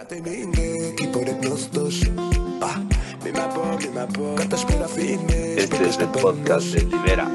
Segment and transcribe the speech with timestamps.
[0.00, 0.16] Este
[5.88, 7.28] es el podcast de Libera.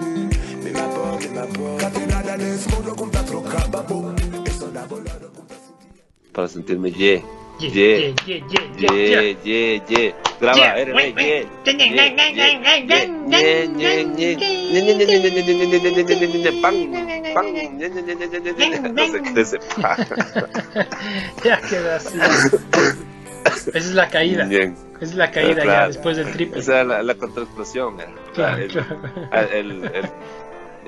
[6.34, 7.24] Para sentirme ye.
[7.60, 8.16] Ye, Ye.
[8.26, 10.16] ye, ye, ye, ye, Ye, ye, ye.
[10.42, 11.46] Graba, ye.
[17.36, 17.46] Pan,
[21.44, 22.18] Ya queda así.
[23.68, 24.46] Esa es la caída.
[24.46, 24.76] Bien.
[24.96, 25.88] Esa es la caída ya Claro.
[25.88, 26.60] después del triple.
[26.62, 28.00] Esa es la, la contraexplosión.
[28.00, 28.06] eh.
[28.34, 29.00] Claro, El- claro.
[29.54, 30.10] el- el-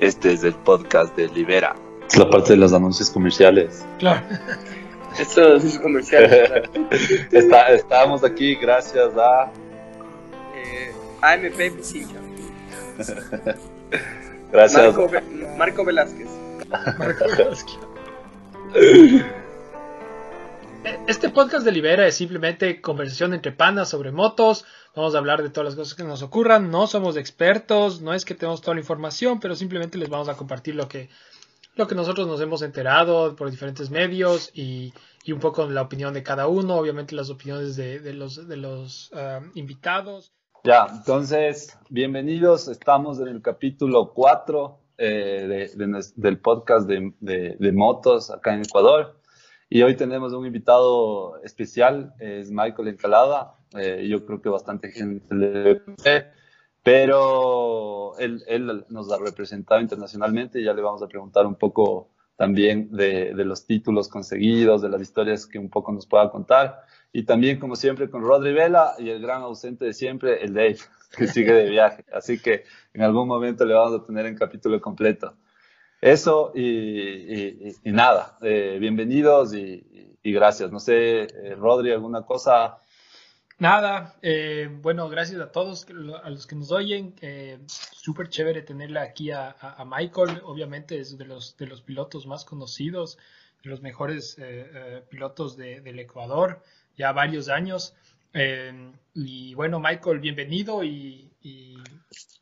[0.00, 1.74] Este es el podcast de Libera.
[2.08, 3.84] Es la parte de los anuncios comerciales.
[3.98, 4.22] Claro.
[5.18, 6.24] Esto es comercial.
[7.32, 9.50] Está, estamos aquí gracias a.
[10.54, 11.72] eh, AMP.
[14.50, 14.96] Gracias.
[14.96, 15.10] Marco,
[15.58, 16.28] Marco Velázquez.
[21.06, 24.64] Este podcast de Libera es simplemente conversación entre panas sobre motos.
[24.94, 26.70] Vamos a hablar de todas las cosas que nos ocurran.
[26.70, 30.36] No somos expertos, no es que tenemos toda la información, pero simplemente les vamos a
[30.36, 31.08] compartir lo que,
[31.74, 34.92] lo que nosotros nos hemos enterado por diferentes medios y,
[35.24, 36.76] y un poco la opinión de cada uno.
[36.76, 40.32] Obviamente las opiniones de, los, de los ah, invitados.
[40.64, 42.68] Ya, entonces, bienvenidos.
[42.68, 49.20] Estamos en el capítulo 4 nues- del podcast de, de- motos acá en Ecuador.
[49.70, 53.54] Y hoy tenemos un invitado especial, es Michael Encalada.
[53.78, 56.26] Eh, yo creo que bastante gente le conoce,
[56.82, 62.08] pero él, él nos ha representado internacionalmente y ya le vamos a preguntar un poco
[62.36, 66.82] también de los títulos conseguidos, de las historias que un poco nos pueda contar.
[67.12, 70.78] Y también, como siempre, con Rodri Vela y el gran ausente de siempre, el Dave,
[71.16, 72.04] que sigue de viaje.
[72.12, 75.34] Así que en algún momento le vamos a tener en capítulo completo.
[76.00, 80.70] Eso y, y- y- nada, eh, bienvenidos y, y- gracias.
[80.70, 82.78] No sé, eh, Rodri, ¿alguna cosa?
[83.58, 85.86] Nada, eh, bueno, gracias a todos,
[86.22, 87.14] a los que nos oyen.
[87.22, 90.40] Eh, Súper chévere tenerle aquí a, Michael.
[90.44, 93.18] Obviamente es de los, de los pilotos más conocidos,
[93.64, 96.62] de los mejores eh, eh, pilotos de- del Ecuador,
[96.98, 97.94] ya varios años.
[98.34, 101.76] Eh, y bueno, Michael, bienvenido y, y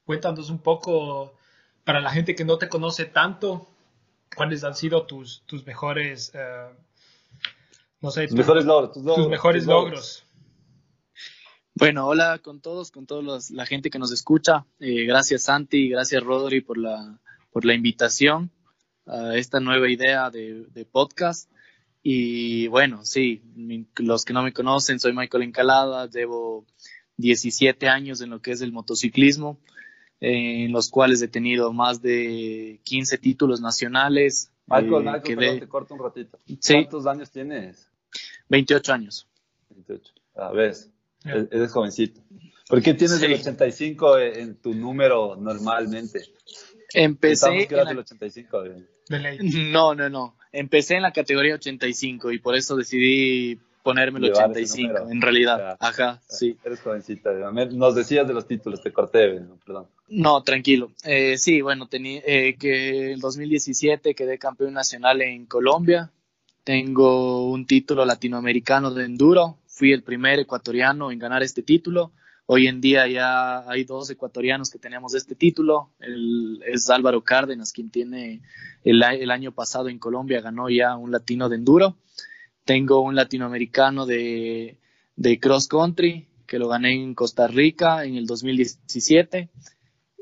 [0.05, 1.35] cuéntanos un poco,
[1.85, 3.69] para la gente que no te conoce tanto,
[4.35, 6.69] cuáles han sido tus, tus mejores, eh,
[8.01, 8.93] no sé, Tus tus, mejores logros.
[8.93, 10.25] Tus, mejores tus logros.
[11.75, 14.65] Bueno, hola con todos, con toda la gente que nos escucha.
[14.81, 17.19] Eh, gracias Santi, gracias Rodri por la,
[17.53, 18.51] por la invitación
[19.07, 21.51] a esta nueva idea de, de podcast.
[22.09, 26.65] Y bueno, sí, mi- los que no me conocen, soy Michael Encalada, llevo
[27.17, 29.59] 17 años en lo que es el motociclismo,
[30.21, 34.53] eh, en los cuales he tenido más de 15 títulos nacionales.
[34.69, 36.39] Michael, eh, Michael, perdón, te corto un ratito.
[36.61, 36.75] Sí.
[36.75, 37.91] ¿Cuántos años tienes?
[38.51, 39.27] 28 años.
[39.71, 40.13] 28.
[40.37, 40.77] A ver,
[41.25, 41.33] Ya.
[41.33, 42.21] e- eres jovencito.
[42.69, 43.41] ¿Por qué tienes el Sí.
[43.41, 46.21] 85 en tu número normalmente?
[46.95, 48.65] Empecé en del 85.
[48.65, 48.87] eh.
[49.09, 49.39] De ley.
[49.73, 50.37] No, no, no.
[50.59, 55.11] Empecé en la categoría 85 y por eso decidí ponerme el Llevar ese 85, número.
[55.11, 55.59] en realidad.
[55.59, 55.87] Ya.
[55.87, 56.57] Ajá, sí.
[56.65, 57.31] Eres jovencita.
[57.73, 59.87] Nos decías de los títulos, te corté, perdón.
[60.09, 60.91] No, tranquilo.
[61.05, 66.11] Eh, sí, bueno, tenía eh, que en 2017 quedé campeón nacional en Colombia.
[66.65, 69.59] Tengo un título latinoamericano de enduro.
[69.69, 72.11] Fui el primer ecuatoriano en ganar este título.
[72.49, 75.91] Hoy en día ya hay dos ecuatorianos que tenemos este título.
[75.99, 78.41] El, es Álvaro Cárdenas, quien tiene
[78.85, 81.99] el, año pasado en Colombia ganó ya un latino de enduro.
[82.65, 84.79] Tengo un latinoamericano de,
[85.17, 89.51] de cross country que lo gané en Costa Rica en el 2017.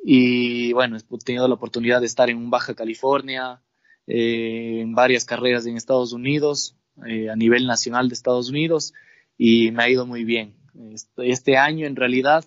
[0.03, 3.61] Y bueno, he tenido la oportunidad de estar en Baja California,
[4.07, 6.75] eh, en varias carreras en Estados Unidos,
[7.07, 8.95] eh, a nivel nacional de Estados Unidos,
[9.37, 10.64] y me ha ido muy bien.
[10.93, 12.45] Este, este año, en realidad,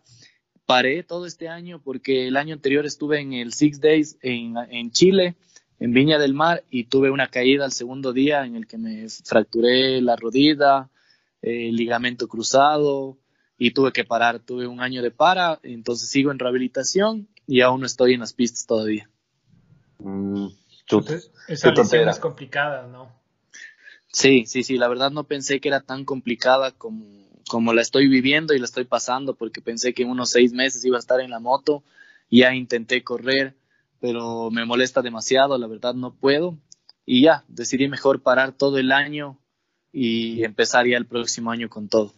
[0.66, 4.92] paré todo este año porque el año anterior estuve en el Six Days en, en
[4.92, 5.36] Chile,
[5.80, 9.08] en Viña del Mar, y tuve una caída al segundo día en el que me
[9.10, 10.90] fracturé la rodilla,
[11.42, 13.18] eh, ligamento cruzado,
[13.58, 14.40] y tuve que parar.
[14.40, 18.34] Tuve un año de para, entonces sigo en rehabilitación y aún no estoy en las
[18.34, 19.10] pistas todavía.
[20.00, 20.48] Mm.
[20.82, 23.12] Entonces, esa lesión es complicada, ¿no?
[24.12, 27.06] Sí, sí, sí, la verdad no pensé que era tan complicada como,
[27.48, 30.84] como la estoy viviendo y la estoy pasando, porque pensé que en unos seis meses
[30.86, 31.84] iba a estar en la moto,
[32.30, 33.56] ya intenté correr,
[34.00, 36.58] pero me molesta demasiado, la verdad no puedo,
[37.06, 39.38] y ya, decidí mejor parar todo el año
[39.92, 42.14] y empezar ya el próximo año con todo.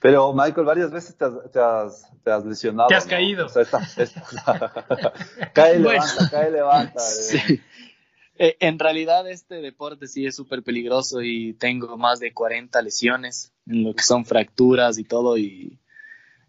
[0.00, 2.88] Pero, Michael, varias veces te has, te has, te has lesionado.
[2.88, 3.10] Te has ¿no?
[3.10, 3.46] caído.
[3.46, 3.64] O sea,
[5.54, 5.90] cae, Bueno.
[5.90, 6.98] levanta, cae, levanta.
[7.00, 7.36] Sí.
[7.36, 7.60] Eh,
[8.44, 13.84] en realidad este deporte sí es súper peligroso y tengo más de 40 lesiones en
[13.84, 15.78] lo que son fracturas y todo y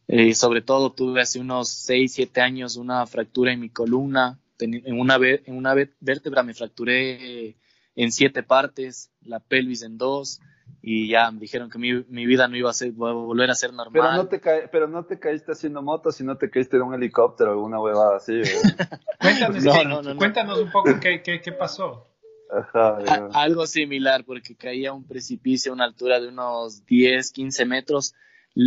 [0.07, 4.99] eh, sobre todo tuve hace unos 6, 7 años una fractura en mi columna, en
[4.99, 7.55] una, en una vértebra me fracturé
[7.95, 10.39] en siete partes, la pelvis en dos
[10.85, 13.71] y ya me dijeron que mi, mi vida no iba a, ser, volver a ser
[13.71, 13.93] normal.
[13.93, 17.57] Pero no, te pero no te caíste haciendo motos, sino te caíste de un helicóptero
[17.57, 18.41] o una huevada así.
[19.21, 22.09] cuéntanos, cuéntanos un poco qué, qué, qué pasó.
[22.51, 22.97] Ajá,
[23.33, 28.13] algo similar, porque caía a un precipicio a una altura de unos 10, 15 metros.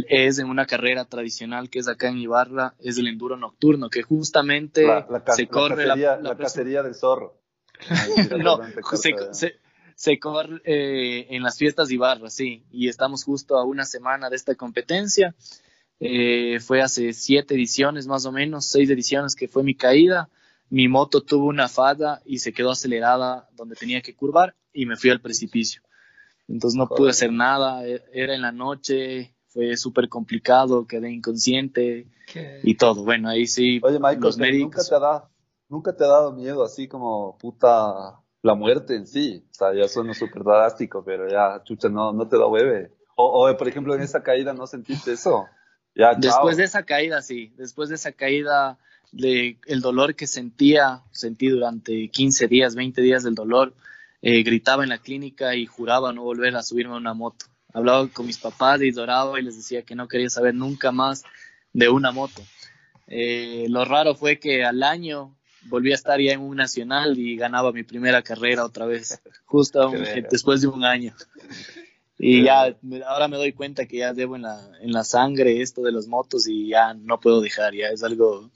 [0.08, 4.02] Es en una carrera tradicional que es acá en Ibarra, es el enduro nocturno, que
[4.02, 4.86] justamente
[5.34, 7.42] se corre la, la, cacería, del zorro.
[8.38, 8.58] no,
[8.96, 9.65] se, se
[10.20, 14.36] corre eh, en las fiestas de Ibarra, sí, y estamos justo a una semana de
[14.36, 15.34] esta competencia.
[15.98, 20.28] Eh, fue hace siete ediciones más o menos, seis ediciones que fue mi caída.
[20.68, 24.96] Mi moto tuvo una falla y se quedó acelerada donde tenía que curvar y me
[24.96, 25.82] fui al precipicio.
[26.46, 32.06] Entonces no pude hacer nada, e, era en la noche, fue súper complicado, quedé inconsciente
[32.62, 33.02] y todo.
[33.02, 33.80] Bueno, ahí sí.
[33.82, 35.00] Oye, Michael, ¿nunca, te
[35.68, 39.44] ¿nunca te ha dado miedo así como puta la muerte en sí.
[39.50, 42.92] O sea, ya suena súper drástico, pero ya, chucha, no, no te da hueve.
[43.16, 45.46] O, por ejemplo, en esa caída no sentiste eso.
[45.94, 47.52] Ya, Después de esa caída, sí.
[47.56, 48.78] Después de esa caída,
[49.12, 53.74] de el dolor que sentía, sentí durante 15 días, 20 días del dolor,
[54.22, 57.46] eh, gritaba en la clínica y juraba no volver a subirme a una moto.
[57.72, 61.24] Hablaba con mis papás y lloraba y les decía que no quería saber nunca más
[61.72, 62.42] de una moto.
[63.06, 65.36] Eh, lo raro fue que al año
[65.68, 69.92] volví a estar ya en un nacional y ganaba mi primera carrera otra vez, justo
[70.30, 71.14] después de un año.
[72.18, 72.74] Y ya,
[73.06, 76.06] ahora me doy cuenta que ya debo en la, en la sangre esto de las
[76.06, 78.50] motos y ya no puedo dejar, ya es algo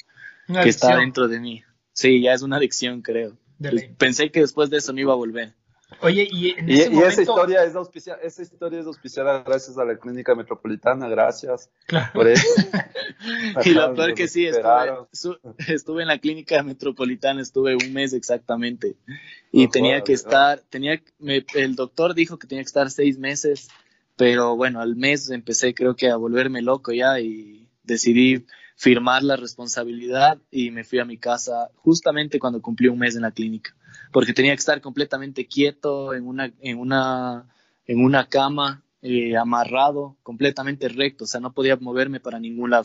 [0.47, 1.63] que está dentro de mí.
[1.93, 3.37] Sí, ya es una adicción, creo.
[3.99, 5.53] Pensé que después de eso no iba a volver.
[6.03, 7.09] Oye, y en ese momento...
[7.09, 11.71] esa historia es auspiciada, esa historia es auspiciada gracias a la clínica metropolitana, gracias
[12.15, 12.47] por eso.
[13.65, 18.97] y lo peor que sí, estuve, en la clínica metropolitana, estuve un mes exactamente.
[19.53, 21.01] Y tenía que estar, tenía,
[21.55, 23.69] el doctor dijo que tenía que estar seis meses,
[24.17, 29.37] pero bueno, al mes empecé creo que a volverme loco ya y decidí firmar la
[29.37, 33.75] responsabilidad y me fui a mi casa justamente cuando cumplí un mes en la clínica
[34.13, 37.49] porque tenía que estar completamente quieto en una, en una,
[37.87, 42.85] en una cama, eh, amarrado, completamente recto, o sea, no podía moverme para ningún lado.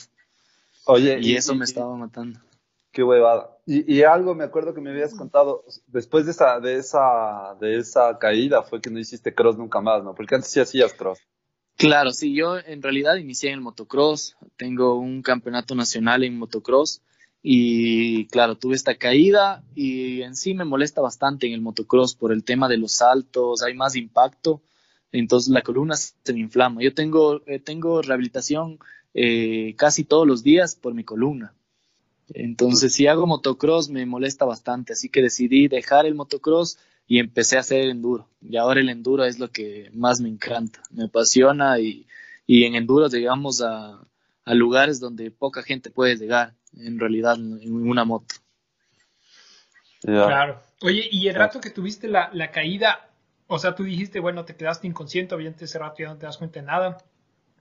[0.86, 2.40] Oye, y, eso me estaba matando.
[2.92, 3.58] Qué huevada.
[3.66, 8.18] Y, algo me acuerdo que me habías contado, después de esa, de esa, de esa
[8.20, 10.14] caída fue que no hiciste cross nunca más, ¿no?
[10.14, 11.20] Porque antes sí hacías cross.
[11.78, 17.02] Claro, sí, yo en realidad inicié en el motocross, tengo un campeonato nacional en motocross
[17.48, 22.32] y claro, tuve esta caída y en sí me molesta bastante en el motocross por
[22.32, 24.64] el tema de los saltos, hay más impacto,
[25.12, 26.82] entonces la columna se me inflama.
[26.82, 28.80] Yo tengo, eh, tengo rehabilitación
[29.14, 31.54] eh, casi todos los días por mi columna.
[32.34, 37.58] Entonces, si hago motocross me molesta bastante, así que decidí dejar el motocross y empecé
[37.58, 38.28] a hacer enduro.
[38.42, 42.08] Y ahora el enduro es lo que más me encanta, me apasiona y,
[42.48, 44.02] y en enduro llegamos a,
[44.46, 48.36] a lugares donde poca gente puede llegar en realidad en una moto.
[50.02, 50.62] Claro.
[50.82, 53.10] Oye, y el rato que tuviste la, caída,
[53.48, 56.38] o sea, tú dijiste, bueno, te quedaste inconsciente, obviamente ese rato ya no te das
[56.38, 56.98] cuenta de nada,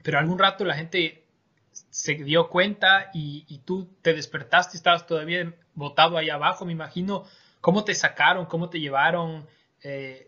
[0.03, 1.25] pero algún rato la gente
[1.73, 7.25] se dio cuenta y, tú te despertaste, estabas todavía botado ahí abajo, me imagino,
[7.61, 8.47] ¿cómo te sacaron?
[8.47, 9.47] ¿Cómo te llevaron?
[9.83, 10.27] Eh,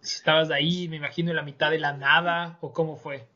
[0.00, 3.26] si estabas de ahí, me imagino, en la mitad de la nada, o cómo fue?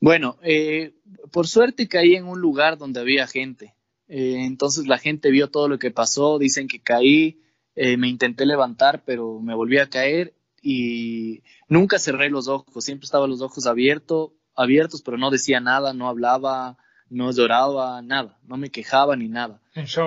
[0.00, 0.94] Bueno, eh,
[1.30, 3.74] por suerte caí en un lugar donde había gente.
[4.08, 7.40] Eh, entonces la gente vio todo lo que pasó, dicen que caí,
[7.76, 13.04] eh, me intenté levantar, pero me volví a caer y nunca cerré los ojos, siempre
[13.04, 16.76] estaba los ojos abiertos, abiertos, pero no decía nada, no hablaba,
[17.08, 19.60] no lloraba, nada, no me quejaba ni nada.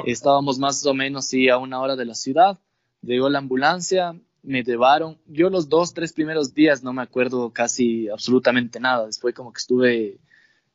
[0.06, 2.60] Estábamos más o menos sí, a una hora de la ciudad,
[3.02, 8.10] llegó la ambulancia, me llevaron, yo los dos, tres primeros días no me acuerdo casi
[8.10, 10.20] absolutamente nada, después como que estuve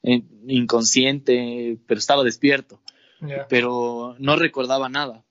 [0.03, 2.81] inconsciente, pero estaba despierto.
[3.49, 5.25] Pero no recordaba nada.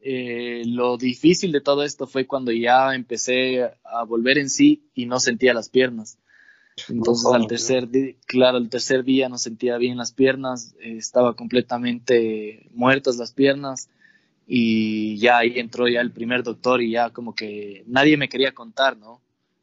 [0.00, 5.06] Eh, lo difícil de todo esto fue cuando ya empecé a volver en sí y
[5.06, 6.18] no sentía las piernas.
[6.88, 11.34] Entonces al tercer día, claro, el tercer día no sentía bien las piernas, eh, estaba
[11.34, 13.88] completamente muertas las piernas
[14.46, 18.52] y ya ahí entró ya el primer doctor y ya como que nadie me quería
[18.52, 19.20] contar, ¿no?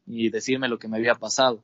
[0.07, 1.63] Y decirme lo que me había pasado.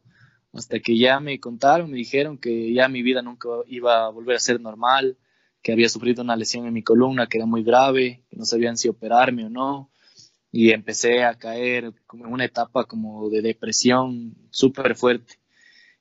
[0.54, 4.38] Hasta que ya me contaron, me dijeron que ya mi vida nunca iba a volver
[4.38, 5.18] a ser normal,
[5.62, 8.78] que había sufrido una lesión en mi columna que era muy grave, que no sabían
[8.78, 9.92] si operarme o no.
[10.52, 15.36] y empecé a caer como en una etapa como de depresión súper fuerte.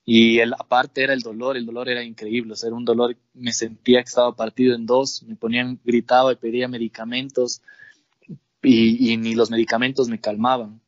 [0.09, 3.17] Y el, aparte era el dolor, el dolor era increíble, o sea, era un dolor,
[3.35, 7.61] me sentía que estaba partido en dos, me ponían, gritaba y pedía medicamentos
[8.63, 10.81] y, ni los medicamentos me calmaban.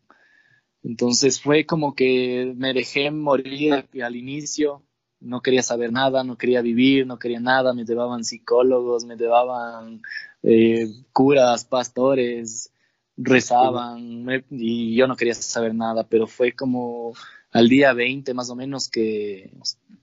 [0.85, 4.85] Entonces fue como que me dejé morir al inicio,
[5.19, 10.01] no quería saber nada, no quería vivir, no quería nada, me llevaban psicólogos, me llevaban
[10.45, 12.73] eh, curas, pastores,
[13.17, 17.15] rezaban y yo no quería saber nada, pero fue como
[17.53, 19.53] al día 20 más o menos que,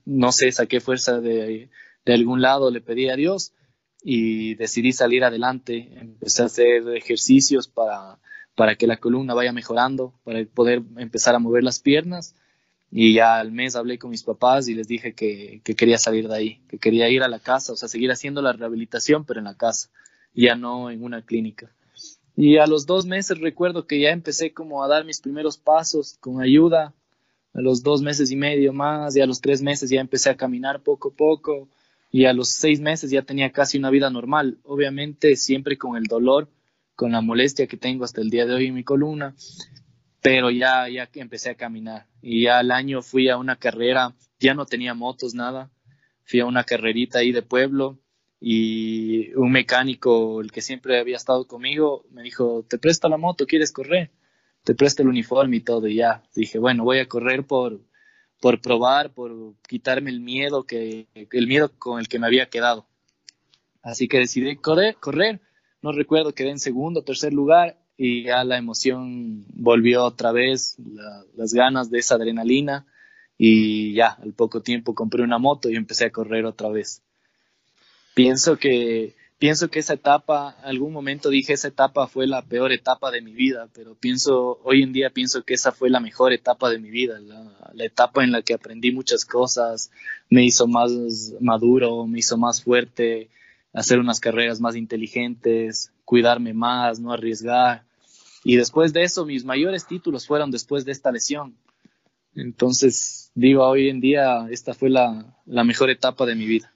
[0.04, 1.70] no sé, saqué fuerza de,
[2.04, 3.52] de algún lado, le pedí a Dios
[4.02, 8.18] y decidí salir adelante, empecé a hacer ejercicios para,
[8.54, 12.34] para que la columna vaya mejorando, para poder empezar a mover las piernas
[12.90, 16.28] y ya al mes hablé con mis papás y les dije que, que, quería salir
[16.28, 19.40] de ahí, que quería ir a la casa, o sea, seguir haciendo la rehabilitación, pero
[19.40, 19.90] en la casa,
[20.34, 21.72] ya no en una clínica.
[22.36, 26.16] Y a los dos meses recuerdo que ya empecé como a dar mis primeros pasos
[26.20, 26.94] con ayuda,
[27.56, 30.36] a los dos meses y medio más, y a los tres meses ya empecé a
[30.36, 31.68] caminar poco a poco,
[32.10, 36.04] y a los seis meses ya tenía casi una vida normal, obviamente siempre con el
[36.04, 36.50] dolor,
[36.94, 39.34] con la molestia que tengo hasta el día de hoy en mi columna,
[40.20, 42.06] pero ya, ya empecé a caminar.
[42.20, 45.70] Y ya al año fui a una carrera, ya no tenía motos, nada,
[46.24, 47.98] fui a una carrerita ahí de pueblo,
[48.38, 53.46] y un mecánico, el que siempre había estado conmigo, me dijo, te presto la moto,
[53.46, 54.10] ¿quieres correr?
[54.66, 56.24] Te presto el uniforme y todo, y ya.
[56.34, 57.80] Dije, bueno, voy a correr por,
[58.40, 62.84] por probar, por quitarme el miedo, que, el miedo con el que me había quedado.
[63.80, 65.40] Así que decidí correr, correr.
[65.82, 70.76] No recuerdo, quedé en segundo, tercer lugar y ya la emoción volvió otra vez,
[71.36, 72.86] las ganas de esa adrenalina
[73.38, 77.02] y ya al poco tiempo compré una moto y empecé a correr otra vez
[78.16, 83.10] pienso que pienso que esa etapa, algún momento dije esa etapa fue la peor etapa
[83.10, 86.70] de mi vida, pero pienso, hoy en día pienso que esa fue la mejor etapa
[86.70, 89.90] de mi vida, la, etapa en la que aprendí muchas cosas,
[90.30, 90.90] me hizo más
[91.40, 93.28] maduro, me hizo más fuerte,
[93.74, 97.84] hacer unas carreras más inteligentes, cuidarme más, no arriesgar.
[98.44, 101.54] Y después de eso, mis mayores títulos fueron después de esta lesión.
[102.34, 106.72] Entonces, digo, hoy en día esta fue la mejor etapa de mi vida.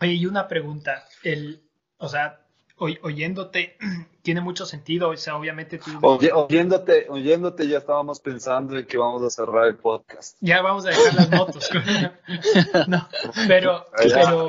[0.00, 1.65] Oye, y una pregunta, el,
[1.98, 2.40] o sea,
[2.78, 3.76] oyéndote
[4.22, 5.90] tiene mucho sentido, o sea, obviamente tú...
[6.02, 10.36] oyéndote, oyéndote ya estábamos pensando en que vamos a cerrar el podcast.
[10.40, 11.70] Ya vamos a dejar las motos.
[12.88, 13.08] no,
[13.46, 13.86] pero...
[13.96, 14.48] pero...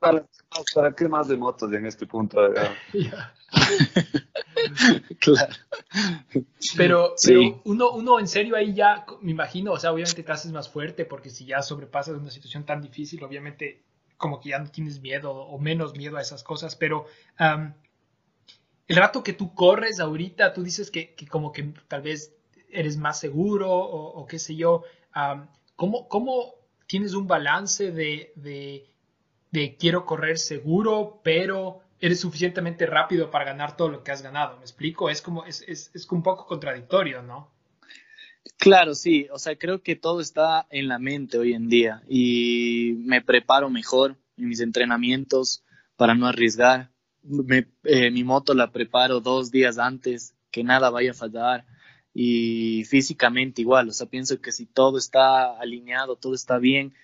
[0.00, 2.38] ¿Para, qué más de motos en este punto?
[5.18, 5.54] claro.
[6.76, 10.52] Pero, pero uno, uno en serio ahí ya, me imagino, o sea, obviamente te haces
[10.52, 13.82] más fuerte porque si ya sobrepasas una situación tan difícil, obviamente
[14.18, 17.06] como que ya no tienes miedo o menos miedo a esas cosas, pero
[17.38, 22.34] el rato que tú corres ahorita, tú dices que, como que tal vez
[22.70, 24.82] eres más seguro o, qué sé yo,
[25.76, 26.54] ¿cómo, ¿cómo,
[26.86, 28.32] tienes un balance de,
[29.50, 34.56] de, quiero correr seguro, pero eres suficientemente rápido para ganar todo lo que has ganado?
[34.56, 35.10] ¿Me explico?
[35.10, 37.50] Es como, es, es, es un poco contradictorio, ¿no?
[38.56, 42.94] Claro, sí, o sea, creo que todo está en la mente hoy en día y
[42.98, 45.64] me preparo mejor en mis entrenamientos
[45.96, 46.90] para no arriesgar.
[47.84, 51.66] Eh, mi moto la preparo dos días antes, que nada vaya a fallar
[52.14, 56.94] y físicamente igual, o sea, pienso que si todo está alineado, todo está bien,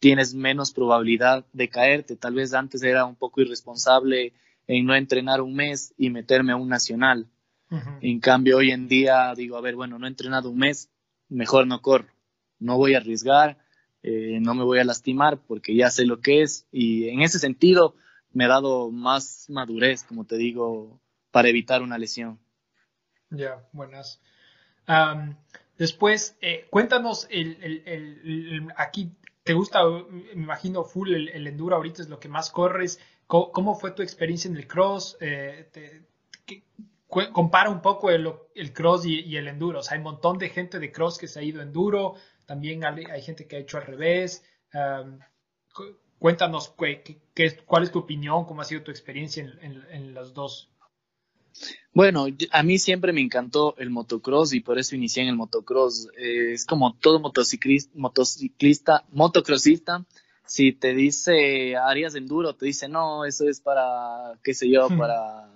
[0.00, 2.16] tienes menos probabilidad de caerte.
[2.16, 4.32] Tal vez antes era un poco irresponsable
[4.66, 7.28] en no entrenar un mes y meterme a un nacional.
[8.00, 10.90] En cambio, hoy en día digo, a ver, bueno, no he entrenado un mes,
[11.34, 12.08] mejor no corro,
[12.58, 13.58] no voy a arriesgar,
[14.02, 17.38] eh, no me voy a lastimar porque ya sé lo que es y en ese
[17.38, 17.94] sentido
[18.32, 21.00] me ha dado más madurez, como te digo,
[21.30, 22.38] para evitar una lesión.
[23.30, 24.20] Ya, buenas.
[25.78, 29.12] después, eh, cuéntanos, el, aquí
[29.42, 32.98] te gusta, me imagino, full el, enduro, ahorita es lo que más corres.
[33.26, 35.16] ¿Cómo, fue tu experiencia en el cross?
[35.20, 35.70] Eh,
[37.32, 38.24] compara un poco el,
[38.72, 39.80] cross y, el enduro.
[39.80, 42.14] O sea, hay un montón de gente de cross que se ha ido enduro,
[42.46, 44.44] también hay, gente que ha hecho al revés.
[46.18, 46.74] cuéntanos
[47.66, 50.70] cuál es tu opinión, cómo ha sido tu experiencia en, los dos.
[51.92, 56.08] Bueno, a mí siempre me encantó el motocross y por eso inicié en el motocross.
[56.18, 60.04] Eh, es como todo motociclista, motociclista, motocrossista.
[60.46, 65.48] Si te dice harías enduro, te dice no, eso es para, qué sé yo, para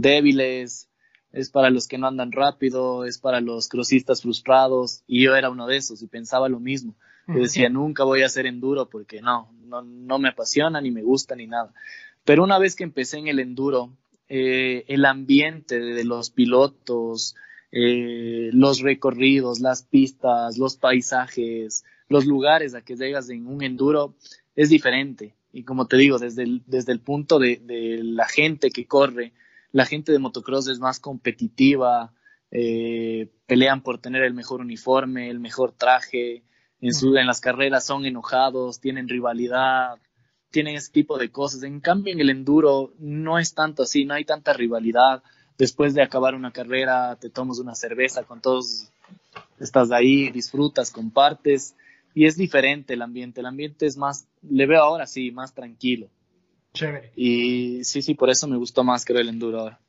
[0.00, 0.89] débiles,
[1.32, 5.50] es para los que no andan rápido, es para los crossistas frustrados, y yo era
[5.50, 6.94] uno de esos y pensaba lo mismo.
[7.28, 11.02] Yo decía, nunca voy a hacer enduro porque no, no, no me apasiona, ni me
[11.02, 11.72] gusta, ni nada.
[12.24, 13.92] Pero una vez que empecé en el enduro,
[14.28, 17.36] eh, el ambiente de los pilotos,
[17.72, 24.14] eh, los recorridos, las pistas, los paisajes, los lugares a que llegas en un enduro
[24.56, 25.34] es diferente.
[25.52, 27.60] Y como te digo, desde el, desde el punto de,
[28.02, 29.32] la gente que corre,
[29.72, 32.12] la gente de motocross es más competitiva,
[32.50, 36.42] eh, pelean por tener el mejor uniforme, el mejor traje,
[36.80, 39.98] en, su, en las carreras son enojados, tienen rivalidad,
[40.50, 41.62] tienen ese tipo de cosas.
[41.62, 45.22] En cambio, en el enduro no es tanto así, no hay tanta rivalidad.
[45.58, 48.90] Después de acabar una carrera, te tomas una cerveza con todos,
[49.58, 51.76] estás ahí, disfrutas, compartes,
[52.14, 53.40] y es diferente el ambiente.
[53.40, 56.08] El ambiente es más, le veo ahora sí, más tranquilo.
[56.72, 57.12] Chévere.
[57.16, 59.80] Y sí, sí, por eso me gustó más que el enduro ahora.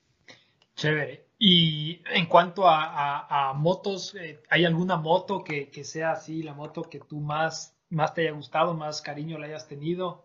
[0.76, 1.28] Chévere.
[1.38, 6.84] Y en cuanto a, motos, eh, ¿hay alguna moto que, que, sea así, la moto
[6.84, 10.24] que tú más, más te haya gustado, más cariño le hayas tenido?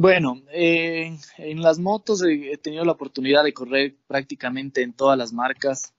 [0.00, 5.32] Bueno, eh, en las motos he, tenido la oportunidad de correr prácticamente en todas las
[5.32, 5.92] marcas.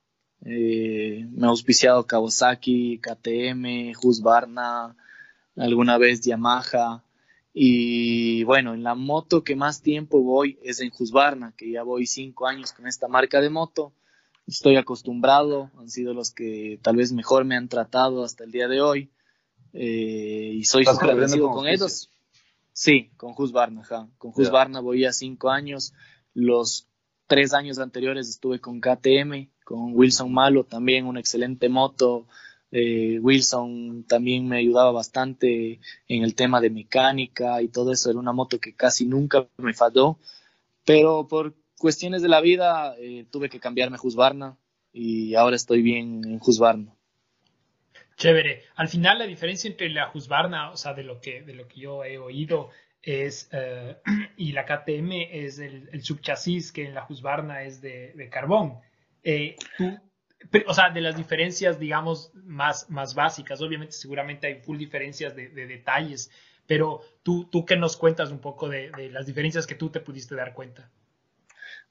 [0.45, 4.95] Eh, me ha auspiciado Kawasaki, KTM, Husqvarna,
[5.57, 7.03] alguna vez Yamaha.
[7.61, 12.05] Y bueno, en la moto que más tiempo voy es en Husqvarna, que ya voy
[12.05, 13.91] cinco años con esta marca de moto.
[14.47, 18.69] Estoy acostumbrado, han sido los que tal vez mejor me han tratado hasta el día
[18.69, 19.11] de hoy.
[19.73, 22.09] Eh, y soy súper agradecido con ellos.
[22.71, 23.83] Sí, con Husqvarna,
[24.17, 25.91] Con Husqvarna voy a cinco años.
[26.33, 26.87] Los
[27.27, 32.25] tres años anteriores estuve con KTM, con Wilson Malo, también una excelente moto.
[32.71, 38.09] Eh, Wilson también me ayudaba bastante en el tema de mecánica y todo eso.
[38.09, 40.19] Era una moto que casi nunca me falló,
[40.85, 44.57] pero por cuestiones de la vida eh, tuve que cambiarme a Husqvarna
[44.93, 46.93] y ahora estoy bien en Husqvarna.
[48.17, 48.63] Chévere.
[48.75, 51.79] Al final la diferencia entre la Husqvarna, o sea, de lo que, de lo que
[51.79, 52.69] yo he oído,
[53.01, 53.95] es, eh,
[54.37, 58.79] y la KTM es el, subchasis que en la Husqvarna es de, carbón.
[59.23, 59.97] Eh, tú,
[60.67, 65.49] o sea, de las diferencias, digamos, más, más básicas, obviamente seguramente hay full diferencias de,
[65.49, 66.31] detalles,
[66.65, 70.35] pero tú, tú qué nos cuentas un poco de, las diferencias que tú te pudiste
[70.35, 70.89] dar cuenta.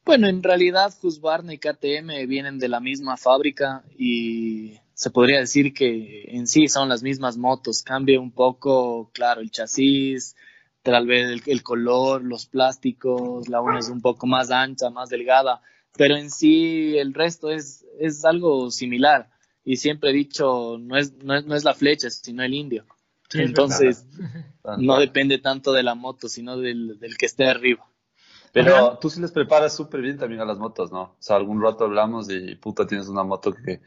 [0.04, 5.74] Bueno, en realidad Husqvarna y KTM vienen de la misma fábrica y se podría decir
[5.74, 7.82] que en sí son las mismas motos.
[7.82, 10.34] Cambia un poco, claro, el chasis,
[10.82, 15.60] tal vez el, color, los plásticos, la una es un poco más ancha, más delgada,
[15.96, 19.30] pero en sí el resto es, es algo similar.
[19.64, 22.86] Y siempre he dicho, no es, no es, la flecha, sino el indio.
[23.34, 24.06] Entonces,
[24.78, 27.86] no depende tanto de la moto, sino del, del que esté arriba.
[28.52, 31.02] Pero tú sí les preparas súper bien también a las motos, ¿no?
[31.02, 33.80] O sea, algún rato hablamos y puta tienes una moto que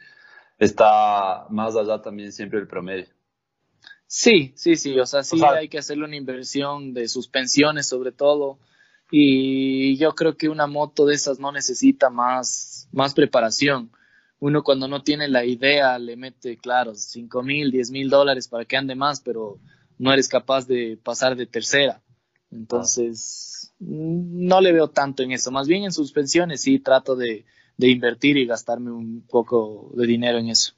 [0.60, 3.08] está más allá también siempre el promedio.
[4.06, 8.60] Sí, sí, sí, o sea, sí hay que hacerle una inversión de suspensiones sobre todo
[9.12, 13.91] y yo creo que una moto de esas no necesita más, más preparación.
[14.39, 18.65] Uno cuando no tiene la idea le mete, claro, 5 mil, 10 mil dólares para
[18.65, 19.60] que ande más, pero
[20.00, 22.02] no eres capaz de pasar de tercera.
[22.50, 25.52] Entonces, no le veo tanto en eso.
[25.52, 27.45] Más bien en suspensiones sí trato de,
[27.78, 30.74] de invertir y gastarme un poco de dinero en eso.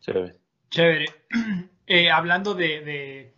[0.00, 0.34] Chévere.
[0.70, 1.06] Chévere.
[1.90, 3.32] Eh, hablando de,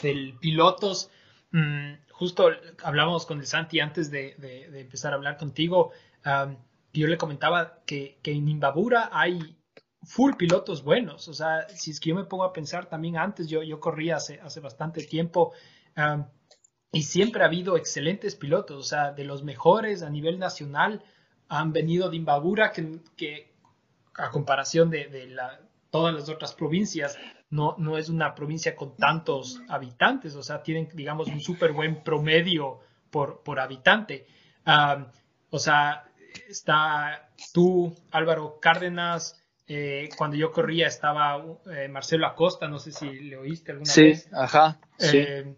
[0.00, 1.10] del pilotos,
[1.50, 2.48] mm, justo
[2.82, 4.36] hablamos con el Santi antes de,
[4.74, 5.92] empezar a hablar contigo.
[6.92, 9.56] yo le comentaba que, en Imbabura hay
[10.02, 11.28] full pilotos buenos.
[11.28, 14.16] O sea, si es que yo me pongo a pensar también antes, yo, yo corría
[14.16, 15.52] hace, hace bastante tiempo.
[16.92, 21.02] y siempre ha habido excelentes pilotos, o sea, de los mejores a nivel nacional
[21.48, 23.52] han venido de Imbabura, que,
[24.14, 25.60] a comparación de, la,
[25.94, 27.16] todas las otras provincias,
[27.50, 32.02] no, no es una provincia con tantos habitantes, o sea, tienen, digamos, un súper buen
[32.02, 32.80] promedio
[33.12, 34.26] por, por habitante.
[35.50, 36.02] o sea,
[36.48, 41.40] está tú, Álvaro Cárdenas, eh, cuando yo corría estaba
[41.72, 44.24] eh, Marcelo Acosta, no sé si le oíste alguna vez.
[44.24, 44.80] Sí, ajá.
[44.98, 45.18] Sí.
[45.18, 45.54] Eh,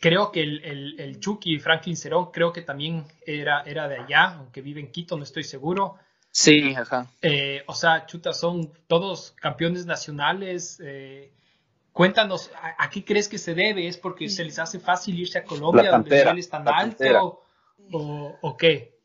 [0.00, 4.60] creo que el, el, Chucky Franklin Cerón creo que también era, era de allá, aunque
[4.60, 5.98] vive en Quito, no estoy seguro.
[6.30, 7.10] Sí, ajá.
[7.22, 10.80] Eh, o sea, chuta, son todos campeones nacionales.
[10.84, 11.32] Eh,
[11.92, 13.88] cuéntanos, ¿a, qué crees que se debe?
[13.88, 17.42] ¿Es porque se les hace fácil irse a Colombia, donde el nivel es tan alto?
[17.92, 18.98] O, ¿O qué?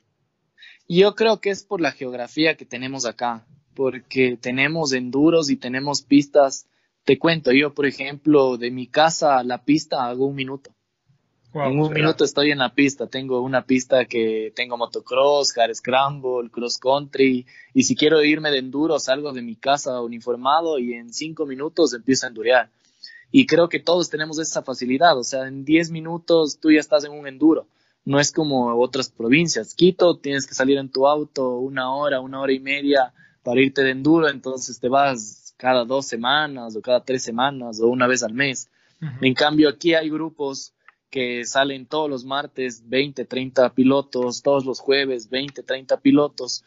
[0.87, 6.03] Yo creo que es por la geografía que tenemos acá, porque tenemos enduros y tenemos
[6.03, 6.67] pistas
[7.05, 10.71] te cuento, yo por ejemplo, de mi casa a la pista hago un minuto.
[11.63, 13.07] En un minuto estoy en la pista.
[13.07, 17.45] Tengo una pista que tengo motocross, hard scramble, cross country.
[17.73, 21.93] Y si quiero irme de enduro, salgo de mi casa uniformado y en cinco minutos
[21.93, 22.69] empiezo a endurear.
[23.31, 25.17] Y creo que todos tenemos esa facilidad.
[25.17, 27.67] O sea, en diez minutos tú ya estás en un enduro.
[28.05, 29.73] no es como otras provincias.
[29.73, 33.13] Quito tienes que salir en tu auto una hora, una hora y media
[33.43, 37.87] para irte de enduro, entonces te vas cada dos semanas o cada tres semanas o
[37.87, 38.69] una vez al mes.
[39.21, 40.74] En cambio, aquí hay grupos
[41.15, 46.65] que salen todos los martes 20, 30 pilotos, todos los jueves 20, 30 pilotos,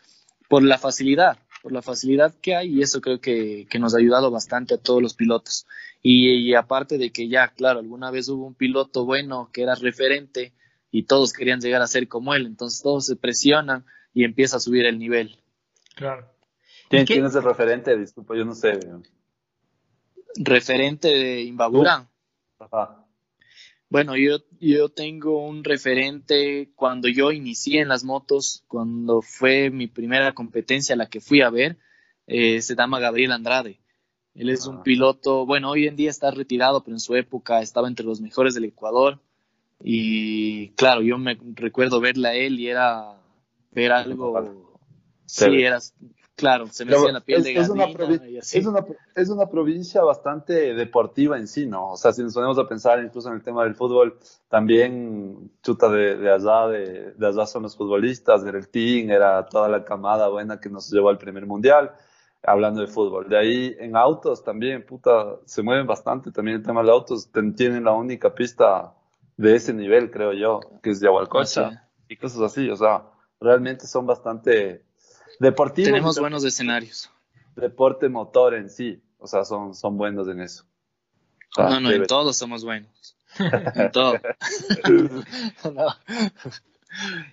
[0.49, 4.31] por la facilidad, por la facilidad que hay y eso creo que, nos ha ayudado
[4.31, 5.67] bastante a todos los pilotos.
[6.03, 10.55] Y, aparte de que ya, claro, alguna vez hubo un piloto bueno que era referente
[10.91, 13.85] y todos querían llegar a ser como él, entonces todos se presionan
[14.15, 15.37] y empieza a subir el nivel.
[15.95, 16.27] Claro.
[16.89, 17.99] ¿Quién, es el referente?
[17.99, 18.81] Disculpa, yo no sé.
[20.37, 22.09] Referente de Imbabura.
[22.59, 22.98] Ajá.
[23.91, 29.87] Bueno, yo, yo tengo un referente cuando yo inicié en las motos, cuando fue mi
[29.87, 31.79] primera competencia la que fui a ver,
[32.27, 33.81] eh, se llama Gabriel Andrade.
[34.35, 34.83] Él es un ah.
[34.83, 38.55] piloto, bueno, hoy en día está retirado, pero en su época estaba entre los mejores
[38.55, 39.21] del Ecuador.
[39.83, 43.21] Y claro, yo me recuerdo verla a él y era
[43.73, 44.79] ver algo.
[45.25, 45.79] Sí, era
[46.39, 50.73] Claro, se me hacía la piel de es una, es, una, es una provincia bastante
[50.73, 51.91] deportiva en sí, ¿no?
[51.91, 54.17] O sea, si nos ponemos a pensar incluso en el tema del fútbol,
[54.49, 59.45] también chuta de, de allá, de, de, allá son los futbolistas, era el team, era
[59.47, 61.91] toda la camada buena que nos llevó al primer mundial,
[62.45, 63.29] hablando de fútbol.
[63.29, 67.83] De ahí en autos también, puta, se mueven bastante también el tema de autos, tienen
[67.83, 68.95] la única pista
[69.37, 73.07] de ese nivel, creo yo, que es de Agualcocha y cosas así, o sea,
[73.41, 74.87] realmente son bastante
[75.39, 75.87] Deportivo.
[75.87, 77.11] Tenemos buenos escenarios.
[77.57, 80.65] Deporte motor en sí, o sea, son, son buenos en eso.
[81.57, 83.17] no, no, en todos somos buenos.
[83.39, 84.15] en todo.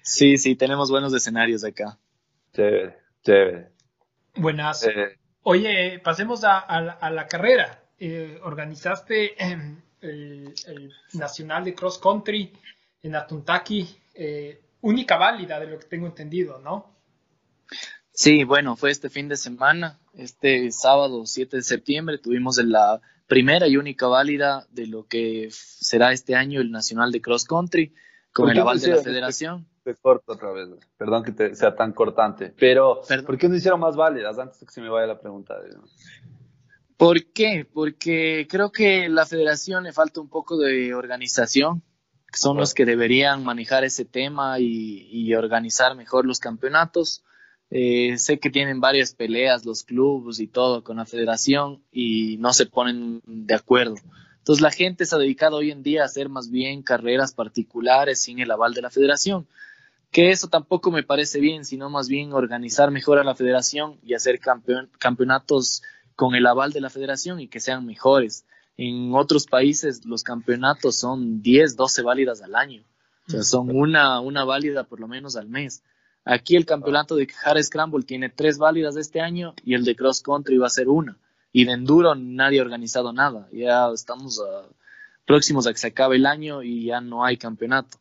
[0.02, 1.98] Sí, sí, tenemos buenos escenarios acá.
[2.54, 3.72] Chévere, chévere.
[4.36, 4.86] Buenas.
[4.86, 7.84] Eh, Oye, pasemos a, la, carrera.
[7.98, 10.54] Eh, organizaste em, el,
[11.14, 12.52] Nacional de Cross Country
[13.04, 16.96] en Atuntaki, eh, única válida de lo que tengo entendido, ¿no?
[18.16, 23.68] Sí, bueno, fue este fin de semana, este sábado 7 de septiembre, tuvimos la primera
[23.68, 27.94] y única válida de lo que será este año el Nacional de Cross Country
[28.32, 29.68] con el aval de la federación.
[29.84, 33.98] Te, corto otra vez, perdón que sea tan cortante, pero ¿por qué no hicieron más
[33.98, 35.56] válidas antes de que se me vaya la pregunta?
[36.96, 37.68] ¿Por qué?
[37.72, 41.84] Porque creo que la federación le falta un poco de organización,
[42.32, 47.26] son los que deberían manejar ese tema y organizar mejor los campeonatos
[47.72, 52.54] eh, sé que tienen varias peleas los clubes y todo con la federación y no
[52.54, 53.96] se ponen de acuerdo.
[54.38, 58.22] Entonces la gente se ha dedicado hoy en día a hacer más bien carreras particulares
[58.22, 59.48] sin el aval de la federación,
[60.12, 64.14] que eso tampoco me parece bien, sino más bien organizar mejor a la federación y
[64.14, 64.40] hacer
[65.00, 65.82] campeonatos
[66.16, 68.46] con el aval de la federación y que sean mejores.
[68.78, 72.84] En otros países los campeonatos son 10, 12 válidas al año,
[73.28, 75.82] o sea, son una, una válida por lo menos al mes.
[76.26, 80.24] Aquí el campeonato de Hard Scramble tiene tres válidas este año y el de Cross
[80.24, 81.18] Country va a ser una.
[81.52, 83.48] Y de Enduro nadie ha organizado nada.
[83.52, 84.68] Ya estamos ah,
[85.28, 88.00] próximos a que se acabe el año y ya no hay campeonato.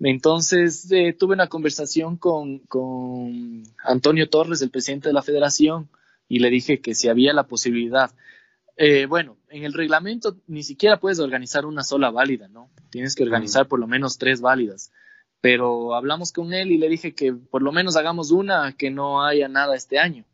[0.00, 5.88] Entonces eh, tuve una conversación con, con, Antonio Torres, el presidente de la federación,
[6.28, 8.10] y le dije que si había la posibilidad.
[8.76, 12.70] Eh, bueno, en el reglamento ni siquiera puedes organizar una sola válida, ¿no?
[12.90, 14.90] Tienes que organizar por lo menos tres válidas
[15.44, 19.22] pero hablamos con él y le dije que por lo menos hagamos una, que no
[19.22, 20.24] haya nada este año.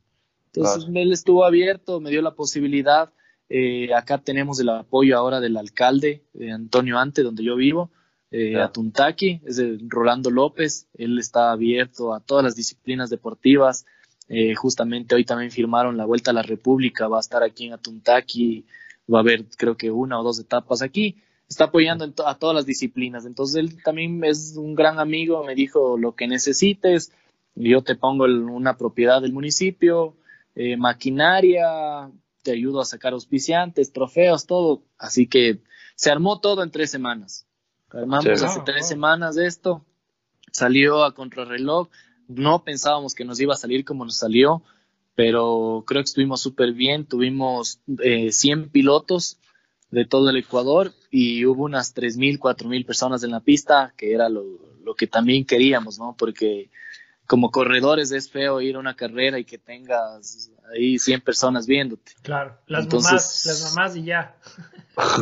[0.53, 3.13] Entonces él estuvo abierto, me dio la posibilidad.
[3.49, 7.91] Eh, acá tenemos el apoyo ahora del alcalde, de Antonio Ante, donde yo vivo,
[8.31, 10.87] eh, a Tuntaki, es de Rolando López.
[10.95, 13.87] Él está abierto a todas las disciplinas deportivas.
[14.29, 17.73] Eh, justamente hoy también firmaron la Vuelta a la República, va a estar aquí en
[17.73, 18.65] Atuntaki,
[19.13, 21.17] va a haber creo que una o dos etapas aquí
[21.51, 23.27] está apoyando a todas las disciplinas.
[23.27, 27.13] Entonces él también es un gran amigo, me dijo lo que necesites,
[27.57, 30.15] yo te pongo una propiedad del municipio,
[30.55, 32.09] eh, maquinaria,
[32.43, 34.85] te ayudo a sacar auspiciantes, trofeos, todo.
[34.97, 35.61] Así que
[35.97, 37.47] se armó todo en tres semanas.
[37.91, 39.85] Armamos hace tres semanas esto,
[40.53, 41.89] salió a contrarreloj,
[42.29, 44.63] no pensábamos que nos iba a salir como nos salió,
[45.17, 49.39] pero creo que estuvimos súper bien, tuvimos eh, 100 pilotos
[49.91, 54.29] de todo el Ecuador y hubo unas 3.000, 4.000 personas en la pista, que era
[54.29, 54.45] lo,
[54.85, 56.15] lo, que también queríamos, ¿no?
[56.17, 56.71] Porque
[57.27, 62.13] como corredores es feo ir a una carrera y que tengas ahí 100 personas viéndote.
[62.23, 64.37] Claro, las mamás, las mamás y ya.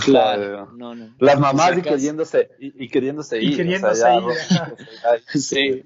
[0.04, 1.14] Claro, no, no.
[1.20, 3.52] Las mamás y queriéndose, y, queriéndose ir.
[3.52, 5.40] Y queriéndose ir.
[5.40, 5.84] sí.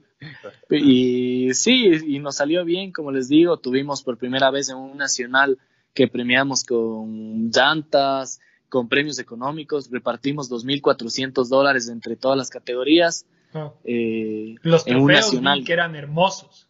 [0.70, 4.96] Y sí, y nos salió bien, como les digo, tuvimos por primera vez en un
[4.96, 5.58] nacional
[5.92, 8.40] que premiamos con llantas,
[8.72, 13.70] con premios económicos, repartimos 2.400 dólares entre todas las categorías Ah.
[13.85, 15.62] eh, Los en un trofeos nacional.
[15.62, 16.68] que eran hermosos.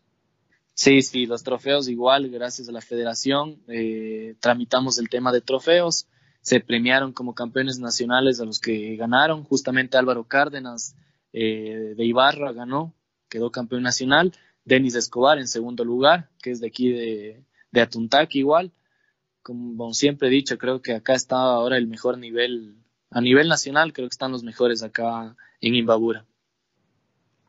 [0.75, 6.09] Sí, sí, los trofeos igual, gracias a la federación, eh, tramitamos el tema de trofeos,
[6.41, 10.97] se premiaron como campeones nacionales a los que ganaron, justamente Álvaro Cárdenas
[11.33, 12.97] eh, de Ibarra ganó,
[13.29, 14.33] quedó campeón nacional,
[14.65, 18.73] Denis Escobar en segundo lugar, que es de aquí de, de Atuntaki igual,
[19.43, 22.77] como siempre he dicho, creo que acá está ahora el mejor nivel,
[23.11, 26.25] a nivel nacional creo que están los mejores acá en Imbabura.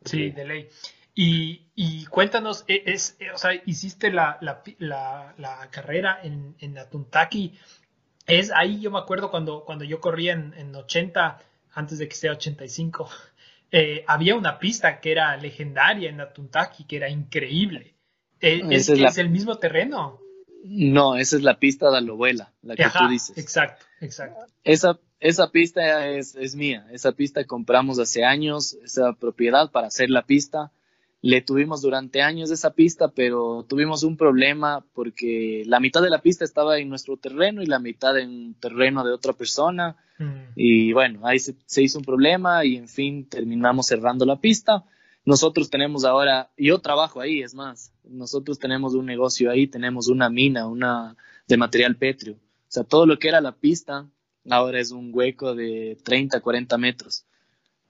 [0.06, 0.67] Sí, de ley.
[1.15, 6.56] Y, y cuéntanos, e- es, eh, o sea, hiciste la, la, la- la carrera en,
[6.60, 7.53] en Atuntaki.
[8.25, 11.39] Es ahí, yo me acuerdo cuando, cuando yo corría en, en 80,
[11.73, 13.10] antes de que sea 85,
[13.71, 17.95] eh, había una pista que era legendaria en Atuntaki, que era increíble.
[18.41, 20.19] Eh, es, es la- es el mismo terreno.
[20.65, 23.38] No, esa es la pista de Alobuela, la que Ajá, tú dices.
[23.38, 24.45] exacto, exacto.
[24.63, 26.88] Esa, esa pista es, es mía.
[26.91, 30.71] Esa pista compramos hace años, esa propiedad para hacer la pista.
[31.21, 36.21] Le tuvimos durante años esa pista, pero tuvimos un problema porque la mitad de la
[36.21, 39.95] pista estaba en nuestro terreno y la mitad en terreno de otra persona.
[40.17, 44.38] Mm, Y bueno, ahí se, se hizo un problema y en fin terminamos cerrando la
[44.39, 44.84] pista.
[45.25, 50.29] Nosotros tenemos ahora, yo trabajo ahí, es más, nosotros tenemos un negocio ahí, tenemos una
[50.29, 51.15] mina, una
[51.47, 52.33] de material pétreo.
[52.33, 54.09] O sea, todo lo que era la pista
[54.49, 57.25] ahora es un hueco de 30, 40 metros.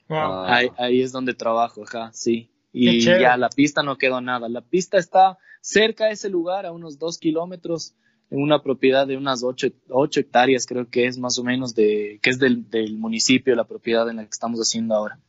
[0.07, 0.17] wow.
[0.19, 0.55] Ah.
[0.55, 2.49] Ahí, ahí es donde trabajo, ajá, sí.
[2.71, 4.49] Y ya la pista no quedó nada.
[4.49, 7.93] La pista está cerca de ese lugar, a unos dos kilómetros,
[8.31, 12.19] en una propiedad de unas ocho, ocho hectáreas, creo que es más o menos, de,
[12.23, 15.19] que es del, del municipio, la propiedad en la que estamos haciendo ahora.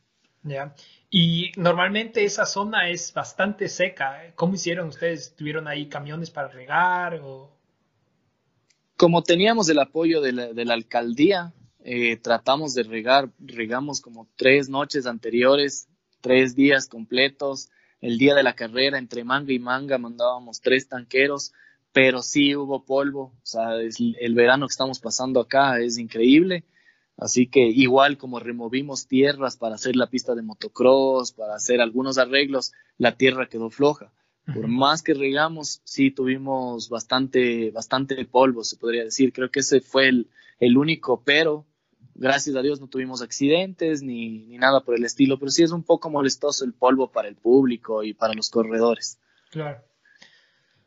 [0.41, 0.73] Ya.
[1.17, 4.33] Y normalmente esa zona es bastante seca.
[4.35, 5.33] ¿Cómo hicieron ustedes?
[5.33, 7.21] ¿Tuvieron ahí camiones para regar?
[7.23, 7.49] O...
[8.97, 11.53] Como teníamos el apoyo de la, alcaldía,
[11.85, 15.87] eh, tratamos de regar, regamos como tres noches anteriores,
[16.19, 17.69] tres días completos.
[18.01, 21.53] El día de la carrera, entre manga y manga, mandábamos tres tanqueros,
[21.93, 23.31] pero sí hubo polvo.
[23.41, 26.65] O sea, el verano que estamos pasando acá es increíble.
[27.17, 32.17] Así que igual como removimos tierras para hacer la pista de motocross, para hacer algunos
[32.17, 34.11] arreglos, la tierra quedó floja.
[34.53, 39.33] Por más que regamos, sí tuvimos bastante, bastante polvo, se podría decir.
[39.33, 41.65] Creo que ese fue el, el único, pero
[42.13, 45.39] gracias a Dios no tuvimos accidentes ni, ni nada por el estilo.
[45.39, 49.19] Pero sí es un poco molestoso el polvo para el público y para los corredores.
[49.49, 49.83] Claro.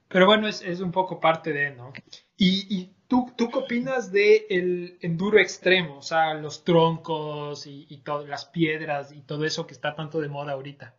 [0.07, 1.93] Pero bueno, es, es un poco parte de, ¿no?
[2.37, 5.99] ¿Y, y tú, tú qué opinas de el enduro extremo?
[5.99, 10.21] O sea, los troncos y, y todas las piedras y todo eso que está tanto
[10.21, 10.95] de moda ahorita.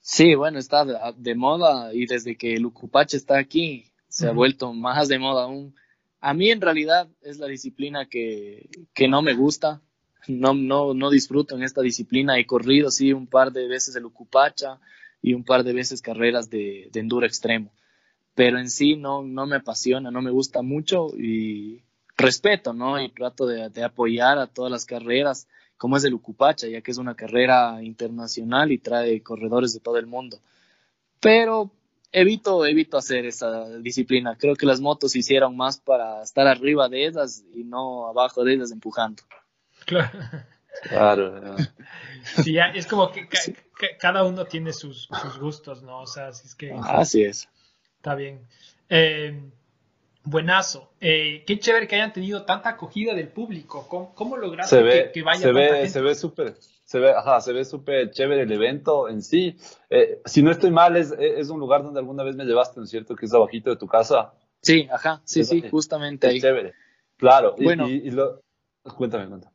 [0.00, 4.32] Sí, bueno, está de, de moda y desde que el Ucupache está aquí se ha
[4.32, 5.74] vuelto más de moda aún.
[6.20, 9.80] A mí en realidad es la disciplina que, que no me gusta.
[10.28, 12.38] No, no, no disfruto en esta disciplina.
[12.38, 14.78] He corrido, sí, un par de veces el Ucupacha
[15.22, 17.72] y un par de veces carreras de, de enduro extremo.
[18.34, 21.82] Pero en sí no, no me apasiona, no me gusta mucho y
[22.16, 23.00] respeto, ¿no?
[23.00, 26.90] Y trato de, de apoyar a todas las carreras, como es el Ucupacha, ya que
[26.92, 30.38] es una carrera internacional y trae corredores de todo el mundo.
[31.20, 31.70] Pero
[32.10, 34.36] evito, evito hacer esa disciplina.
[34.38, 38.44] Creo que las motos se hicieron más para estar arriba de ellas y no abajo
[38.44, 39.22] de ellas empujando.
[39.84, 40.10] Claro.
[40.88, 41.56] Claro.
[42.42, 43.38] Sí, ya, es como que ca-
[43.78, 46.00] ca- cada uno tiene sus, sus gustos, ¿no?
[46.00, 47.48] O sea, así es que Así es.
[48.02, 48.40] Está bien.
[48.88, 49.40] Eh,
[50.24, 50.90] buenazo.
[51.00, 53.86] Eh, qué chévere que hayan tenido tanta acogida del público.
[53.88, 55.88] ¿Cómo, cómo lograste Se que, ve, que vaya se tanta ve, gente?
[55.88, 59.56] se ve súper, se ve, ajá, se ve súper chévere el evento en sí.
[59.88, 62.84] Eh, si no estoy mal, es, es un lugar donde alguna vez me llevaste, ¿no
[62.84, 63.14] es cierto?
[63.14, 64.32] Que es abajito de tu casa.
[64.60, 66.40] Sí, ajá, sí, Es sí, justamente Es ahí.
[66.40, 66.72] chévere.
[67.18, 67.54] Claro.
[67.56, 67.88] y- Bueno.
[67.88, 68.40] y, y lo,
[68.96, 69.51] cuéntame, cuéntame.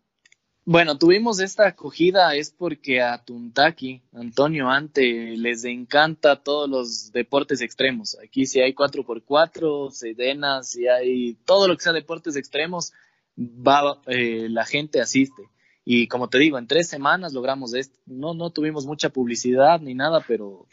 [0.70, 7.62] Bueno, tuvimos esta acogida es porque a Tuntaki, Antonio Ante, les encanta todos los deportes
[7.62, 8.18] extremos.
[8.22, 12.92] Aquí si hay 4x4, sedenas, si hay todo lo que sea deportes extremos,
[13.40, 15.44] va, eh, la gente asiste.
[15.86, 17.98] Y como te digo, en tres semanas logramos esto.
[18.06, 20.68] No, no tuvimos mucha publicidad ni nada, pero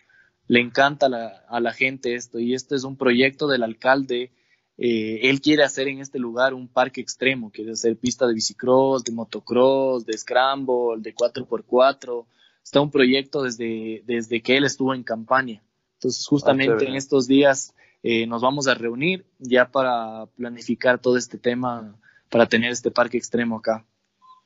[0.48, 2.40] le encanta la, a la gente esto.
[2.40, 4.32] Y esto es un proyecto del alcalde
[4.76, 9.04] eh, él quiere hacer en este lugar un parque extremo, quiere hacer pista de bicicross,
[9.04, 12.26] de motocross, de scramble, de 4x4.
[12.62, 15.62] Está un proyecto desde, desde que él estuvo en campaña.
[15.98, 16.90] Entonces, justamente chévere.
[16.90, 21.96] en estos días eh, nos vamos a reunir ya para planificar todo este tema,
[22.30, 23.84] para tener este parque extremo acá.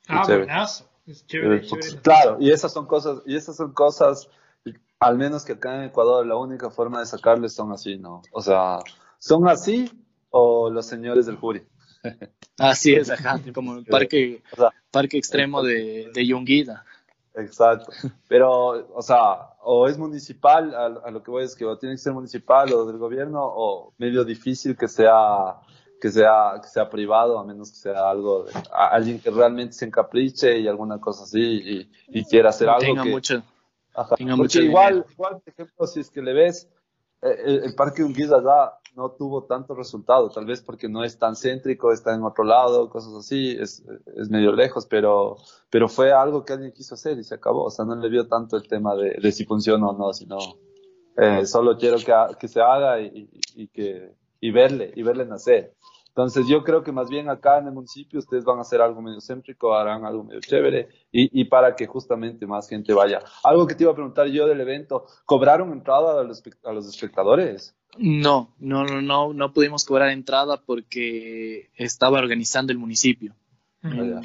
[0.09, 0.45] Ah, Chévere.
[0.45, 0.89] buenazo.
[1.07, 2.01] Es chévere, Eh, chévere.
[2.03, 4.29] Claro, y esas son cosas, y esas son cosas,
[5.01, 8.23] al menos que acá en Ecuador, la única forma de sacarles son así, ¿no?
[8.33, 8.79] O sea,
[9.19, 9.91] son así
[10.31, 11.63] o los señores del jury.
[12.59, 16.85] Así es, ajá, como el parque, O sea, parque extremo de, de Yunguida.
[17.35, 17.93] Exacto.
[18.29, 22.01] Pero, o sea, o es municipal, a, lo que voy es que o tiene que
[22.01, 25.57] ser municipal o del gobierno, o medio difícil que sea
[26.01, 29.85] que sea que sea privado, a menos que sea algo de alguien que realmente se
[29.85, 33.43] encapriche y alguna cosa así y, quiera hacer algo tenga que mucho,
[34.17, 36.69] tenga mucho igual, igual, por ejemplo, si es que le ves
[37.23, 41.37] eh, el, Parque Unguiza ya no tuvo tanto resultado, tal vez porque no es tan
[41.37, 43.85] céntrico, está en otro lado, cosas así, es,
[44.17, 45.37] es, medio lejos, pero,
[45.71, 48.27] pero fue algo que alguien quiso hacer y se acabó, o sea, no le vio
[48.27, 50.37] tanto el tema de, de si funciona o no, sino
[51.17, 55.75] eh, solo quiero que, que se haga y, y, que, y verle, y verle nacer.
[56.09, 59.01] Entonces yo creo que más bien acá en el municipio ustedes van a hacer algo
[59.01, 63.21] medio céntrico, harán algo medio chévere y, y, para que justamente más gente vaya.
[63.45, 66.89] Algo que te iba a preguntar yo del evento, ¿cobraron entrada a los, a los
[66.89, 67.78] espectadores?
[67.97, 73.35] No, no, no, no, no pudimos cobrar entrada porque estaba organizando el municipio.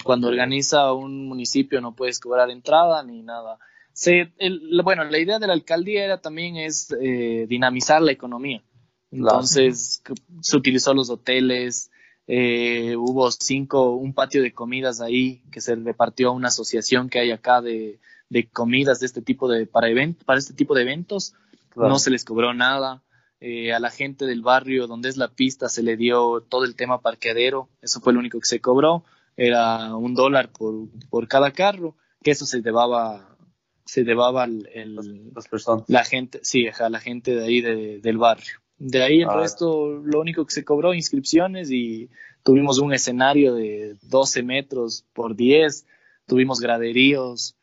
[0.03, 3.59] Cuando organiza un municipio no puedes cobrar entrada ni nada.
[3.93, 8.63] Se, el, bueno, la idea de la alcaldía era también es eh, dinamizar la economía.
[9.11, 10.01] Entonces
[10.41, 11.91] se utilizó los hoteles,
[12.25, 17.19] eh, hubo cinco, un patio de comidas ahí que se repartió a una asociación que
[17.19, 17.99] hay acá de,
[18.29, 21.35] de comidas de este tipo de, para, event, para este tipo de eventos.
[21.75, 23.03] No se les cobró nada.
[23.45, 26.77] Eh, a la gente del barrio donde es la pista se le dio todo el
[26.77, 27.67] tema parqueadero.
[27.81, 29.03] Eso fue lo único que se cobró.
[29.35, 33.35] Era un dólar por, por cada carro, que eso se llevaba
[33.83, 35.83] se llevaba el, las personas.
[35.89, 37.59] la gente, sí, la gente de ahí
[37.99, 38.61] del barrio.
[38.77, 39.35] De ahí el ah.
[39.35, 42.09] resto, lo único que se cobró, inscripciones y
[42.43, 45.85] tuvimos un escenario de 12 metros por 10,
[46.27, 47.57] tuvimos graderíos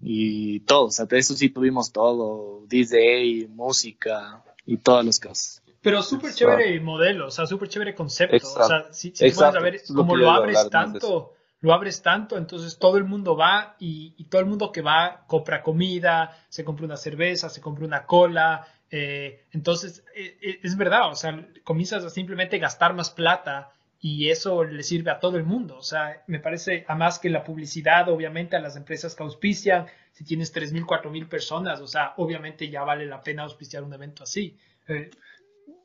[0.00, 5.62] y todo, o sea, eso sí tuvimos todo, DJ, música y todas las cosas.
[5.80, 9.82] Pero súper chévere modelo, o sea, súper chévere concepto, o sea, si, si puedes ver,
[9.94, 14.40] como lo abres tanto, lo abres tanto, entonces todo el mundo va y, y, todo
[14.40, 19.46] el mundo que va compra comida, se compra una cerveza, se compra una cola, eh,
[19.50, 24.62] entonces, eh, eh, es verdad, o sea, comienzas a simplemente gastar más plata y eso
[24.62, 25.76] le sirve a todo el mundo.
[25.76, 29.86] O sea, me parece, a más que la publicidad, obviamente, a las empresas que auspician,
[30.14, 34.22] si tienes 3.000, 4.000 personas, o sea, obviamente ya vale la pena auspiciar un evento
[34.22, 34.56] así.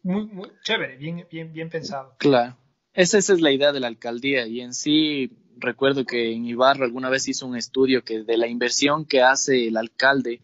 [0.03, 2.15] muy, muy chévere, bien, bien, bien pensado.
[2.19, 2.55] Claro.
[2.93, 6.85] Esa, esa es la idea de la alcaldía y en sí recuerdo que en Ibarra
[6.85, 10.41] alguna vez hizo un estudio que de la inversión que hace el alcalde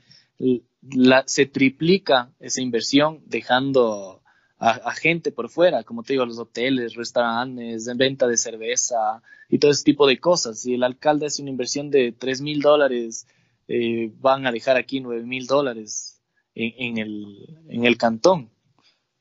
[1.26, 4.22] se triplica esa inversión dejando
[4.58, 9.60] a, gente por fuera, como te digo, los hoteles, restaurantes, en venta de cerveza y
[9.60, 10.60] todo ese tipo de cosas.
[10.60, 13.28] Si el alcalde hace una inversión de 3 mil dólares,
[13.68, 16.22] eh, van a dejar aquí 9 mil dólares
[16.54, 18.50] en, el, en el cantón.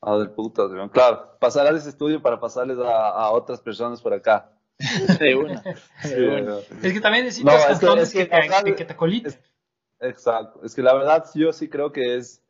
[0.01, 4.51] Ah, del puta, claro, pasará ese estudio para pasarles a, otras personas por acá.
[5.21, 5.63] de una.
[6.83, 8.95] Es que también necesitas cantones que, te, que te
[10.01, 10.61] Exacto.
[10.65, 12.43] Es que la verdad yo sí creo que es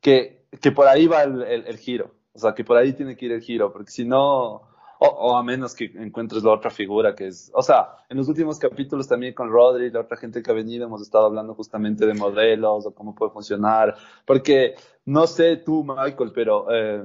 [0.00, 2.14] que, que por ahí va el, el, giro.
[2.32, 5.42] O sea, que por ahí tiene que ir el giro, porque si no, o, a
[5.42, 9.34] menos que encuentres la otra figura que es, o sea, en los últimos capítulos también
[9.34, 12.94] con Rodri, la otra gente que ha venido, hemos estado hablando justamente de modelos o
[12.94, 17.04] cómo puede funcionar, porque no sé tú, Michael, pero eh,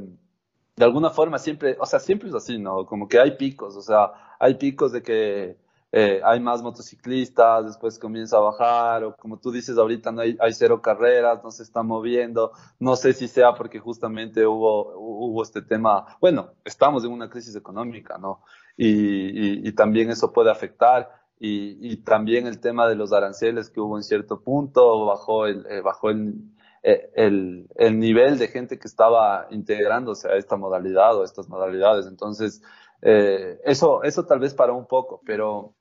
[0.76, 2.86] de alguna forma siempre, o sea, siempre es así, ¿no?
[2.86, 5.58] Como que hay picos, o sea, hay picos de que
[5.94, 10.38] eh, hay más motociclistas, después comienza a bajar, o como tú dices ahorita, no hay,
[10.40, 15.44] hay, cero carreras, no se está moviendo, no sé si sea porque justamente hubo, hubo
[15.44, 18.42] este tema, bueno, estamos en una crisis económica, ¿no?
[18.78, 23.98] Y, y, también eso puede afectar, y, también el tema de los aranceles que hubo
[23.98, 29.48] en cierto punto, bajó el, eh, bajó eh, el, el nivel de gente que estaba
[29.52, 32.62] integrándose a esta modalidad o a estas modalidades, entonces...
[33.04, 35.74] Eso, eso tal vez para un poco, pero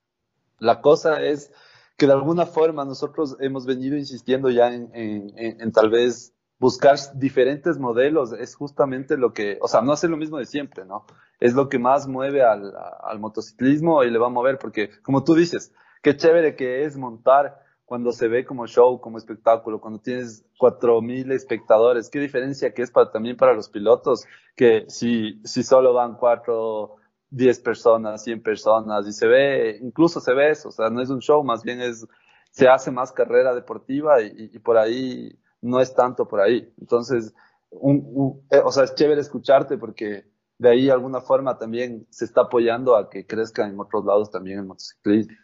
[0.61, 1.53] la cosa es
[1.97, 8.33] que de alguna forma nosotros hemos venido insistiendo ya en, tal vez buscar diferentes modelos,
[8.33, 11.05] es justamente lo que, o sea, no hacer lo mismo de siempre, ¿no?
[11.41, 12.73] Es lo que más mueve al,
[13.19, 17.63] motociclismo y le va a mover, porque como tú dices, qué chévere que es montar
[17.87, 22.83] cuando se ve como show, como espectáculo, cuando tienes cuatro mil espectadores, qué diferencia que
[22.83, 27.00] es para, también para los pilotos, que si, si solo van cuatro
[27.31, 31.11] 10 personas, 100 personas y se ve, incluso se ve eso, o sea, no es
[31.11, 32.07] un show, más bien es,
[32.51, 36.73] se hace más carrera deportiva y, por ahí no es tanto por ahí.
[36.81, 37.33] Entonces,
[37.71, 40.25] un, eh, o sea, es chévere escucharte porque
[40.59, 44.31] de ahí de alguna forma también se está apoyando a que crezca en otros lados
[44.31, 45.35] también el motociclismo.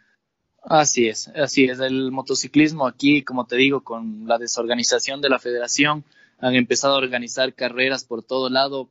[0.61, 1.79] Así es, así es.
[1.79, 6.03] El motociclismo aquí, como te digo, con la desorganización de la federación,
[6.39, 8.89] han empezado a organizar carreras por todo lado,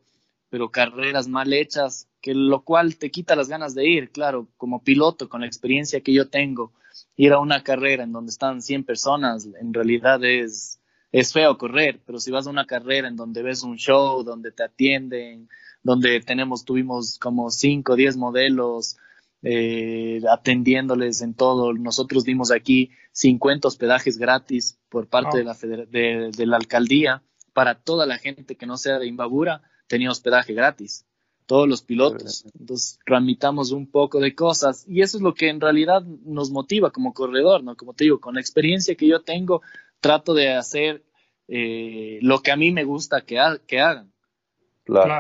[0.49, 4.83] pero carreras mal hechas que lo cual te quita las ganas de ir, claro, como
[4.83, 6.73] piloto, con la experiencia que yo tengo,
[7.15, 10.81] ir a una carrera en donde están 100 personas, en realidad es,
[11.13, 14.51] es feo correr, pero si vas a una carrera en donde ves un show, donde
[14.51, 15.49] te atienden,
[15.85, 18.97] donde tenemos, tuvimos como 5 o 10 modelos,
[19.45, 21.75] eh, atendiéndoles en todo.
[21.75, 27.23] Nosotros dimos aquí 50 hospedajes gratis por parte de, la de, la alcaldía
[27.53, 31.07] para toda la gente que no sea de Imbabura, tenía hospedaje gratis.
[31.47, 32.45] Todos los pilotos.
[32.59, 36.91] Entonces, tramitamos un poco de cosas y eso es lo que en realidad nos motiva
[36.91, 37.77] como corredor, ¿no?
[37.77, 39.63] Como te digo, con la experiencia que yo tengo,
[40.01, 41.05] trato de hacer
[41.49, 44.13] eh, lo que a mí me gusta que, que hagan.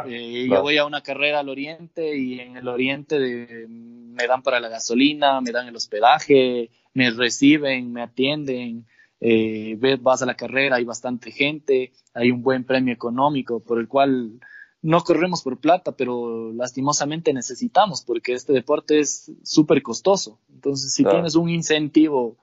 [0.09, 4.61] Eh, yo voy a una carrera al oriente y en el oriente me dan para
[4.61, 8.87] la gasolina, me dan el hospedaje, me reciben, me atienden.
[9.21, 13.89] Eh, vas a la carrera, hay bastante gente, hay un buen premio económico por el
[13.89, 14.39] cual
[14.87, 20.39] no corremos por plata, pero lastimosamente necesitamos porque este deporte es súper costoso.
[20.53, 22.37] Entonces, si tienes un incentivo,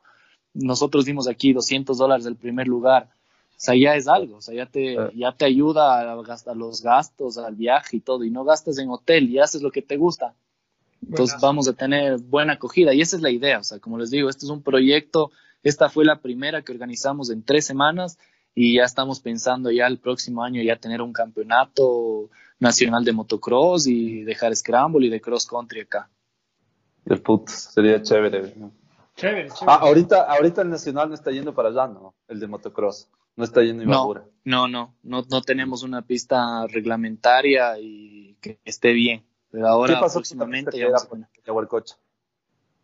[0.54, 3.10] nosotros dimos aquí 200 dólares del primer lugar
[3.64, 6.82] o sea, ya es algo, o sea, ya te, ya te ayuda a, gastar los
[6.82, 9.96] gastos, al viaje y todo, y no gastas en hotel y haces lo que te
[9.96, 10.34] gusta.
[11.02, 14.10] Entonces vamos a tener buena acogida y esa es la idea, o sea, como les
[14.10, 15.32] digo, este es un proyecto,
[15.64, 18.18] esta fue la primera que organizamos en tres semanas
[18.56, 22.30] y ya estamos pensando ya el próximo año ya tener un campeonato
[22.60, 26.10] nacional de motocross y dejar scramble y de cross country acá.
[27.06, 28.54] De put, sería chévere.
[29.16, 29.50] Chévere, chévere.
[29.68, 32.16] Ah, ahorita, ahorita el nacional no está yendo para allá, ¿no?
[32.28, 33.10] El de motocross.
[33.36, 34.14] No está yendo no,
[34.46, 39.26] no, no, no, no tenemos una pista reglamentaria y que esté bien.
[39.50, 41.96] Pero ahora próximamente ya vamos a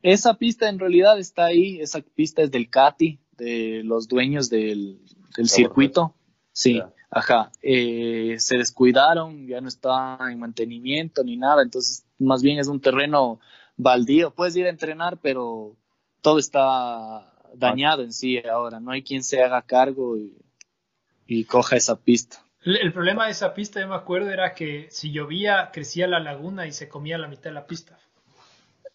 [0.01, 4.99] Esa pista en realidad está ahí, esa pista es del CATI, de los dueños del,
[5.45, 6.13] circuito.
[6.51, 7.51] Sí, ajá.
[7.61, 12.81] Eh, se descuidaron, ya no está en mantenimiento ni nada, entonces más bien es un
[12.81, 13.39] terreno
[13.77, 14.31] baldío.
[14.31, 15.75] Puedes ir a entrenar, pero
[16.21, 18.79] todo está dañado en sí ahora.
[18.79, 22.43] No hay quien se haga cargo y, coja esa pista.
[22.63, 26.67] El, problema de esa pista, yo me acuerdo, era que si llovía, crecía la laguna
[26.67, 27.97] y se comía la mitad de la pista.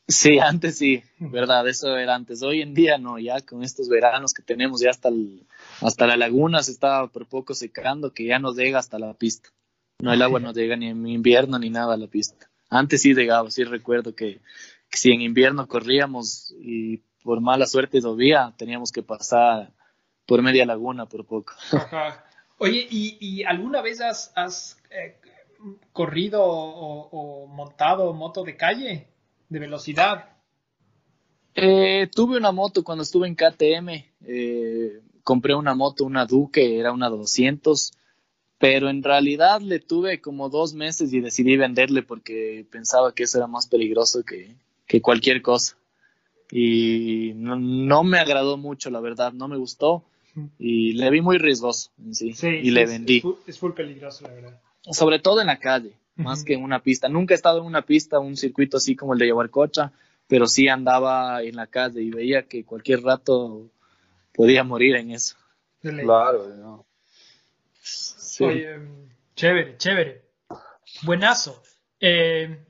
[0.06, 2.42] Sí, antes sí, verdad, eso era antes.
[2.42, 5.10] Hoy en día no, ya con estos veranos que tenemos, ya hasta,
[5.80, 9.50] hasta la laguna se estaba por poco secando, que ya nos llega hasta la pista.
[10.00, 12.50] No, el agua no llega ni en invierno ni nada a la pista.
[12.68, 14.40] Antes sí llegaba, sí recuerdo que,
[14.90, 19.72] que si en invierno corríamos y por mala suerte todavía teníamos que pasar
[20.26, 21.54] por media laguna por poco.
[22.58, 25.18] Oye, ¿y, alguna vez has, eh,
[25.92, 29.08] corrido o, montado moto de calle,
[29.54, 30.28] de velocidad?
[31.54, 34.04] Eh, tuve una moto cuando estuve en KTM.
[34.26, 37.92] Eh, compré una moto, una Duque, era una 200,
[38.58, 43.38] pero en realidad le tuve como dos meses y decidí venderle porque pensaba que eso
[43.38, 44.56] era más peligroso que
[45.00, 45.76] cualquier cosa
[46.50, 50.04] y no, me agradó mucho, la verdad, no me gustó
[50.58, 53.22] y le vi muy riesgoso en sí, y le vendí.
[53.46, 54.60] Es full, peligroso, la verdad.
[54.90, 57.08] Sobre todo en la calle, más que en una pista.
[57.08, 59.92] Nunca he estado en una pista, un circuito así como el de Yaguarcocha,
[60.26, 63.70] pero sí andaba en la calle y veía que cualquier rato
[64.32, 65.36] podía morir en eso.
[65.80, 66.86] Claro, no.
[69.36, 70.24] chévere, chévere.
[71.02, 71.62] Buenazo.
[72.00, 72.64] Eh,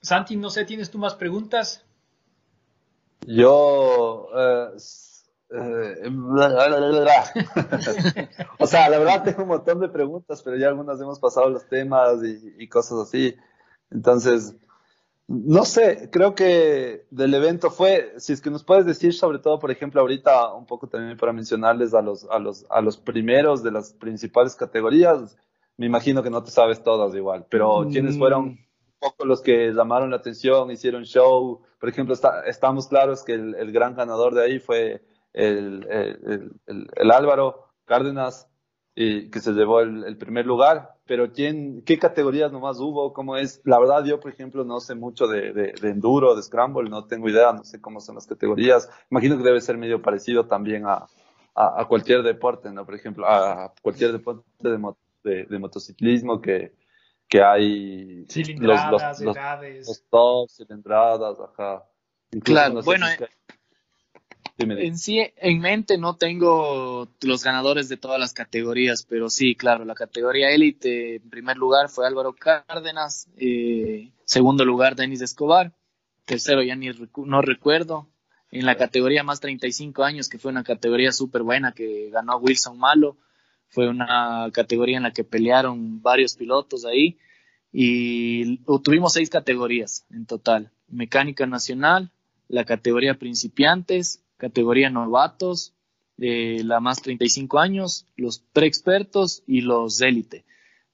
[0.00, 1.84] Santi, no sé, ¿tienes tú más preguntas?
[3.26, 4.68] Yo, eh,
[8.58, 11.66] o sea, la verdad tengo un montón de preguntas, pero ya algunas hemos pasado los
[11.68, 13.34] temas y, cosas así.
[13.90, 14.54] Entonces,
[15.26, 19.58] no sé, creo que del evento fue, si es que nos puedes decir sobre todo,
[19.58, 23.62] por ejemplo, ahorita un poco también para mencionarles a los, a los, a los primeros
[23.62, 25.36] de las principales categorías,
[25.76, 28.58] me imagino que no te sabes todas igual, pero ¿quiénes fueron mm.
[28.98, 31.62] poco los que llamaron la atención, hicieron show?
[31.78, 32.14] por ejemplo,
[32.46, 35.02] estamos claros que el, gran ganador de ahí fue
[35.38, 38.48] el, Álvaro Cárdenas,
[38.94, 43.12] y, que se llevó el, primer lugar, pero ¿quién, ¿qué categorías nomás hubo?
[43.12, 43.60] ¿Cómo es?
[43.64, 47.52] La verdad, yo, por ejemplo, no sé mucho de, enduro, de scramble, no tengo idea,
[47.52, 48.90] no sé cómo son las categorías.
[49.10, 51.06] Imagino que debe ser medio parecido también a,
[51.88, 52.84] cualquier deporte, ¿no?
[52.84, 56.72] Por ejemplo, a cualquier deporte de, de motociclismo que,
[57.28, 59.86] que hay cilindradas, los, edades.
[59.86, 61.84] Los, tops, cilindradas, ajá.
[62.42, 63.28] claro, bueno, eh,
[64.58, 69.84] en sí, en mente no tengo los ganadores de todas las categorías, pero sí, claro,
[69.84, 75.72] la categoría élite, en primer lugar fue Álvaro Cárdenas, eh, segundo lugar Denis Escobar,
[76.24, 76.90] tercero ya ni
[77.24, 78.08] no recuerdo,
[78.50, 82.78] en la categoría más 35 años, que fue una categoría súper buena que ganó Wilson
[82.78, 83.16] Malo,
[83.68, 87.18] fue una categoría en la que pelearon varios pilotos ahí.
[87.70, 90.72] y tuvimos seis categorías en total.
[90.88, 92.10] Mecánica nacional,
[92.48, 95.74] la categoría principiantes, categoría novatos,
[96.16, 100.44] eh, la más 35 años, los pre-expertos y los élite.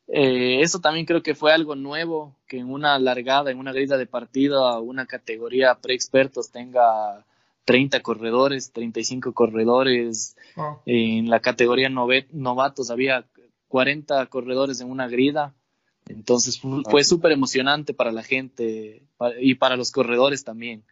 [0.09, 3.97] Eh, eso también creo que fue algo nuevo, que en una largada, en una grilla
[3.97, 7.24] de partido, una categoría pre-expertos tenga
[7.64, 10.36] 30 corredores, 35 corredores.
[10.84, 13.24] En la categoría novatos había
[13.68, 15.55] 40 corredores en una grida.
[16.07, 19.07] Entonces fue, súper emocionante para la gente
[19.40, 20.84] y para los corredores también.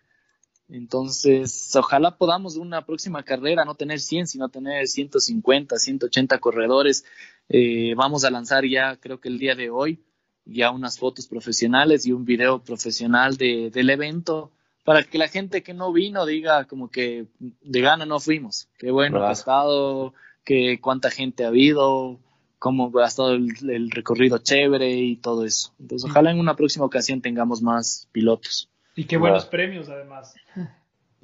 [0.73, 7.05] Entonces, ojalá podamos una próxima carrera no tener 100, sino tener 150, 180 corredores.
[7.51, 10.03] Eh, vamos a lanzar ya, creo que el día de hoy,
[10.47, 14.51] ya unas fotos profesionales y un video profesional de, del evento
[14.83, 18.68] para que la gente que no vino diga como que de gana no fuimos.
[18.79, 22.18] Qué bueno que ha estado, que cuánta gente ha habido,
[22.59, 25.75] cómo ha estado el, recorrido chévere y todo eso.
[25.79, 28.72] Entonces, ojalá en una próxima ocasión tengamos más pilotos.
[28.95, 30.34] Y qué buenos premios, además.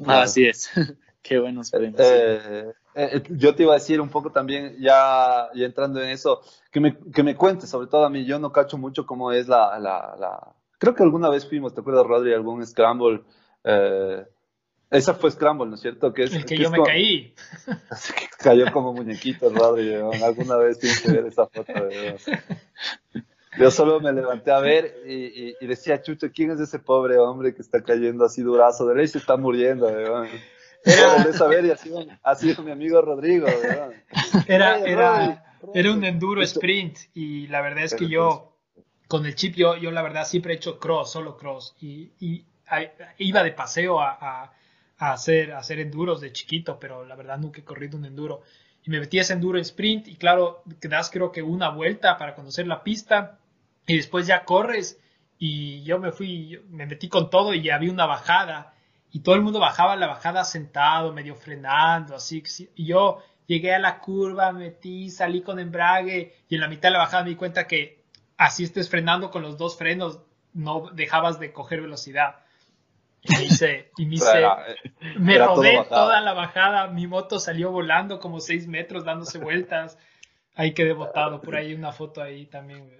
[0.07, 0.71] Así es.
[1.23, 2.01] qué buenos premios.
[2.01, 6.41] Eh, eh, yo te iba a decir un poco también, ya, entrando en eso,
[6.71, 9.49] que me, que me cuentes, sobre todo a mí, yo no cacho mucho cómo es
[9.49, 10.55] la, la, la...
[10.79, 12.33] Creo que alguna vez fuimos, ¿te acuerdas, Rodri?
[12.33, 13.23] Algún scramble.
[13.65, 14.25] Eh,
[14.91, 16.15] esa fue Scramble, ¿no es cierto?
[16.15, 17.35] Que es, el que, yo me caí.
[17.67, 19.95] que cayó como muñequito, Rodri.
[19.95, 21.73] Alguna vez tienes que ver esa foto.
[23.57, 27.63] Yo solo me levanté a ver y, decía, Chucho, ¿quién es ese pobre hombre que
[27.63, 28.87] está cayendo así durazo?
[28.87, 29.89] De ley se está muriendo.
[29.89, 31.33] Era...
[31.33, 31.71] saber y
[32.23, 33.47] ha sido, mi amigo Rodrigo.
[34.47, 35.45] Era, era,
[35.75, 38.57] era un enduro sprint y la verdad es que yo,
[39.09, 41.75] con el chip, yo, yo la verdad siempre he hecho cross, solo cross.
[41.81, 42.45] Y, y
[43.19, 44.53] iba de paseo a
[44.99, 48.43] a hacer, hacer enduros de chiquito, pero la verdad nunca he corrido un enduro.
[48.89, 52.67] Me metí ese enduro en sprint y claro, das creo que una vuelta para conocer
[52.67, 53.39] la pista
[53.87, 54.99] y después ya corres
[55.39, 58.73] y yo me fui, me metí con todo y había una bajada
[59.13, 62.43] y todo el mundo bajaba la bajada sentado, medio frenando, así.
[62.77, 66.93] Y yo llegué a la curva, metí, salí con embrague y en la mitad de
[66.93, 68.03] la bajada me di cuenta que
[68.39, 70.21] así estés frenando con los dos frenos,
[70.55, 72.37] no dejabas de coger velocidad.
[73.23, 74.17] Y me hice, y me,
[75.19, 79.99] me rodé toda la bajada, mi moto salió volando como seis metros dándose vueltas.
[80.59, 82.91] Ahí quedé botado, por ahí una foto ahí también.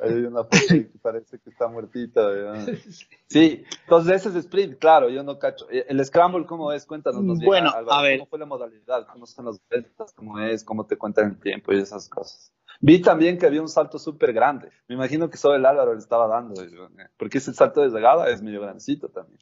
[0.00, 2.22] Hay una foto que parece que está muertita.
[3.28, 5.66] Sí, entonces ese es sprint, claro, yo no cacho.
[5.70, 6.86] El scramble, ¿cómo es?
[6.86, 7.38] Cuéntanos.
[7.44, 8.18] Bueno, a ver.
[8.18, 9.06] ¿Cómo fue la modalidad?
[9.12, 10.12] ¿Cómo son las vueltas?
[10.14, 10.64] ¿Cómo es?
[10.64, 12.52] ¿Cómo te cuentan el tiempo y esas cosas?
[12.80, 14.70] Vi también que había un salto súper grande.
[14.88, 16.54] Me imagino que solo el Álvaro le estaba dando.
[17.18, 19.38] Porque ese salto de llegada es medio grandecito también.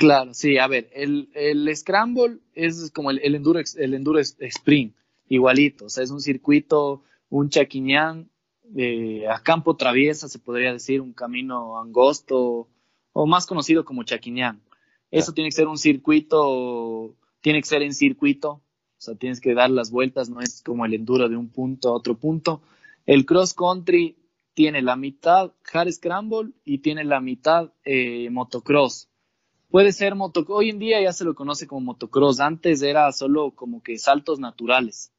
[0.00, 4.96] Claro, sí, a ver, el, el Scramble es como el, el, Enduro, el Enduro Sprint,
[5.28, 8.30] igualito, o sea, es un circuito, un chaquiñán
[8.74, 12.66] eh, a campo traviesa, se podría decir, un camino angosto,
[13.12, 14.62] o más conocido como chaquiñán.
[15.10, 18.62] Eso tiene que ser un circuito, tiene que ser en circuito, o
[18.96, 21.92] sea, tienes que dar las vueltas, no es como el enduro de un punto a
[21.92, 22.62] otro punto.
[23.04, 24.16] El cross country
[24.54, 29.09] tiene la mitad hard scramble y tiene la mitad eh, motocross
[29.70, 33.52] puede ser moto, hoy en día ya se lo conoce como motocross, antes era solo
[33.52, 35.12] como que saltos naturales.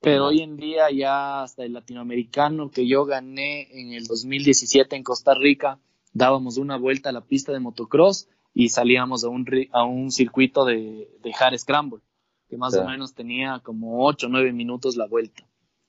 [0.00, 5.04] Pero hoy en día ya hasta el latinoamericano que yo gané en el 2017 en
[5.04, 5.78] Costa Rica,
[6.12, 10.64] dábamos una vuelta a la pista de motocross y salíamos a un, a un circuito
[10.64, 12.00] de, de hard scramble,
[12.48, 15.44] que más o menos tenía como 8 o 9 minutos la vuelta.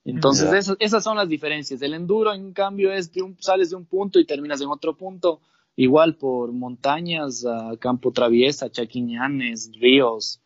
[0.05, 1.81] Entonces esas son las diferencias.
[1.81, 5.39] El enduro, en cambio, es que sales de un punto y terminas en otro punto
[5.76, 7.45] igual por montañas,
[7.80, 10.41] campo traviesa, chaquiñanes, ríos,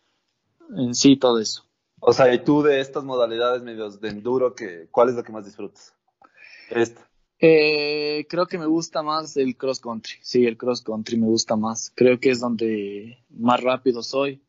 [0.75, 1.63] en sí todo eso.
[1.99, 5.31] O sea, y tú de estas modalidades medios de enduro, que, ¿cuál es la que
[5.31, 5.95] más disfrutas?
[6.69, 7.07] Esta.
[7.39, 10.15] Eh, creo que me gusta más el cross country.
[10.21, 11.91] Sí, el cross country me gusta más.
[11.95, 14.41] Creo que es donde más rápido soy.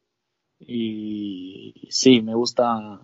[0.58, 3.00] Y sí, me gusta,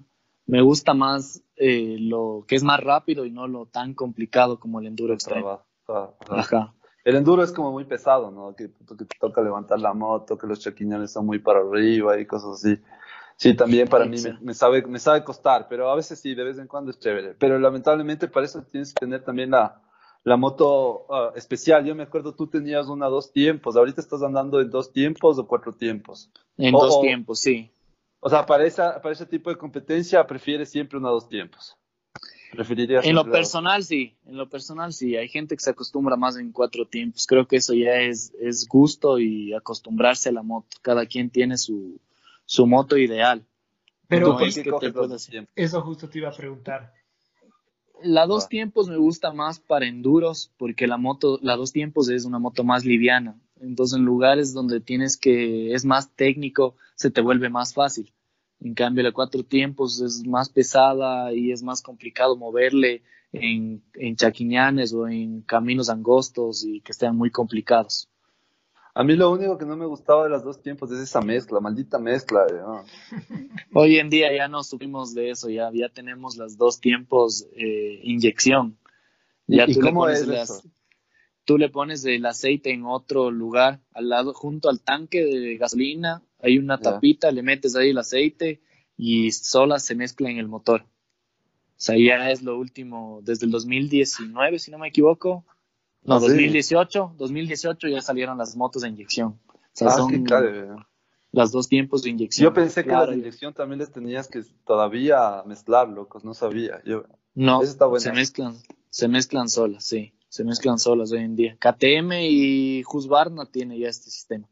[0.47, 4.81] me gusta más eh, lo que es más rápido y no lo tan complicado como
[4.81, 5.62] el enduro extremo.
[6.29, 6.75] Ajá.
[7.05, 8.57] El enduro es como muy pesado, ¿no?
[8.57, 12.65] Que, te toca levantar la moto, que los chaquiñones son muy para arriba y cosas
[12.65, 12.79] así.
[13.37, 16.59] Sí, también para mí me, sabe, me sabe costar, pero a veces sí, de vez
[16.59, 17.35] en cuando es chévere.
[17.35, 19.83] Pero lamentablemente para eso tienes que tener también la,
[20.23, 21.85] la moto ah, especial.
[21.85, 23.77] Yo me acuerdo, tú tenías una dos tiempos.
[23.77, 26.31] Ahorita estás andando en dos tiempos o cuatro tiempos.
[26.57, 27.71] En dos tiempos, sí.
[28.21, 31.77] O sea, para, esa, para ese tipo de competencia prefieres siempre una dos tiempos.
[33.03, 35.17] En lo personal sí, en lo personal sí.
[35.17, 37.27] Hay gente que se acostumbra más en cuatro tiempos.
[37.27, 40.69] Creo que eso ya es, es gusto y acostumbrarse a la moto.
[40.83, 42.01] Cada quien tiene su,
[42.45, 43.45] su moto ideal.
[44.09, 46.93] Pero eso justo te iba a preguntar.
[48.03, 48.49] la dos Ah.
[48.49, 52.65] tiempos me gusta más para enduros porque la moto, la dos tiempos es una moto
[52.65, 53.41] más liviana.
[53.61, 58.13] Entonces en lugares donde tienes que, es más técnico, se te vuelve más fácil.
[58.65, 64.17] En cambio la cuatro tiempos es más pesada y es más complicado moverle en, en
[64.17, 68.09] chaquiñanes o en caminos angostos y que sean muy complicados.
[68.95, 71.61] A mí lo único que no me gustaba de las dos tiempos es esa mezcla,
[71.61, 72.47] maldita mezcla.
[72.51, 72.85] ¿no?
[73.75, 78.01] Hoy en día ya no subimos de eso, ya, ya tenemos las dos tiempos eh,
[78.03, 78.79] inyección.
[79.47, 80.62] Ya ¿Y, le cómo pones es las- eso?
[81.45, 86.23] tú le pones el aceite en otro lugar, al lado, junto al tanque de gasolina,
[86.45, 88.61] hay una tapita, le metes ahí el aceite
[88.97, 90.82] y sola se mezcla en el motor.
[90.82, 95.45] O sea, ya es lo último, desde el 2019, si no me equivoco.
[96.03, 96.26] No, Ah, sí.
[96.28, 99.40] 2018, 2018 ya salieron las motos de inyección.
[99.49, 100.24] O sea, Ah, son
[101.32, 102.45] las dos tiempos de inyección.
[102.45, 106.80] Yo pensé que las de inyección también les tenías que todavía mezclar, locos, no sabía.
[106.84, 108.01] Yo, No, Eso está bueno.
[108.01, 108.55] se mezclan,
[108.90, 111.57] se mezclan solas, sí, se mezclan solas hoy en día.
[111.59, 114.49] KTM y Husqvarna tiene ya este sistema.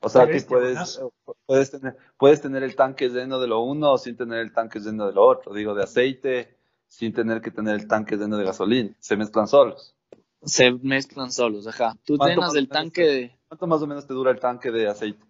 [0.00, 1.00] O sea, bestia, puedes,
[1.46, 5.06] puedes, tener, puedes tener el tanque lleno de lo uno sin tener el tanque lleno
[5.06, 5.52] de lo otro.
[5.52, 8.94] Digo, de aceite sin tener que tener el tanque lleno de gasolina.
[8.98, 9.94] Se mezclan solos.
[10.42, 11.96] Se mezclan solos, ajá.
[12.04, 14.14] Tú ¿Cuánto llenas más el o menos tanque te- de, ¿Cuánto más o menos te
[14.14, 15.24] dura el tanque de aceite?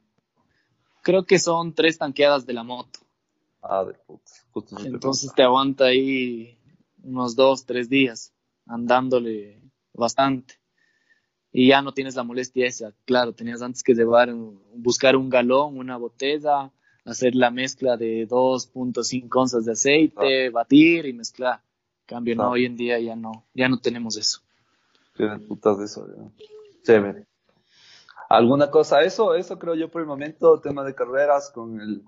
[1.02, 3.00] creo que son tres tanqueadas de la moto.
[3.62, 4.30] Ah, de puta.
[4.52, 6.58] Justo eso te Entonces te aguanta ahí
[7.02, 8.32] unos dos, tres días
[8.66, 9.60] andándole
[9.92, 10.59] bastante.
[11.52, 12.92] Y ya no tienes la molestia esa.
[13.04, 14.32] Claro, tenías antes que llevar,
[14.74, 16.70] buscar un galón, una botella,
[17.04, 21.60] hacer la mezcla de 2.5 onzas de aceite, batir y mezclar.
[22.06, 22.52] Cambio, no, Claro.
[22.52, 24.40] hoy en día ya no, ya no tenemos eso.
[25.14, 26.44] Qué de putas de eso, ya.
[26.84, 27.26] Chévere.
[28.28, 29.02] ¿Alguna cosa?
[29.02, 32.02] Eso, eso creo yo por el momento, tema de carreras con el,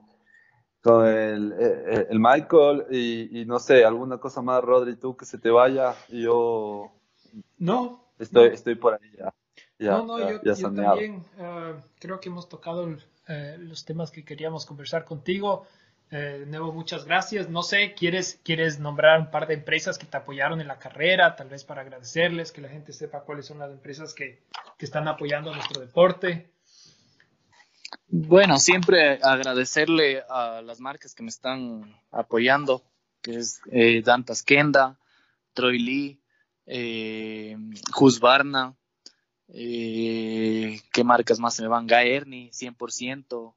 [0.80, 5.16] con el, eh, eh, el Michael y, y no sé, alguna cosa más, Rodri, tú
[5.16, 5.95] que se te vaya.
[6.09, 6.93] y Yo
[7.59, 8.54] No, estoy, no.
[8.54, 9.34] estoy por ahí ya.
[9.78, 12.96] Ya, no, no, ya, yo, ya yo también ah, creo que hemos tocado
[13.28, 15.66] eh, los temas que queríamos conversar contigo.
[16.10, 17.48] Eh, de nuevo, muchas gracias.
[17.48, 21.36] No sé, ¿quieres, ¿quieres nombrar un par de empresas que te apoyaron en la carrera?
[21.36, 24.42] Tal vez para agradecerles, que la gente sepa cuáles son las empresas que,
[24.76, 26.52] que están apoyando a nuestro deporte.
[28.08, 32.82] Bueno, siempre agradecerle a las marcas que me están apoyando,
[33.22, 34.98] que es eh, Dantas Kenda,
[35.54, 36.21] Troy Lee,
[36.66, 37.56] eh,
[37.98, 38.76] Husqvarna,
[39.48, 41.86] eh, ¿qué marcas más se me van?
[41.86, 43.54] Gaerni, 100%,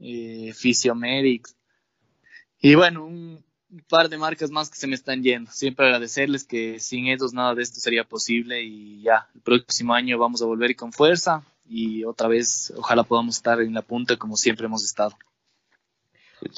[0.00, 1.56] eh, Physiomedics,
[2.64, 3.44] y bueno, un
[3.88, 5.50] par de marcas más que se me están yendo.
[5.50, 10.16] Siempre agradecerles que sin ellos nada de esto sería posible y ya, el próximo año
[10.16, 14.36] vamos a volver con fuerza y otra vez ojalá podamos estar en la punta como
[14.36, 15.16] siempre hemos estado.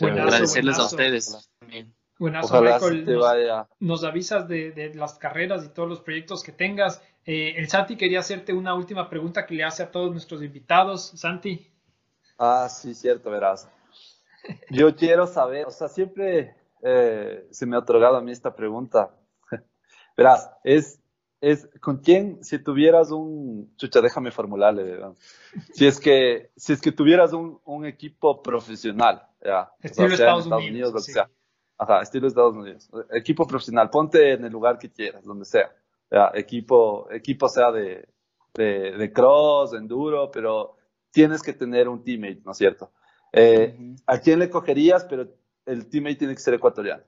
[0.01, 1.95] Buenazo, agradecerles a ustedes también.
[2.19, 3.69] Ojalá Michael, te nos- vaya.
[3.81, 7.03] nos avisas de, de las carreras y todos los proyectos que tengas.
[7.27, 11.13] Eh, el Santi quería hacerte una última pregunta que le hace a todos nuestros invitados.
[11.17, 11.71] Santi.
[12.39, 13.69] Ah, sí, cierto, verás.
[14.71, 19.11] Yo quiero saber, o sea, siempre eh, se me ha otorgado a mí esta pregunta.
[20.17, 21.01] Verás, es,
[21.41, 25.15] es con quién, si tuvieras un, chucha, déjame formularle, ¿verdad?
[25.73, 30.05] Si es que, si es que tuvieras un, un equipo profesional, ya, o sea, sea
[30.07, 31.13] en Estados Unidos, Unidos, lo que sí.
[31.79, 32.89] Ajá, estilo Estados Unidos.
[33.11, 35.73] Equipo profesional, ponte en el lugar que quieras, donde sea.
[36.11, 38.09] Ya, equipo, equipo sea de,
[38.55, 40.77] de, de cross, enduro, pero
[41.11, 42.93] tienes que tener un teammate, ¿no es cierto?
[43.33, 43.77] Eh.
[44.07, 45.05] ¿A quién le cogerías?
[45.05, 45.27] Pero
[45.67, 47.03] el teammate tiene que ser ecuatoriano.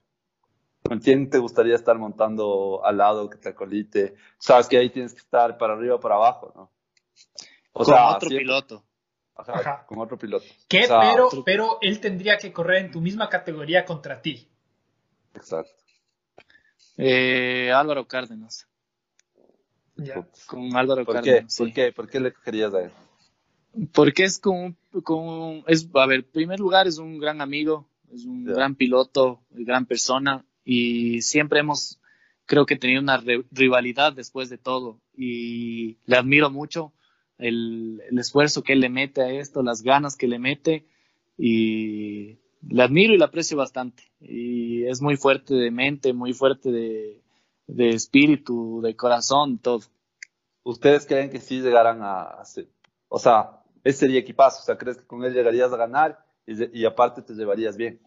[0.83, 4.15] ¿Con quién te gustaría estar montando al lado que te acolite?
[4.37, 6.71] Sabes que ahí tienes que estar para arriba o para abajo, ¿no?
[7.71, 8.83] O con sea, otro siempre- piloto.
[9.35, 9.85] Ajá, Ajá.
[9.85, 10.45] con otro piloto.
[10.67, 10.85] ¿Qué?
[10.85, 14.49] O sea, pero, otro- pero él tendría que correr en tu misma categoría contra ti.
[15.37, 15.71] Exacto.
[16.97, 18.67] Eh, Álvaro Cárdenas.
[19.95, 20.27] Ya.
[20.47, 21.29] Con Álvaro ¿Por qué?
[21.31, 21.57] Cárdenas.
[21.57, 21.73] ¿Por sí.
[21.73, 21.91] qué?
[21.91, 22.91] ¿Por qué le cogerías a él?
[23.93, 28.25] Porque es con, con es, a ver, en primer lugar es un gran amigo, es
[28.25, 31.99] un gran piloto, gran persona y siempre hemos,
[32.45, 36.91] creo que tenido una re- rivalidad después de todo y le admiro mucho
[37.37, 40.85] el, el esfuerzo que él le mete a esto, las ganas que le mete
[41.37, 46.71] y le admiro y le aprecio bastante y es muy fuerte de mente, muy fuerte
[46.71, 47.21] de,
[47.67, 49.81] de espíritu, de corazón, todo.
[50.63, 52.67] ¿Ustedes creen que sí llegarán a hacer?
[53.09, 54.59] O sea, ese sería equipazo.
[54.61, 58.01] O sea, ¿crees que con él llegarías a ganar y, y aparte te llevarías bien?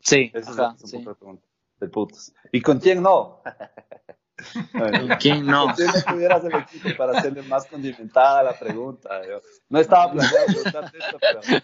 [0.00, 0.98] Sí, Esa ajá, es la, sí.
[0.98, 1.42] pregunta.
[1.80, 2.34] De putos.
[2.52, 3.40] ¿Y con quién no?
[4.72, 5.66] ¿Con quién no?
[5.66, 9.26] ¿Con quién no tuvieras el equipo para hacerle más condimentada la pregunta?
[9.26, 11.18] Yo no estaba planeando preguntarte esto,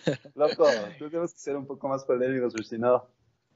[0.05, 0.67] pero, loco,
[0.99, 3.07] tú tienes que ser un poco más polémicos, porque si no...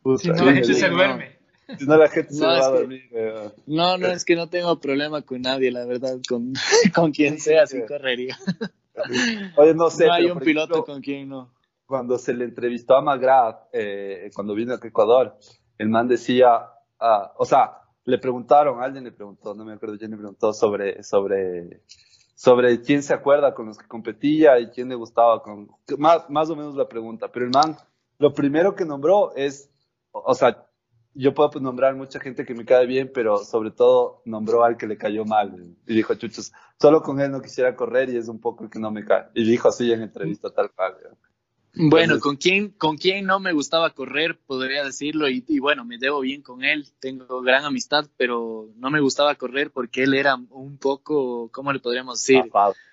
[0.02, 1.38] puta, Si no, la gente se duerme.
[1.78, 3.02] Si no, la gente se No, va a dormir.
[3.66, 6.52] No, no, es que no tengo problema con nadie, la verdad, con,
[6.94, 8.38] con quien sea, sí correría.
[9.56, 10.06] Oye, no sé.
[10.06, 11.54] no hay pero, un piloto ejemplo, con quien no.
[11.86, 15.38] Cuando se le entrevistó a McGrath, eh, cuando vino a Ecuador,
[15.78, 17.78] el man decía, ah, o sea,
[18.08, 21.82] le preguntaron, alguien le preguntó, no me acuerdo quién le preguntó sobre, sobre,
[22.34, 26.48] sobre quién se acuerda con los que competía y quién le gustaba, con, más, más
[26.48, 27.30] o menos la pregunta.
[27.30, 27.76] Pero el man,
[28.18, 29.70] lo primero que nombró es,
[30.10, 30.66] o sea,
[31.12, 34.78] yo puedo pues, nombrar mucha gente que me cae bien, pero sobre todo nombró al
[34.78, 35.76] que le cayó mal.
[35.86, 36.50] Y dijo, chuchos,
[36.80, 39.26] solo con él no quisiera correr y es un poco el que no me cae.
[39.34, 40.96] Y dijo así en entrevista tal cual.
[41.74, 45.84] Bueno, Entonces- con quién, con quién no me gustaba correr, podría decirlo, y, y bueno,
[45.84, 50.14] me debo bien con él, tengo gran amistad, pero no me gustaba correr porque él
[50.14, 52.44] era un poco, ¿cómo le podríamos decir?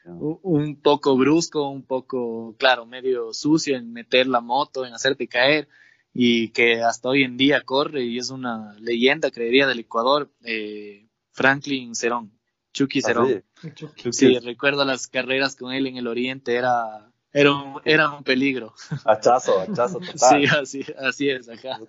[0.06, 5.28] Un, un poco brusco, un poco, claro, medio sucio en meter la moto, en hacerte
[5.28, 5.68] caer,
[6.14, 11.08] y que hasta hoy en día corre y es una leyenda, creería, del Ecuador, eh,
[11.32, 12.32] Franklin Cerón,
[12.72, 13.44] Chucky Cerón.
[13.58, 13.72] Así.
[13.74, 14.14] Chucky.
[14.14, 18.74] Sí, recuerdo las carreras con él en el Oriente, era, era, un, era un peligro.
[19.06, 20.16] Hachazo, hachazo total.
[20.16, 21.80] Sí, así, así es, acá.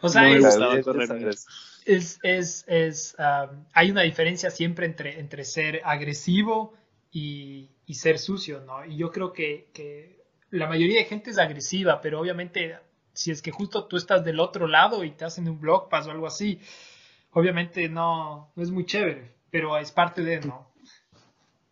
[0.00, 1.46] O sea, No es.
[1.84, 6.74] es, es, es, um, hay una diferencia siempre entre, entre ser agresivo
[7.10, 8.84] y, y ser sucio, ¿no?
[8.84, 12.76] Y yo creo que, que la mayoría de gente es agresiva, pero obviamente
[13.18, 16.06] si es que justo tú estás del otro lado y te hacen un blog pass
[16.06, 16.60] o algo así,
[17.32, 20.67] obviamente no, no es muy chévere, pero es parte de, ¿no?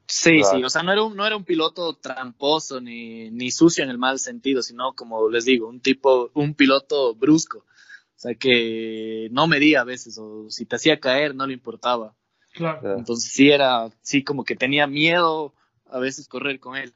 [0.08, 3.82] Sí, sí, o sea, no era un, no era un piloto tramposo ni, ni sucio
[3.82, 7.58] en el mal sentido, sino como les digo, un tipo, un piloto brusco.
[7.58, 12.14] O sea, que no medía a veces, o si te hacía caer, no le importaba.
[12.54, 12.96] Claro.
[12.98, 15.54] Entonces sí era, sí como que tenía miedo
[15.90, 16.94] a veces correr con él.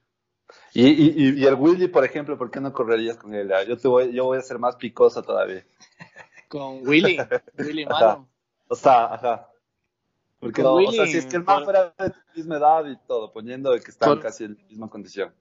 [0.73, 3.53] Y, y, y- y el Willy, por ejemplo, ¿por qué no correrías con él?
[3.53, 5.65] Ah, Yo, te voy, yo voy a ser más picosa todavía.
[6.49, 7.19] Con Willy,
[7.59, 7.87] Willy.
[7.87, 8.29] Malo.
[8.69, 9.50] O sea, ajá.
[10.41, 12.87] Porque no, o sea, si es que el man por- fuera de tu misma edad
[12.87, 15.33] y todo, poniendo que están Por- casi en la misma condición.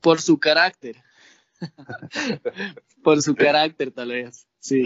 [0.00, 0.96] Por su carácter.
[3.04, 4.48] por su carácter, tal vez.
[4.58, 4.84] Sí.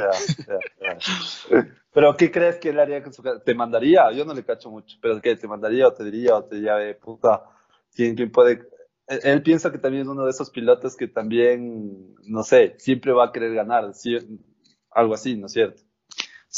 [1.92, 4.12] Pero, ¿qué crees que él haría con su ca- ¿Te mandaría?
[4.12, 5.34] Yo no le cacho mucho, pero ¿qué?
[5.36, 7.44] ¿Te mandaría o te diría o te diría, eh, puta,
[7.94, 8.68] ¿quién, quién puede?
[9.07, 13.12] Él, él piensa que también es uno de esos pilotos que también, no sé, siempre
[13.12, 13.90] va a querer ganar,
[14.90, 15.82] algo así, ¿no es cierto?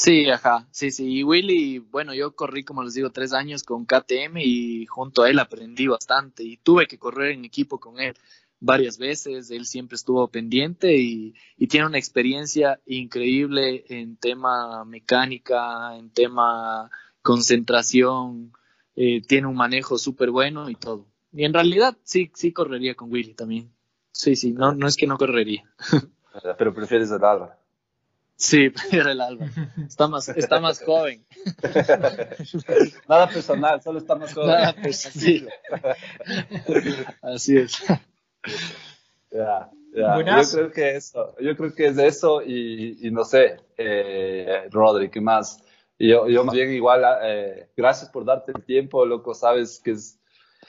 [0.01, 1.09] Sí, ajá, sí, sí.
[1.09, 5.29] Y Willy, bueno, yo corrí, como les digo, tres años con KTM y junto a
[5.29, 8.15] él aprendí bastante y tuve que correr en equipo con él
[8.61, 9.51] varias veces.
[9.51, 11.35] Él siempre estuvo pendiente y,
[11.69, 18.53] tiene una experiencia increíble en tema mecánica, en tema concentración,
[18.95, 21.09] eh, tiene un manejo súper bueno y todo.
[21.33, 23.73] Y en realidad sí, sí correría con Willy también.
[24.13, 25.69] Sí, sí, no, no es que no correría.
[26.57, 27.51] Pero prefieres Álvaro.
[28.39, 29.47] Sí, el Alba.
[29.85, 31.27] Está más, está más joven.
[33.09, 34.49] Nada personal, solo está más joven.
[34.49, 35.45] Nada, sí.
[37.23, 37.83] Así es.
[39.33, 40.19] Ya, ya.
[40.19, 45.11] Yo creo que eso, yo creo que es eso y, y no sé, eh, Rodri,
[45.11, 45.61] ¿qué más?
[45.99, 50.18] Yo, yo más bien igual, eh, gracias por darte el tiempo, loco, sabes que es,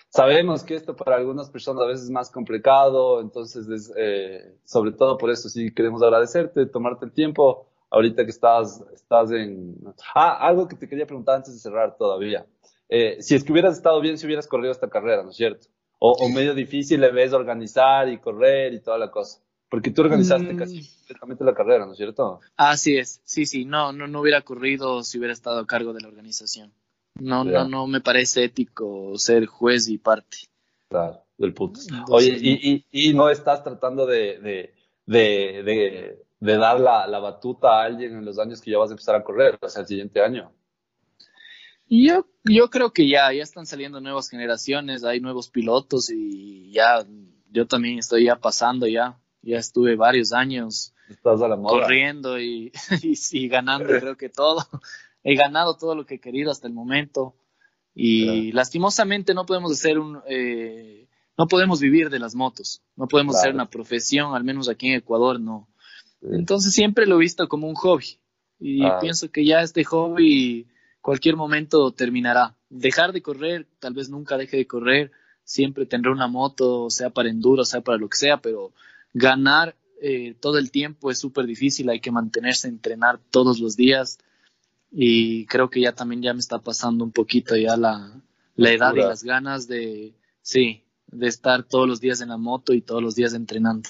[0.09, 4.91] sabemos que esto para algunas personas a veces es más complicado, entonces es, eh, sobre
[4.91, 9.75] todo por eso sí queremos agradecerte, tomarte el tiempo, ahorita que estás, estás en...
[10.13, 12.45] Ah, algo que te quería preguntar antes de cerrar todavía.
[12.87, 15.67] Eh, si es que hubieras estado bien, si hubieras corrido esta carrera, ¿no es cierto?
[15.99, 19.41] O, o medio difícil le ves organizar y correr y toda la cosa.
[19.69, 20.57] Porque tú organizaste Mm.
[20.57, 22.39] casi completamente la carrera, ¿no es cierto?
[22.57, 23.21] Así es.
[23.23, 23.65] Sí, sí.
[23.65, 26.73] No, no, no hubiera ocurrido si hubiera estado a cargo de la organización.
[27.19, 30.37] No, no, no me parece ético ser juez y parte.
[30.89, 31.79] Claro, del puto.
[31.81, 34.73] Entonces, Oye, y, y, y no estás tratando de, de,
[35.05, 38.89] de, de, de dar la, la batuta a alguien en los años que ya vas
[38.89, 40.51] a empezar a correr, o sea, el siguiente año.
[41.87, 47.03] Yo, yo creo que ya, ya están saliendo nuevas generaciones, hay nuevos pilotos y ya,
[47.51, 49.19] yo también estoy ya pasando ya.
[49.41, 51.81] Ya estuve varios años Estás a la moda.
[51.81, 54.65] corriendo y, y, y ganando creo que todo.
[55.23, 57.35] He ganado todo lo que he querido hasta el momento
[57.95, 61.07] y lastimosamente no podemos hacer un, eh,
[61.37, 63.41] no podemos vivir de las motos, no podemos Claro.
[63.41, 65.67] hacer una profesión, al menos aquí en Ecuador no.
[66.21, 66.27] Sí.
[66.31, 68.19] Entonces siempre lo he visto como un hobby
[68.59, 68.99] y Ah.
[69.01, 70.67] pienso que ya este hobby
[71.01, 72.55] cualquier momento terminará.
[72.69, 75.11] Dejar de correr, tal vez nunca deje de correr,
[75.43, 78.71] siempre tendré una moto, sea para enduro, sea para lo que sea, pero
[79.13, 84.17] ganar eh, todo el tiempo es súper difícil, hay que mantenerse, entrenar todos los días
[84.91, 88.11] y creo que ya también ya me está pasando un poquito ya la,
[88.55, 92.73] la edad y las ganas de, sí, de estar todos los días en la moto
[92.73, 93.89] y todos los días entrenando.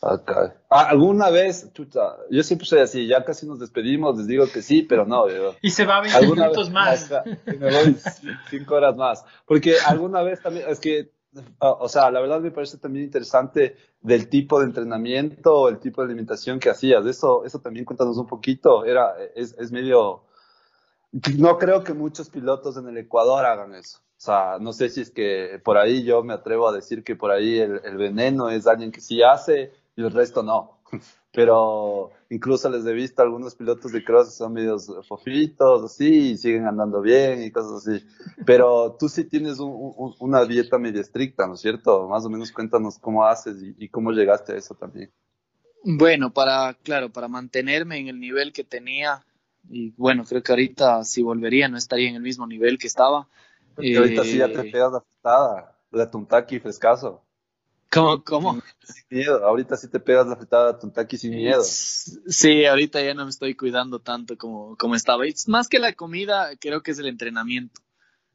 [0.00, 0.56] Acá.
[0.68, 4.60] Ah, alguna vez, chucha, yo siempre soy así, ya casi nos despedimos, les digo que
[4.60, 5.28] sí, pero no.
[5.28, 7.04] Yo, y se va 20 alguna minutos vez- más.
[7.12, 7.96] acá, y me voy
[8.50, 9.24] cinco horas más.
[9.46, 11.12] Porque alguna vez también, es que,
[11.58, 16.02] o o sea, la verdad me parece también interesante del tipo de entrenamiento, el tipo
[16.02, 17.06] de alimentación que hacías.
[17.06, 18.84] Eso, eso también cuéntanos un poquito.
[18.84, 20.24] Era, es, es medio,
[21.38, 23.98] no creo que muchos pilotos en el Ecuador hagan eso.
[23.98, 27.16] O sea, no sé si es que por ahí yo me atrevo a decir que
[27.16, 30.78] por ahí el, el veneno es alguien que sí hace y el resto no.
[31.34, 36.36] Pero incluso les he visto algunos pilotos de cross que son medios fofitos, así, y
[36.38, 38.04] siguen andando bien y cosas así.
[38.44, 42.08] Pero tú sí tienes un- un- una dieta media estricta, ¿no es cierto?
[42.08, 45.10] Más o menos cuéntanos cómo haces y, y cómo llegaste a eso también.
[45.84, 49.24] Bueno, para, claro, para mantenerme en el nivel que tenía,
[49.68, 53.28] y bueno, creo que ahorita si volvería no estaría en el mismo nivel que estaba.
[53.74, 57.22] Porque ahorita sí ya te Eh, pegas la fritada, la tuntaki frescaso.
[57.92, 58.24] ¿Cómo?
[58.24, 58.62] cómo?
[58.82, 61.62] Sin miedo, ahorita sí te pegas la fritada de tuntaki sin miedo.
[61.62, 65.26] Sí, ahorita ya no me estoy cuidando tanto como, como estaba.
[65.26, 67.80] Y más que la comida, creo que es el entrenamiento.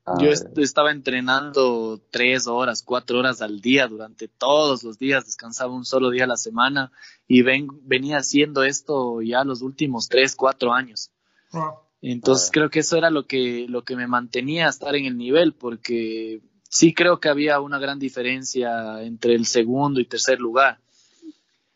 [0.06, 5.26] Ah, Yo est- estaba entrenando tres horas, cuatro horas al día durante todos los días,
[5.26, 6.92] descansaba un solo día a la semana
[7.28, 11.12] y ven, venía haciendo esto ya los últimos tres, cuatro años.
[11.52, 11.74] Wow.
[12.02, 12.52] Entonces Ah.
[12.54, 15.54] creo que eso era lo que, lo que me mantenía a estar en el nivel,
[15.56, 16.42] porque
[16.78, 20.78] sí creo que había una gran diferencia entre el segundo y tercer lugar.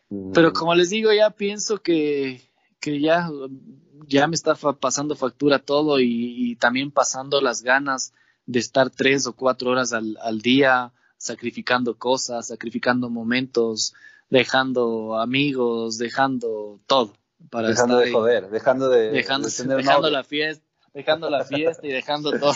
[0.09, 2.41] mm, Pero como les digo, ya pienso que,
[2.79, 3.29] que ya,
[4.07, 6.05] ya me está fa- pasando factura todo y,
[6.51, 8.13] y también pasando las ganas
[8.45, 13.93] de estar tres o cuatro horas al, al día sacrificando cosas, sacrificando momentos,
[14.29, 17.13] dejando amigos, dejando todo
[17.49, 21.43] para dejando estar de joder, dejando de, dejando, de tener dejando la fiesta, dejando la
[21.43, 22.55] fiesta y dejando todo.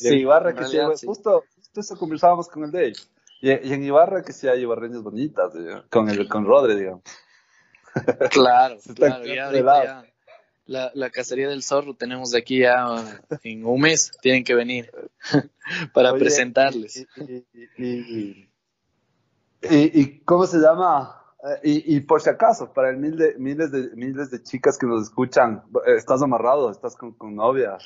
[0.00, 1.06] Ibarra en que sí, realidad, güey, sí.
[1.06, 1.44] justo
[1.78, 2.94] eso conversábamos con el Dave.
[3.40, 7.02] Y, y en Ibarra que sí hay ibarreñas bonitas, digamos, con el con Rodri, digamos.
[8.30, 10.04] Claro, claro, ya ya
[10.66, 12.84] la, la cacería del zorro tenemos de aquí ya
[13.42, 14.92] en un mes, tienen que venir
[15.94, 17.06] para Oye, presentarles.
[17.16, 17.46] Y, y,
[17.78, 18.48] y, y-
[19.62, 21.22] y- y ¿cómo se llama?
[21.42, 24.76] Eh, Y, y por si acaso, para el mil de, miles, de, miles de chicas
[24.76, 26.70] que nos escuchan, eh, ¿estás amarrado?
[26.70, 27.78] ¿Estás con, con novia?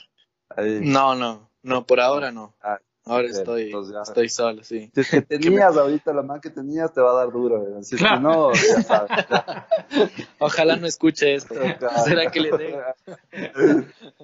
[0.50, 0.80] Ahí.
[0.82, 2.54] No, no, no, por ahora no.
[2.62, 4.90] Ah, Ahora estoy, entonces ya- estoy solo, sí.
[4.94, 5.22] Si es que
[5.62, 7.60] tenías ahorita la man que tenías, te va a dar duro.
[7.60, 7.82] güey.
[7.82, 9.10] Si es que no, ya sabes.
[9.28, 9.66] ya.
[10.38, 11.54] Ojalá no escuche esto.
[12.04, 12.78] ¿Será que le dé?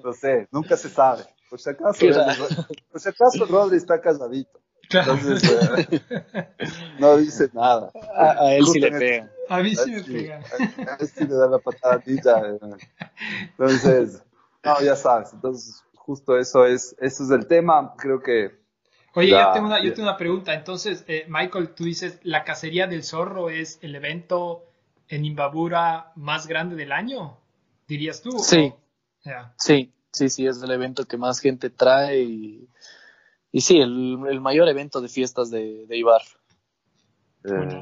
[0.05, 1.24] No sé, nunca se sabe.
[1.51, 2.45] Por si acaso, Claro.
[2.93, 4.61] por si acaso Rodri está casadito.
[4.91, 5.14] Claro.
[5.14, 5.51] Entonces,
[5.91, 6.49] eh,
[6.99, 7.91] no dice nada.
[8.14, 9.31] A, a él sí le pega.
[9.49, 10.37] A mí sí me pega.
[10.39, 12.41] a él sí le da la patada ninja.
[12.47, 12.59] eh.
[13.51, 14.22] Entonces,
[14.64, 15.33] no, ya sabes.
[15.33, 17.95] Entonces, justo eso es, eso es el tema.
[17.99, 18.51] Creo que
[19.19, 19.95] Oye, yo, tengo una, yo ya.
[19.95, 20.55] tengo una pregunta.
[20.55, 24.64] Entonces, eh, Michael, tú dices, ¿la cacería del zorro es el evento
[25.09, 27.37] en Imbabura más grande del año?
[27.89, 28.31] ¿Dirías tú?
[28.39, 28.73] Sí.
[28.73, 28.81] O-
[29.25, 29.53] Ya.
[29.59, 32.69] Sí, sí, sí, es el evento que más gente trae y,
[33.51, 36.23] y sí, el, el mayor evento de fiestas de, de Ibar.
[37.45, 37.81] eh,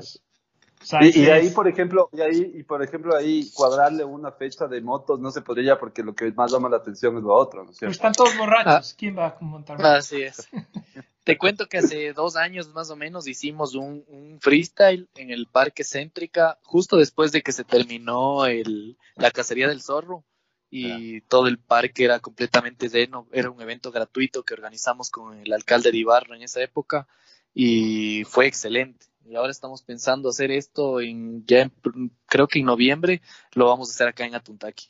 [1.00, 4.32] Y, y ese de ahí, por ejemplo, y ahí, y por ejemplo, ahí cuadrarle una
[4.32, 7.34] fecha de motos no se podría porque lo que más llama la atención es lo
[7.34, 7.92] otro, ¿no es Pero cierto?
[7.92, 8.94] están todos borrachos.
[8.94, 9.80] ¿Quién va a montar?
[9.84, 10.48] Así es.
[11.24, 15.48] Te cuento que hace dos años más o menos hicimos un, un freestyle en el
[15.48, 20.24] Parque Céntrica, justo después de que se terminó el, la cacería del zorro
[20.70, 23.26] y todo el parque era completamente lleno.
[23.32, 27.08] Era un evento gratuito que organizamos con el alcalde de Ibarra en esa época
[27.52, 29.06] y fue excelente.
[29.28, 33.22] Y ahora estamos pensando hacer esto en, ya en- creo que en noviembre
[33.54, 34.86] lo vamos a hacer acá en Atuntaqui.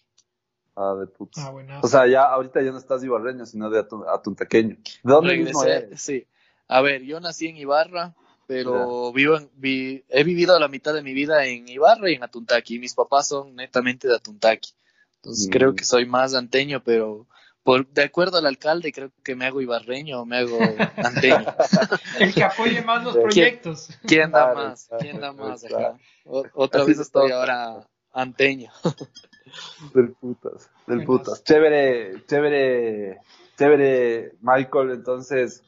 [0.75, 1.47] Ah, de puta.
[1.47, 1.81] Ah, bueno.
[1.83, 4.77] O sea, ya ahorita ya no estás ibarreño, sino de atun- atuntaqueño.
[4.77, 6.03] ¿De dónde mismo Regresé, eres?
[6.03, 6.27] sí.
[6.69, 8.15] A ver, yo nací en Ibarra,
[8.47, 12.25] pero vivo en, vi- he vivido la mitad de mi vida en Ibarra y en
[12.25, 12.79] Atuntaqui.
[12.79, 14.73] Mis papás son netamente de Atuntaqui.
[15.17, 15.51] Entonces Mm.
[15.51, 17.27] creo que soy más anteño, pero
[17.67, 20.57] por, de acuerdo al alcalde creo que me hago ibarreño o me hago
[20.99, 21.45] anteño.
[22.21, 23.91] El que apoye más los ¿Quién- proyectos.
[24.07, 24.87] ¿Quién da Claro, más?
[24.87, 25.65] claro, ¿Quién da más?
[25.65, 25.87] claro.
[25.87, 25.97] Ajá.
[26.27, 27.41] O- otra Así vez es estoy todo.
[27.41, 28.71] ahora anteño.
[29.95, 31.43] Del putas, del putas.
[31.45, 33.19] Chévere, chévere,
[33.57, 34.91] chévere, Michael.
[34.93, 35.65] Entonces,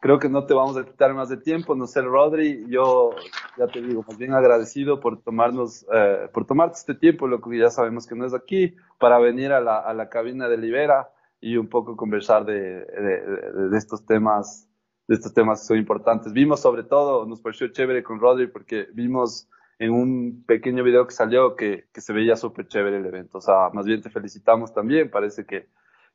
[0.00, 1.74] creo que no te vamos a quitar más de tiempo.
[1.74, 3.10] No sé, Rodri, yo
[3.58, 7.58] ya te digo, más bien agradecido por tomarnos, eh, por tomarte este tiempo, lo que
[7.58, 11.10] ya sabemos que no es aquí, para venir a la, a la cabina de Libera
[11.42, 14.68] y un poco conversar de, de, estos temas,
[15.08, 16.32] de estos temas que son importantes.
[16.32, 19.48] Vimos sobre todo, nos pareció chévere con Rodri porque vimos
[19.80, 23.38] en un pequeño video que salió que, que se veía súper chévere el evento.
[23.38, 25.10] O sea, más bien te felicitamos también.
[25.10, 25.68] Parece que,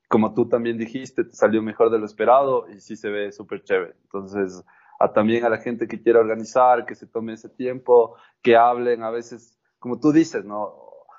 [0.07, 3.63] como tú también dijiste, te salió mejor de lo esperado y sí se ve súper
[3.63, 3.95] chévere.
[4.03, 4.63] Entonces,
[5.13, 9.09] también a la gente que quiera organizar, que se tome ese tiempo, que hablen a
[9.09, 10.73] veces, como tú dices, ¿no?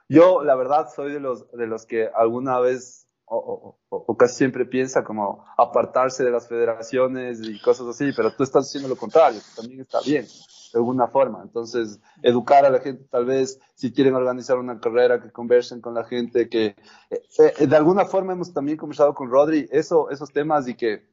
[0.09, 4.65] Yo, la verdad, soy de los, de los que alguna vez o, o, casi siempre
[4.65, 9.41] piensa como apartarse de las federaciones y cosas así, pero tú estás haciendo lo contrario,
[9.41, 11.43] que también está bien, de alguna forma.
[11.43, 15.95] Entonces, educar a la gente, tal vez, si quieren organizar una carrera, que conversen con
[15.95, 16.77] la gente, que
[17.11, 17.23] eh,
[17.59, 21.07] eh, de alguna forma hemos también conversado con Rodri eso, esos temas y que,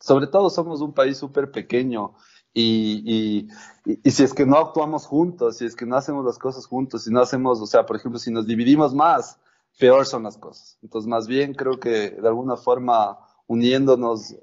[0.00, 2.14] sobre todo, somos un país súper pequeño
[2.58, 3.48] y,
[3.84, 6.64] y, y, si es que no actuamos juntos, si es que no hacemos las cosas
[6.64, 9.38] juntos, si no hacemos, o sea, por ejemplo, si nos dividimos más,
[9.78, 10.78] peor son las cosas.
[10.82, 14.38] Entonces, más bien creo que de alguna forma uniéndonos, eh,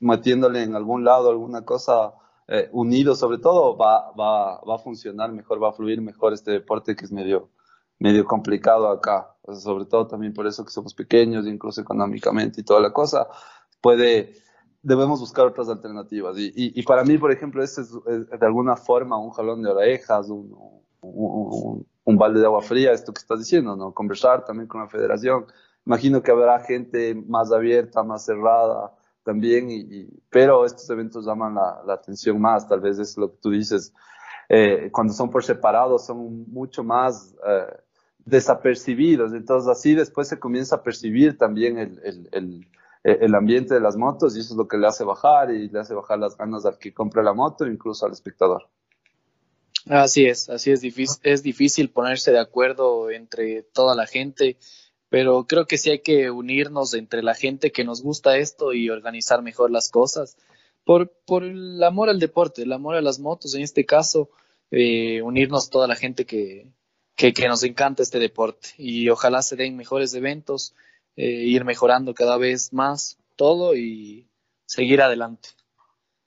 [0.00, 2.14] metiéndole en algún lado alguna cosa,
[2.48, 6.50] eh, unidos sobre todo, va, va, va a funcionar mejor, va a fluir mejor este
[6.50, 7.50] deporte que es medio,
[7.98, 9.36] medio complicado acá.
[9.54, 13.26] sobre todo también por eso que somos pequeños, incluso económicamente y toda la cosa,
[13.80, 14.34] puede,
[14.82, 16.36] debemos buscar otras alternativas.
[16.38, 19.70] Y, y, y para mí, por ejemplo, este es, de alguna forma un jalón de
[19.70, 20.52] orejas, un,
[21.00, 23.92] un, un, balde de agua fría, esto que estás diciendo, ¿no?
[23.92, 25.46] Conversar también con la federación.
[25.86, 28.92] Imagino que habrá gente más abierta, más cerrada
[29.24, 33.50] también, y, pero estos eventos llaman la, atención más, tal vez es lo que tú
[33.50, 33.92] dices.
[34.48, 37.66] Eh, cuando son por separado son mucho más eh,
[38.24, 42.66] desapercibidos, entonces así después se comienza a percibir también el, el,
[43.04, 45.80] el ambiente de las motos y eso es lo que le hace bajar y le
[45.80, 48.68] hace bajar las ganas al que compre la moto, incluso al espectador.
[49.88, 54.56] Así es, así es difícil, es difícil ponerse de acuerdo entre toda la gente,
[55.08, 58.90] pero creo que sí hay que unirnos entre la gente que nos gusta esto y
[58.90, 60.36] organizar mejor las cosas.
[60.84, 64.30] Por, por el amor al deporte, el amor a las motos, en este caso,
[64.70, 66.72] eh, unirnos toda la gente que,
[67.16, 70.74] que, que, nos encanta este deporte y ojalá se den mejores eventos,
[71.16, 74.28] eh, ir mejorando cada vez más todo y
[74.64, 75.50] seguir adelante.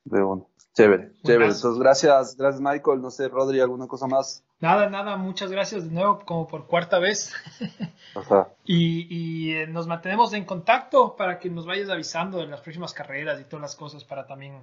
[0.04, 0.48] De bueno.
[0.76, 1.46] Chévere, chévere.
[1.46, 3.02] Entonces, gracias, gracias Michael.
[3.02, 4.44] No sé, Rodri, ¿alguna cosa más?
[4.60, 7.34] Nada, nada, muchas gracias de nuevo, como por cuarta vez.
[8.16, 8.50] Ajá.
[8.66, 12.94] y, y eh, nos mantenemos en contacto para que nos vayas avisando de las próximas
[12.94, 14.60] carreras y todas las cosas para también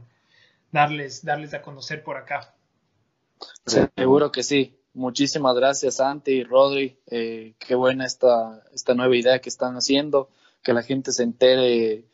[0.70, 2.54] darles, darles a conocer por acá.
[3.64, 4.78] Seguro que sí.
[4.94, 6.98] Muchísimas gracias, Santi y Rodri.
[7.06, 10.28] Eh, qué buena esta, esta nueva idea que están haciendo,
[10.62, 12.04] que la gente se entere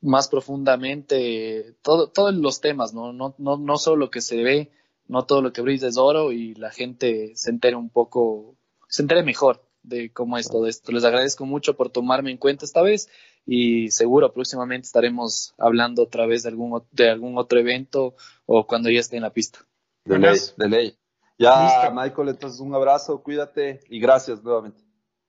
[0.00, 3.12] más profundamente todo, todos los temas, ¿no?
[3.12, 4.70] No, no, no solo lo que se ve,
[5.06, 8.56] no todo lo que brilla es oro y la gente se entere un poco,
[8.88, 10.92] se entere mejor de cómo es todo esto.
[10.92, 13.08] Les agradezco mucho por tomarme en cuenta esta vez
[13.46, 18.14] y seguro próximamente estaremos hablando otra vez de algún, de algún otro evento
[18.46, 19.60] o cuando ya esté en la pista.
[20.04, 20.98] De ley, de ley.
[21.38, 24.82] Ya, Michael, entonces un abrazo, cuídate y gracias nuevamente.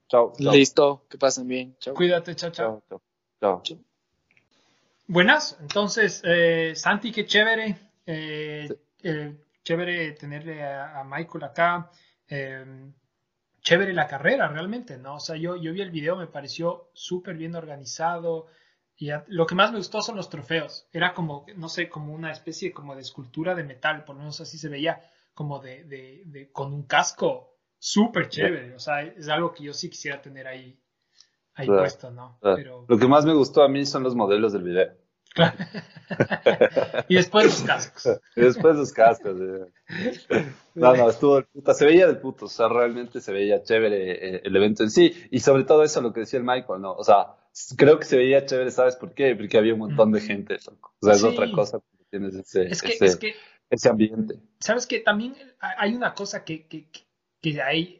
[0.07, 0.33] Chao.
[0.39, 1.75] Listo, que pasen bien.
[1.79, 1.93] Chao.
[1.93, 2.83] Cuídate, chao, chao.
[2.89, 3.01] chao.
[3.39, 3.79] chao.
[5.09, 7.75] Buenas, entonces, eh, Santi, qué chévere.
[8.05, 8.69] Eh,
[9.01, 11.89] eh, chévere tenerle a, Michael acá.
[13.59, 15.15] chévere la carrera, realmente, ¿no?
[15.15, 18.49] O sea, yo, yo vi el video, me pareció súper bien organizado.
[18.97, 20.87] Y lo que más me gustó son los trofeos.
[20.93, 24.39] Era como, no sé, como una especie como de escultura de metal, por lo menos
[24.41, 25.01] así se veía,
[25.33, 28.75] como de, de, con un casco súper chévere.
[28.75, 30.79] O sea, es algo que yo sí quisiera tener ahí
[31.55, 32.37] ahí puesto, ¿no?
[32.41, 32.85] Pero...
[32.87, 34.91] Lo que más me gustó a mí son los modelos del video.
[37.07, 38.19] y después los cascos.
[38.35, 39.39] y después los cascos.
[40.75, 41.73] No, no, estuvo del puta.
[41.73, 42.45] Se veía del puto.
[42.45, 45.13] O sea, realmente se veía chévere eh, el evento en sí.
[45.29, 46.93] Y sobre todo eso, lo que decía el Michael, ¿no?
[46.93, 47.35] O sea,
[47.75, 49.35] creo que se veía chévere, ¿sabes por qué?
[49.35, 50.55] Porque había un montón de gente.
[50.55, 51.81] O sea, es otra cosa.
[52.09, 53.35] Tienes ese, ese,
[53.69, 54.35] ese ambiente.
[54.59, 56.87] ¿Sabes que También hay una cosa que, que,
[57.41, 57.98] que hay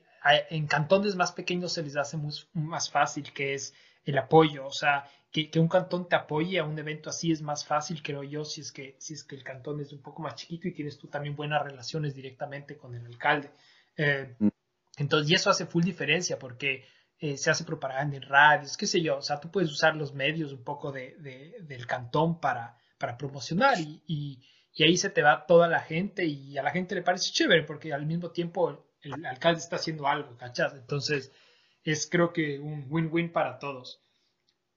[0.49, 2.17] en cantones más pequeños se les hace
[2.53, 3.73] más fácil, que es
[4.05, 4.65] el apoyo.
[4.65, 8.23] O sea, que, un cantón te apoye a un evento así es más fácil, creo
[8.23, 10.73] yo, si es, que, si es que el cantón es un poco más chiquito y
[10.73, 13.51] tienes tú también buenas relaciones directamente con el alcalde.
[13.95, 14.47] Eh, mm.
[14.97, 16.85] entonces, y eso hace full diferencia porque
[17.19, 19.17] eh, se hace propaganda en radios, qué sé yo.
[19.17, 21.15] O sea, tú puedes usar los medios un poco de,
[21.61, 24.41] del cantón para, para promocionar y, y,
[24.73, 27.63] y ahí se te va toda la gente y a la gente le parece chévere
[27.63, 30.73] porque al mismo tiempo el alcalde está haciendo algo, ¿cachas?
[30.73, 31.31] Entonces,
[31.83, 34.01] es creo que un win-win para todos.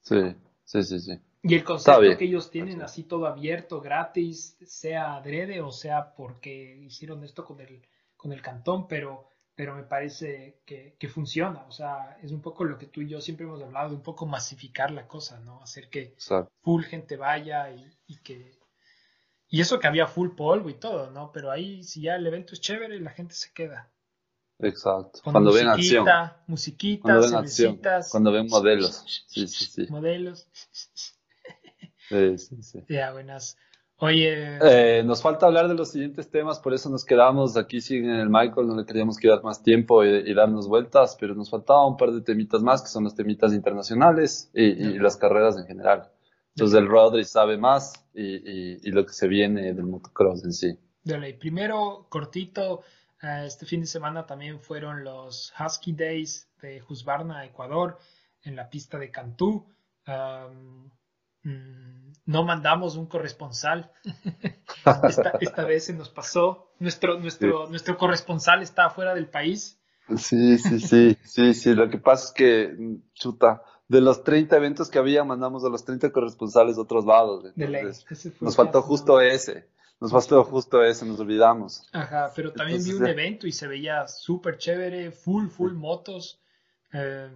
[0.01, 1.21] Sí, sí, sí, sí.
[1.45, 6.79] Y el concepto que ellos tienen así todo abierto, gratis, sea adrede o sea porque
[6.83, 7.83] hicieron esto con el,
[8.17, 11.65] con el cantón, pero, pero me parece que, que, funciona.
[11.67, 14.03] O sea, es un poco lo que tú y yo siempre hemos hablado, de un
[14.03, 15.61] poco masificar la cosa, ¿no?
[15.63, 16.15] Hacer que
[16.61, 18.61] full gente vaya y, y que...
[19.49, 21.33] Y eso que había full polvo y todo, ¿no?
[21.33, 23.93] Pero ahí si ya el evento es chévere, la gente se queda.
[24.63, 25.21] Exacto.
[25.25, 26.07] cuando ven acción.
[26.47, 27.81] Musiquita, cuando ven acción.
[28.11, 29.05] Cuando ven modelos.
[29.29, 29.87] Sí, sí, sí.
[29.91, 30.47] Modelos.
[32.09, 32.85] Sí, sí, sí.
[32.89, 33.57] Ya, buenas.
[33.97, 38.11] Oye, Eh, nos falta hablar de los siguientes temas, por eso nos quedamos aquí sin
[38.11, 41.87] el Michael, no le queríamos quedar más tiempo y, y darnos vueltas, pero nos faltaba
[41.87, 45.67] un par de temitas más, que son los temitas internacionales y, y las carreras en
[45.67, 46.11] general.
[46.55, 50.79] Entonces el Rodri sabe más y, lo que se viene del motocross en sí.
[51.05, 51.33] de ley.
[51.35, 52.83] Primero, cortito,
[53.23, 57.99] este fin de semana también fueron los Husky Days de Husqvarna, Ecuador,
[58.43, 59.67] en la pista de Cantú.
[61.45, 63.93] Mm, no mandamos un corresponsal.
[65.09, 66.73] esta, esta vez se nos pasó.
[66.79, 69.79] Nuestro, nuestro, nuestro corresponsal está fuera del país.
[70.17, 71.75] Sí, sí, sí, sí, sí.
[71.75, 72.77] Lo que pasa es que,
[73.15, 77.55] chuta, de los 30 eventos que había, mandamos a los 30 corresponsales a otros lados.
[77.55, 77.83] De ley.
[77.83, 79.69] Entonces, Ese fue nos faltó justo ese.
[80.03, 81.89] Nos faltó justo ese, nos olvidamos.
[81.93, 86.41] Ajá, pero también vi un evento y se veía súper chévere, full, full motos.
[86.93, 87.31] eh,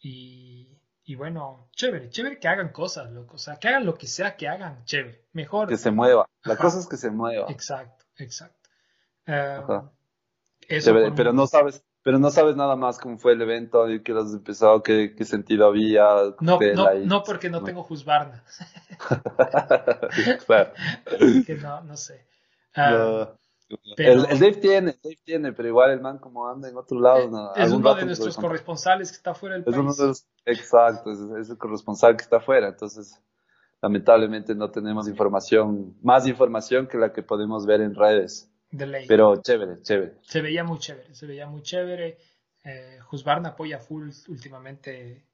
[0.00, 0.68] y,
[1.04, 3.34] y bueno, chévere, chévere que hagan cosas, loco.
[3.34, 5.24] O sea, que hagan lo que sea que hagan, chévere.
[5.32, 5.68] Mejor.
[5.68, 6.26] Que se mueva.
[6.44, 6.62] La Ajá.
[6.62, 7.46] cosa es que se mueva.
[7.50, 8.70] Exacto, exacto.
[9.26, 9.90] Eh, Ajá.
[10.68, 13.90] eso Chévere, pero un- no sabes, pero no sabes nada más cómo fue el evento,
[13.90, 16.04] y qué has empezado, qué, qué sentido había.
[16.40, 18.44] No, no, no porque no tengo Husqvarna,
[20.46, 20.70] Claro.
[21.44, 22.24] que no, no sé.
[22.76, 23.32] Ah,
[23.96, 27.00] pero- El, el Dave tiene, Dave tiene, pero igual el man como anda en otro
[27.00, 29.98] lado, no, es uno de nuestros lo corresponsales que está fuera del Es uno país.
[29.98, 33.20] de los, exacto, es, es el corresponsal que está afuera, entonces
[33.82, 39.06] lamentablemente no tenemos información, más información que la que podemos ver en redes, De ley.
[39.06, 40.14] pero chévere, chévere.
[40.22, 42.18] Se veía muy chévere, se veía muy chévere.
[42.64, 45.24] Eh, Husqvarna apoya full últimamente.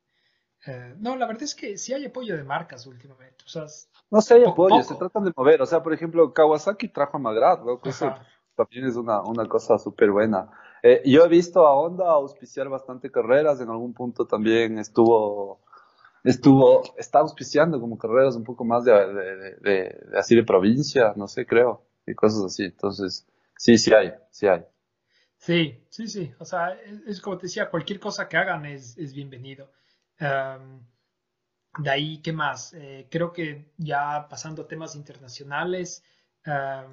[0.66, 3.44] Eh, no, la verdad es que sí hay apoyo de marcas últimamente.
[3.44, 3.66] O sea,
[4.10, 4.88] No sé, hay apoyo, poco.
[4.88, 8.14] se tratan de mover, o sea, por ejemplo, Kawasaki trajo a Magrat, loco, eso
[8.54, 10.50] también es una, una cosa súper buena.
[10.82, 15.60] Eh, yo he visto a Honda auspiciar bastante carreras, en algún punto también estuvo,
[16.22, 20.44] estuvo, está auspiciando como carreras un poco más de, de- de- de- de así de
[20.44, 22.64] provincia, no sé, creo, y cosas así.
[22.64, 23.26] Entonces,
[23.62, 24.64] sí, sí hay, sí hay.
[25.36, 26.32] Sí, sí, sí.
[26.40, 29.70] O sea, es, como te decía, cualquier cosa que hagan es, bienvenido.
[30.18, 32.74] De ahí, ¿qué más?
[32.74, 36.04] Eh, creo que ya pasando a temas internacionales,
[36.44, 36.84] eh,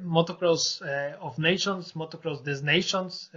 [0.00, 3.32] Motocross eh, of Nations, Motocross Des Nations.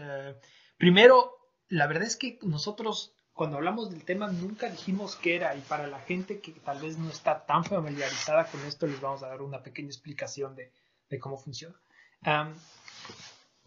[0.77, 5.61] primero, la verdad es que nosotros cuando hablamos del tema nunca dijimos qué era y
[5.61, 9.27] para la gente que tal vez no está tan familiarizada con esto les vamos a
[9.27, 10.71] dar una pequeña explicación de,
[11.09, 11.75] de cómo funciona.
[12.25, 12.53] Um,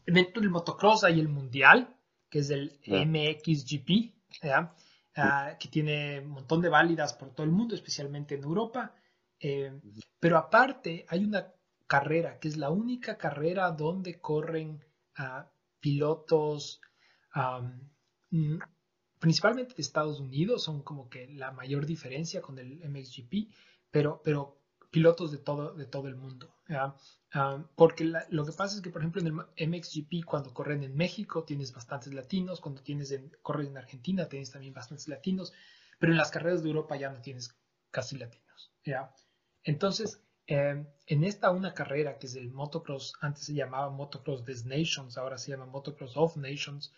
[0.06, 1.94] dentro del motocross hay el mundial,
[2.30, 3.04] que es el Ya.
[3.04, 4.72] MXGP, ¿ya?
[5.18, 8.94] Ah, que tiene un montón de válidas por todo el mundo, especialmente en Europa.
[9.40, 9.80] Eh,
[10.20, 11.52] pero aparte hay una
[11.86, 14.84] carrera, que es la única carrera donde corren
[15.16, 15.48] ah,
[15.80, 16.80] pilotos
[18.30, 18.58] mm,
[19.18, 23.50] principalmente de Estados Unidos, son como que la mayor diferencia con el MXGP,
[23.90, 24.58] pero, pero
[24.90, 26.54] pilotos de todo, de todo el mundo.
[26.68, 26.96] Ah,
[27.74, 31.44] porque lo que pasa es que, por ejemplo, en el MXGP, cuando corren en México,
[31.44, 35.52] tienes bastantes latinos, cuando tienes en, corren en Argentina, tienes también bastantes latinos,
[35.98, 37.54] pero en las carreras de Europa ya no tienes
[37.90, 38.72] casi latinos.
[38.84, 39.14] ¿ya?
[39.64, 44.64] Entonces, eh, en esta una carrera que es el motocross, antes se llamaba Motocross Des
[44.64, 46.92] Nations, ahora se llama Motocross of Nations,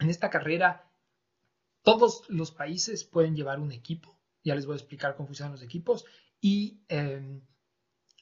[0.00, 0.90] en esta carrera
[1.82, 5.62] todos los países pueden llevar un equipo, ya les voy a explicar cómo funcionan los
[5.62, 6.04] equipos,
[6.40, 7.40] y eh,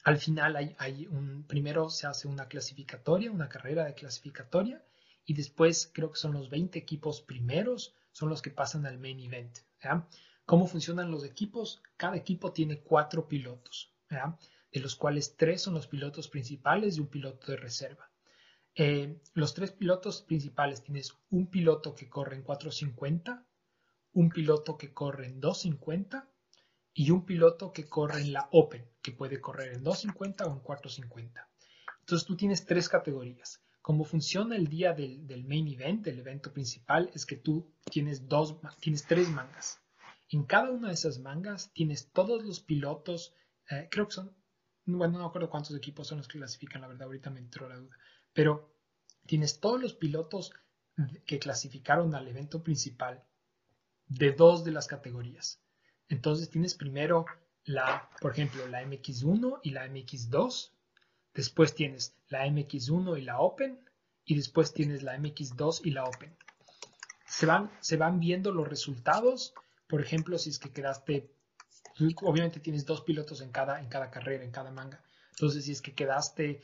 [0.03, 4.85] al final hay, un, primero se hace una clasificatoria, una carrera de clasificatoria,
[5.25, 9.19] y después creo que son los 20 equipos primeros, son los que pasan al main
[9.19, 9.59] event.
[10.45, 11.81] ¿Cómo funcionan los equipos?
[11.95, 17.07] Cada equipo tiene cuatro pilotos, de los cuales tres son los pilotos principales y un
[17.07, 18.08] piloto de reserva.
[18.81, 23.45] Eh, los tres pilotos principales tienes un piloto que corre en 450,
[24.13, 26.31] un piloto que corre en 250
[26.93, 30.59] y un piloto que corre en la Open, que puede correr en 250 o en
[30.61, 31.49] 450.
[31.99, 33.61] Entonces tú tienes tres categorías.
[33.81, 38.29] Cómo funciona el día del, del main event, del evento principal, es que tú tienes,
[38.29, 39.81] dos, tienes tres mangas.
[40.29, 43.33] En cada una de esas mangas tienes todos los pilotos,
[43.69, 44.33] eh, creo que son,
[44.85, 47.75] bueno, no acuerdo cuántos equipos son los que clasifican, la verdad, ahorita me entró la
[47.75, 47.97] duda,
[48.39, 48.73] pero
[49.25, 50.53] tienes todos los pilotos
[51.25, 53.21] que clasificaron al evento principal
[54.07, 55.61] de dos de las categorías.
[56.07, 57.25] Entonces tienes primero
[57.65, 60.71] la, por ejemplo, la MX1 y la MX2,
[61.33, 63.77] después tienes la MX1 y la Open,
[64.23, 66.33] y después tienes la MX2 y la Open.
[67.25, 69.53] Se van, se van viendo los resultados,
[69.85, 71.29] por ejemplo, si es que quedaste,
[72.21, 75.03] obviamente tienes dos pilotos en cada, en cada carrera, en cada manga.
[75.31, 76.61] Entonces, si es que quedaste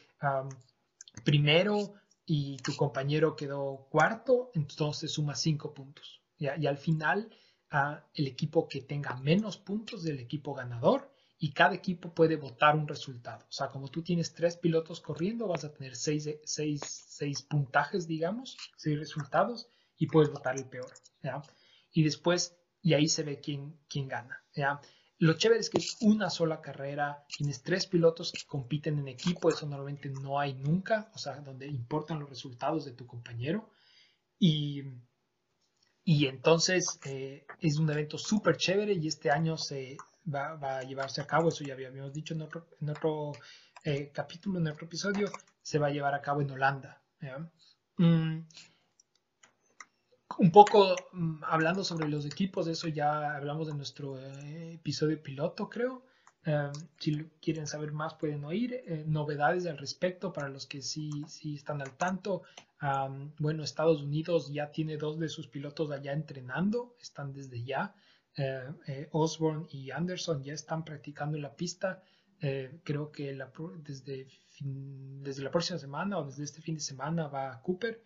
[1.24, 1.94] primero
[2.26, 6.22] y tu compañero quedó cuarto, entonces sumas cinco puntos.
[6.38, 7.30] Y al final
[7.70, 12.76] a el equipo que tenga menos puntos del equipo ganador y cada equipo puede votar
[12.76, 13.46] un resultado.
[13.46, 18.08] O sea, como tú tienes tres pilotos corriendo, vas a tener seis, seis, seis puntajes,
[18.08, 19.68] digamos, seis resultados
[19.98, 20.92] y puedes votar el peor.
[21.92, 24.44] Y después, y ahí se ve quién, quién gana.
[25.20, 29.50] Lo chévere es que es una sola carrera, tienes tres pilotos que compiten en equipo,
[29.50, 33.70] eso normalmente no hay nunca, o sea, donde importan los resultados de tu compañero.
[34.38, 34.84] Y,
[36.04, 39.98] y entonces eh, es un evento súper chévere y este año se
[40.34, 43.32] va, a llevarse a cabo, eso ya habíamos dicho en otro, en otro
[43.86, 45.32] eh, capítulo, en otro episodio,
[45.62, 47.02] se va a llevar a cabo en Holanda.
[47.98, 48.40] Mm,
[50.38, 55.22] un poco mm, hablando sobre los equipos, de eso ya hablamos de nuestro eh, episodio
[55.22, 56.04] piloto, creo.
[56.48, 61.10] Um, si quieren saber más pueden oír eh, novedades al respecto para los que sí,
[61.28, 62.44] sí están al tanto.
[62.82, 67.96] Um, bueno, Estados Unidos ya tiene dos de sus pilotos allá entrenando, están desde ya.
[68.38, 68.74] Uh,
[69.12, 72.04] Osborne y Anderson ya están practicando en la pista.
[72.84, 74.28] creo que la, desde,
[74.60, 78.04] desde la próxima semana o desde este fin de semana va a Cooper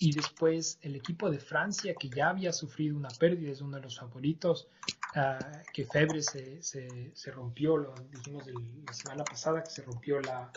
[0.00, 3.82] y después el equipo de Francia, que ya había sufrido una pérdida, es uno de
[3.82, 4.68] los favoritos,
[5.16, 8.44] uh, que Febre se, se, se, rompió, lo dijimos
[8.86, 10.50] la semana pasada, que se rompió la...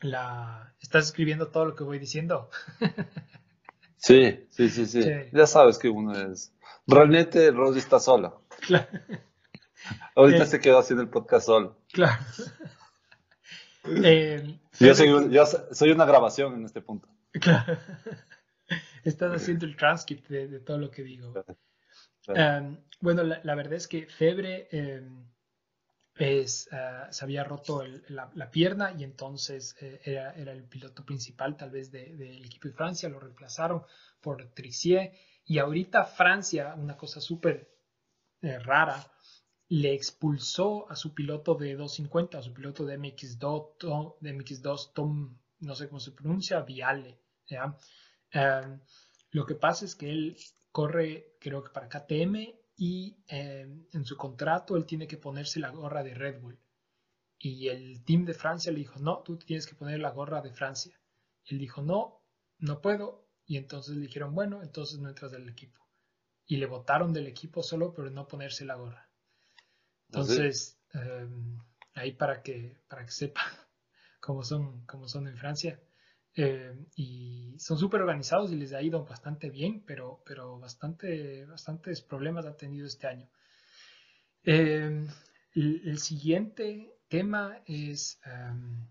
[0.00, 0.74] la...
[0.80, 2.48] ¿Estás escribiendo todo lo que voy diciendo?
[3.96, 5.02] sí, sí, sí, sí,
[5.32, 6.54] Ya sabes que uno es...
[6.86, 8.44] Realmente Rosy está solo.
[8.60, 8.88] Claro.
[10.16, 11.76] Ahorita eh, se quedó haciendo el podcast solo.
[11.92, 12.24] Claro.
[13.84, 17.08] eh, yo, soy, yo soy una grabación en este punto.
[17.32, 17.78] Claro.
[19.04, 21.34] Estás haciendo el transcript de, todo lo que digo.
[22.28, 24.68] Um, bueno, la, verdad es que Febre
[26.14, 30.64] es, uh, se había roto el, la, la, pierna y entonces eh, era, era, el
[30.64, 33.82] piloto principal tal vez del de, equipo de Francia, lo reemplazaron
[34.20, 35.12] por Trixier
[35.44, 37.68] y ahorita Francia, una cosa súper
[38.42, 39.04] eh, rara,
[39.68, 44.92] le expulsó a su piloto de 250, a su piloto de MX2, Tom, de MX2
[44.92, 47.21] Tom, no sé cómo se pronuncia, Viale.
[47.48, 48.80] Em,
[49.30, 50.36] lo que pasa es que él
[50.70, 55.70] corre, creo que para KTM, y em, en su contrato él tiene que ponerse la
[55.70, 56.58] gorra de Red Bull.
[57.38, 60.52] Y el team de Francia le dijo, no, tú tienes que poner la gorra de
[60.52, 60.98] Francia.
[61.46, 62.22] él dijo, no,
[62.58, 63.28] no puedo.
[63.44, 65.80] Y entonces le dijeron, bueno, entonces no entras del equipo.
[66.46, 69.10] Y le votaron del equipo solo por no ponerse la gorra.
[69.10, 69.62] ¿Ah,
[70.06, 71.58] entonces, em,
[71.94, 73.42] ahí para que, para que sepa
[74.20, 75.80] cómo son, cómo son en Francia.
[76.34, 82.00] Eh, y son súper organizados y les ha ido bastante bien, pero, pero bastante, bastantes
[82.00, 83.28] problemas ha tenido este año.
[84.44, 85.06] Eh,
[85.54, 88.88] el, siguiente tema es um,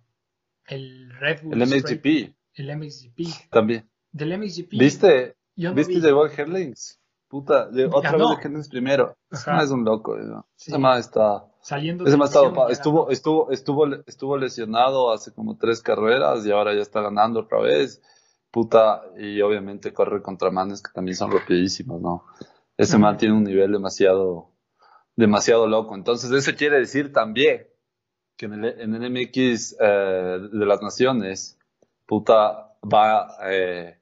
[0.67, 1.59] el Red Bull.
[1.59, 2.35] El MXGP.
[2.53, 3.49] El MXGP.
[3.49, 3.89] También.
[4.11, 4.73] Del MXGP.
[4.73, 5.35] ¿Viste?
[5.55, 7.00] ¿Viste de World Herlings?
[7.31, 9.15] Puta, otra vez de Herlings primero.
[9.31, 10.17] Ese es un loco.
[10.17, 10.45] ¿no?
[10.57, 10.73] Sí.
[10.75, 16.51] Ese está Saliendo Ese estado, estuvo, estuvo, estuvo, estuvo lesionado hace como tres carreras y
[16.51, 18.01] ahora ya está ganando otra vez.
[18.51, 22.25] Puta, y obviamente corre contra manes que también son rapidísimos, ¿no?
[22.75, 24.49] Ese man tiene un nivel demasiado,
[25.15, 25.95] demasiado loco.
[25.95, 27.65] Entonces, eso quiere decir también
[28.35, 31.57] que en el, en el MX eh, de las Naciones,
[32.05, 34.00] puta, va, eh,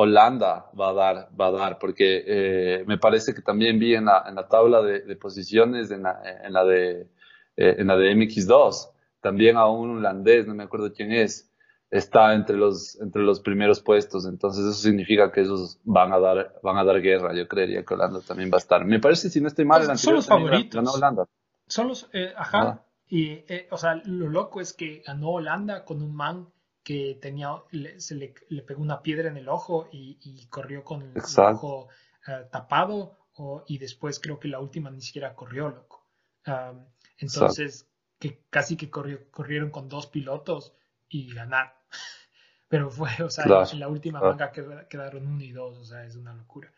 [0.00, 4.04] Holanda va a dar, va a dar, porque eh, me parece que también vi en
[4.04, 7.10] la, en la tabla de, de posiciones, en la, en la de,
[7.56, 11.50] eh, en la de MX2, también a un holandés, no me acuerdo quién es,
[11.90, 16.54] está entre los, entre los primeros puestos, entonces eso significa que esos van a dar,
[16.62, 18.84] van a dar guerra, yo creería que Holanda también va a estar.
[18.84, 20.76] Me parece, si no estoy mal, son los favoritos.
[20.76, 21.24] Ganó Holanda.
[21.66, 22.84] Son los, eh, ajá, ah.
[23.08, 26.46] y, eh, o sea, lo loco es que ganó Holanda con un man
[26.88, 27.50] que tenía,
[27.98, 31.88] se le, le, pegó una piedra en el ojo y, corrió con el, ojo
[32.26, 33.18] uh, tapado
[33.66, 36.06] y después creo que la última ni siquiera corrió, loco.
[36.46, 36.86] Um,
[37.18, 37.86] entonces,
[38.18, 40.72] que casi que corrió, corrieron con dos pilotos
[41.10, 41.74] y ganaron.
[42.68, 46.16] Pero fue, o sea, en la última manga quedaron uno y dos, o sea, es
[46.16, 46.72] una locura.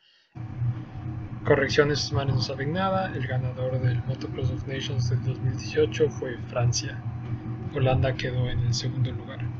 [1.44, 3.14] Correcciones, manos no saben nada.
[3.14, 7.00] El ganador del Motocross of Nations del 2018 fue Francia.
[7.72, 9.59] Holanda quedó en el segundo lugar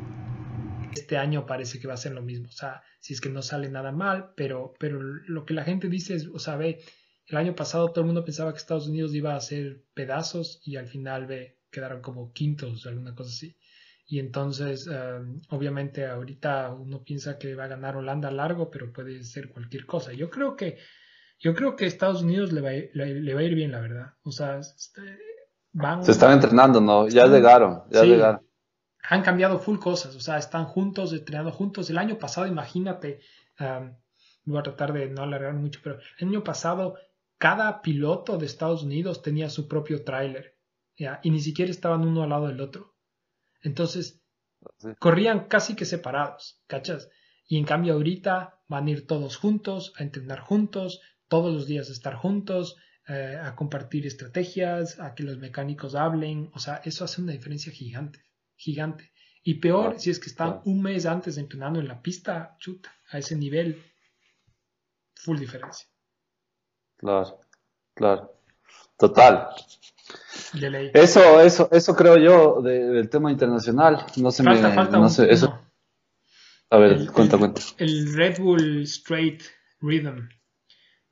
[0.95, 2.49] este año parece que va a ser lo mismo.
[2.49, 5.89] O sea, si es que no sale nada mal, pero, pero lo que la gente
[5.89, 6.81] dice es, o sea, ve,
[7.27, 10.77] el año pasado todo el mundo pensaba que Estados Unidos iba a hacer pedazos y
[10.77, 13.57] al final ve, quedaron como quintos, alguna cosa así.
[14.07, 19.23] Y entonces, um, obviamente, ahorita uno piensa que va a ganar Holanda largo, pero puede
[19.23, 20.12] ser cualquier cosa.
[20.12, 20.79] Yo creo que,
[21.39, 24.15] yo creo que Estados Unidos le va, le, va a ir bien, la verdad.
[24.25, 25.01] O sea, este,
[25.73, 26.05] van.
[26.05, 27.07] Se están entrenando, ¿no?
[27.07, 28.49] Ya llegaron, ya llegaron
[29.02, 31.90] han cambiado full cosas, o sea, están juntos, entrenando juntos.
[31.90, 33.20] El año pasado, imagínate,
[34.44, 36.97] voy a tratar de no alargar mucho, pero el año pasado
[37.39, 40.56] cada piloto de Estados Unidos tenía su propio tráiler,
[41.22, 42.94] y ni siquiera estaban uno al lado del otro.
[43.62, 44.20] Entonces,
[44.98, 47.09] corrían casi que separados, ¿cachas?
[47.48, 51.89] Y en cambio ahorita van a ir todos juntos, a entrenar juntos, todos los días
[51.89, 52.77] estar juntos,
[53.09, 57.72] eh, a compartir estrategias, a que los mecánicos hablen, o sea, eso hace una diferencia
[57.72, 58.20] gigante,
[58.61, 59.11] gigante.
[59.43, 63.19] Y peor si es que están un mes antes entrenando en la pista, chuta, a
[63.19, 63.82] ese nivel,
[65.15, 65.89] full diferencia.
[66.97, 67.41] Claro,
[67.95, 68.35] claro.
[68.99, 69.49] Total.
[70.93, 74.05] Eso, eso, eso creo yo del tema internacional.
[74.16, 74.61] No se me.
[74.61, 75.59] no sé, eso.
[76.69, 77.62] A ver, el, cuenta, cuenta.
[77.78, 79.43] El Red Bull Straight
[79.81, 80.28] Rhythm.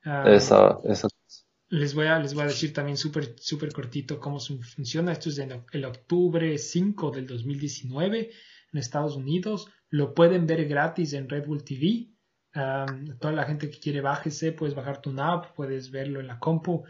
[0.05, 1.09] Ah, eso, eso.
[1.71, 5.13] Les voy a, les voy a decir también súper super cortito cómo funciona.
[5.13, 8.31] Esto es de el octubre 5 del 2019
[8.73, 9.71] en Estados Unidos.
[9.91, 12.09] Lo pueden ver gratis en Red Bull TV.
[13.21, 16.85] toda la gente que quiere bájese, puedes bajar tu app, puedes verlo en la compu.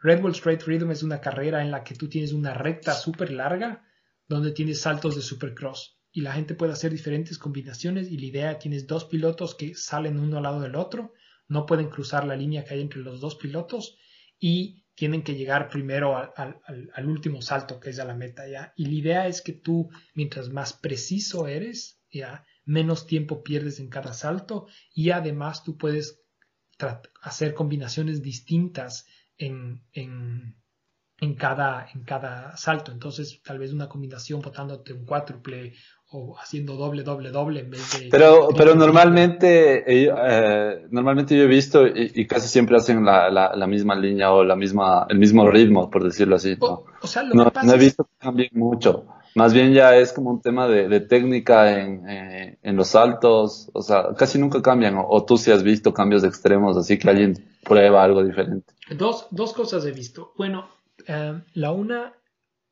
[0.00, 3.30] Red Bull Straight Rhythm es una carrera en la que tú tienes una recta súper
[3.32, 3.84] larga
[4.26, 8.58] donde tienes saltos de supercross y la gente puede hacer diferentes combinaciones y la idea
[8.58, 11.12] tienes dos pilotos que salen uno al lado del otro
[11.48, 13.96] no pueden cruzar la línea que hay entre los dos pilotos
[14.38, 18.86] y tienen que llegar primero al, último salto que es a la meta ya y
[18.86, 24.14] la idea es que tú mientras más preciso eres ya menos tiempo pierdes en cada
[24.14, 26.20] salto y además tú puedes
[27.22, 29.06] hacer combinaciones distintas
[29.36, 30.56] en, en,
[31.20, 32.92] en, cada, en cada salto.
[32.92, 35.74] Entonces, tal vez una combinación botándote un cuádruple
[36.10, 38.08] o haciendo doble, doble, doble en vez de...
[38.08, 43.96] Pero, pero normalmente, eh, normalmente yo he visto y, casi siempre hacen la, la, misma
[43.96, 46.56] línea o la misma, el mismo ritmo, por decirlo así.
[46.60, 46.84] ¿no?
[47.02, 49.06] O, sea, lo no, que pasa he visto que cambien mucho.
[49.34, 53.68] Más bien ya es como un tema de, de técnica en, eh, en, los saltos.
[53.72, 54.94] O sea, casi nunca cambian.
[54.96, 58.72] O, tú sí has visto cambios de extremos, así que alguien prueba algo diferente.
[58.96, 60.32] Dos, dos cosas he visto.
[60.36, 60.68] Bueno,
[61.06, 62.14] eh, la una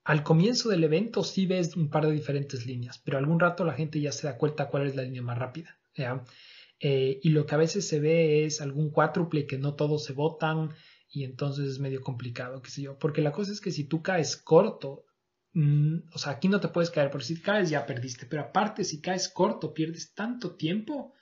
[0.05, 3.75] al comienzo del evento sí ves un par de diferentes líneas, pero algún rato la
[3.75, 5.79] gente ya se da cuenta cuál es la línea más rápida.
[6.81, 10.13] Eh, y lo que a veces se ve es algún cuádruple que no todos se
[10.13, 10.75] votan
[11.09, 12.99] y entonces es medio complicado, qué sé yo.
[12.99, 15.05] Porque la cosa es que si tú caes corto,
[15.53, 18.83] mm, o sea, aquí no te puedes caer, porque si caes ya perdiste, pero aparte
[18.83, 21.15] si caes corto pierdes tanto tiempo,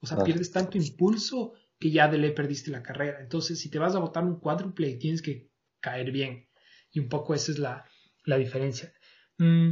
[0.00, 3.20] o sea, pierdes tanto impulso que ya de le perdiste la carrera.
[3.20, 5.47] Entonces, si te vas a votar un cuádruple, tienes que
[5.80, 6.48] caer bien.
[6.90, 7.84] Y un poco esa es la,
[8.24, 8.92] la diferencia.
[9.38, 9.70] Mm,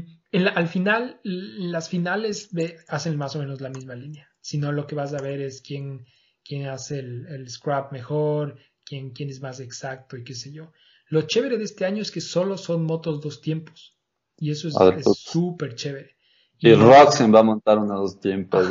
[0.55, 2.51] al final, las finales
[2.89, 4.29] hacen más o menos la misma línea.
[4.41, 6.07] Si no, lo que vas a ver es quién,
[6.45, 10.73] quién hace el, el scrap mejor, quién, quién es más exacto y qué sé yo.
[11.09, 13.97] Lo chévere de este año es que solo son motos dos tiempos.
[14.39, 15.19] Y eso es pues.
[15.19, 16.17] súper chévere.
[16.59, 18.69] Y, Roxen va a montar unos dos tiempos.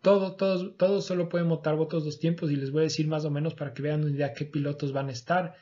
[0.00, 3.24] todo, todos, todos solo pueden montar motos dos tiempos y les voy a decir más
[3.24, 5.54] o menos para que vean una idea qué pilotos van a estar,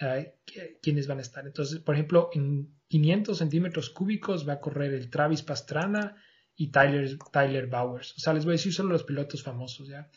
[0.00, 0.38] eh,
[0.80, 1.46] quiénes van a estar.
[1.46, 6.16] Entonces, por ejemplo, en 500 centímetros cúbicos va a correr el Travis Pastrana
[6.54, 8.14] y Tyler, Tyler Bowers.
[8.16, 10.10] O sea, les voy a decir solo los pilotos famosos, ¿ya?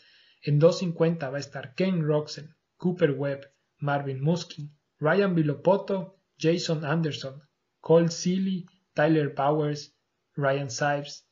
[0.43, 7.41] En 250 va a estar Ken Roxen, Cooper Webb, Marvin Muskin, Ryan Vilopoto, Jason Anderson,
[7.79, 9.95] Cole Seeley, Tyler Bowers,
[10.35, 11.27] Ryan Sipes,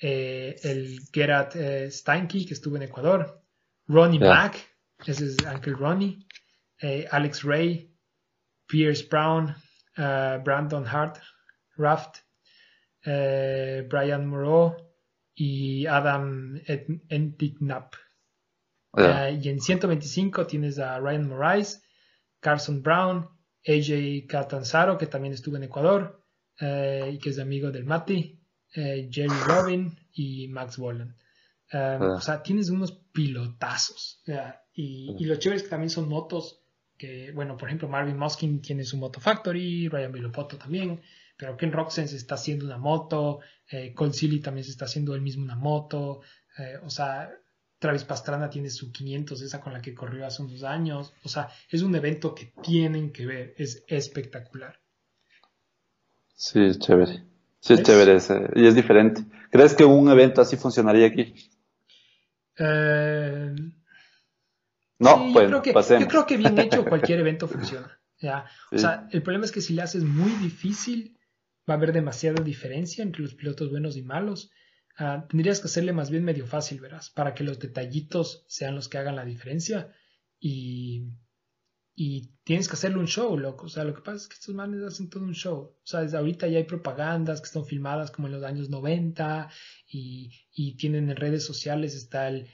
[0.00, 3.42] eh, el Gerard eh, Steinke, que estuvo en Ecuador,
[3.88, 4.56] Ronnie Mack,
[5.06, 6.25] ese es Uncle Ronnie,
[6.80, 7.90] eh, Alex Ray,
[8.68, 9.54] Pierce Brown,
[9.96, 11.18] uh, Brandon Hart,
[11.76, 12.22] Raft,
[13.06, 14.76] uh, Brian Moreau
[15.34, 16.60] y Adam
[17.08, 17.94] Entignap.
[18.92, 21.82] Uh, y en 125 tienes a Ryan Morais,
[22.40, 23.28] Carson Brown,
[23.66, 26.22] AJ Catanzaro, que también estuvo en Ecuador
[26.58, 28.40] y que es amigo del Mati,
[28.72, 30.78] Jerry Robin y Max.
[30.78, 31.12] Um,
[32.00, 34.22] o sea, tienes unos pilotazos.
[34.72, 36.65] y, y, lo chévere es que también son motos
[36.96, 41.00] que, bueno, por ejemplo, Marvin Muskin tiene su Moto Factory, Ryan Vilopoto también,
[41.36, 43.40] pero Ken Roxen se está haciendo una moto,
[43.70, 46.20] eh, Cole Silly también se está haciendo él mismo una moto,
[46.58, 47.30] eh, o sea,
[47.78, 51.48] Travis Pastrana tiene su 500, esa con la que corrió hace unos años, o sea,
[51.70, 54.80] es un evento que tienen que ver, es espectacular.
[56.34, 57.24] Sí, es chévere.
[57.60, 58.18] Sí, es, chévere
[58.54, 59.24] y es diferente.
[59.50, 61.34] ¿Crees que un evento así funcionaría aquí?
[62.58, 63.54] Eh,
[64.98, 67.98] no, pues, yo, creo que, yo creo que bien hecho cualquier evento funciona.
[68.18, 68.46] ¿ya?
[68.72, 71.18] O sea, el problema es que si le haces muy difícil,
[71.68, 74.50] va a haber demasiada diferencia entre los pilotos buenos y malos.
[74.98, 78.88] Ah, tendrías que hacerle más bien medio fácil, verás, para que los detallitos sean los
[78.88, 79.92] que hagan la diferencia
[80.40, 81.04] y,
[81.98, 83.66] y tienes que hacerle un show, loco.
[83.66, 85.74] O sea, lo que pasa es que estos manes hacen todo un show.
[85.82, 89.48] O sea, desde ahorita ya hay propagandas que están filmadas como en los años 90
[89.88, 92.50] y, y tienen en redes sociales, está el,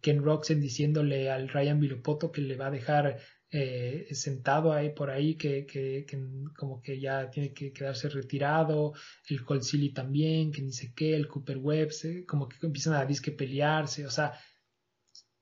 [0.00, 3.18] Ken Roxen diciéndole al Ryan Vilopoto que le va a dejar
[3.50, 6.16] eh, sentado ahí por ahí, que, que, que,
[6.56, 8.92] como que ya tiene que quedarse retirado,
[9.28, 11.90] el Cold Silly también, que ni sé qué, el Cooper Webb,
[12.28, 14.38] como que empiezan a disque pelearse, o sea,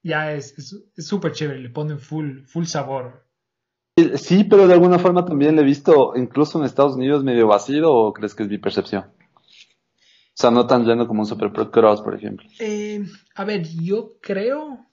[0.03, 0.55] ya es
[0.97, 3.31] súper chévere, le ponen full, full sabor.
[4.17, 7.93] Sí, pero de alguna forma también le he visto, incluso en Estados Unidos, medio vacío,
[7.93, 9.05] o crees que es mi percepción?
[9.05, 12.49] O sea, no tan lleno como un Super Pro Cross, por ejemplo.
[12.59, 13.05] Eh,
[13.35, 14.87] a ver, yo creo,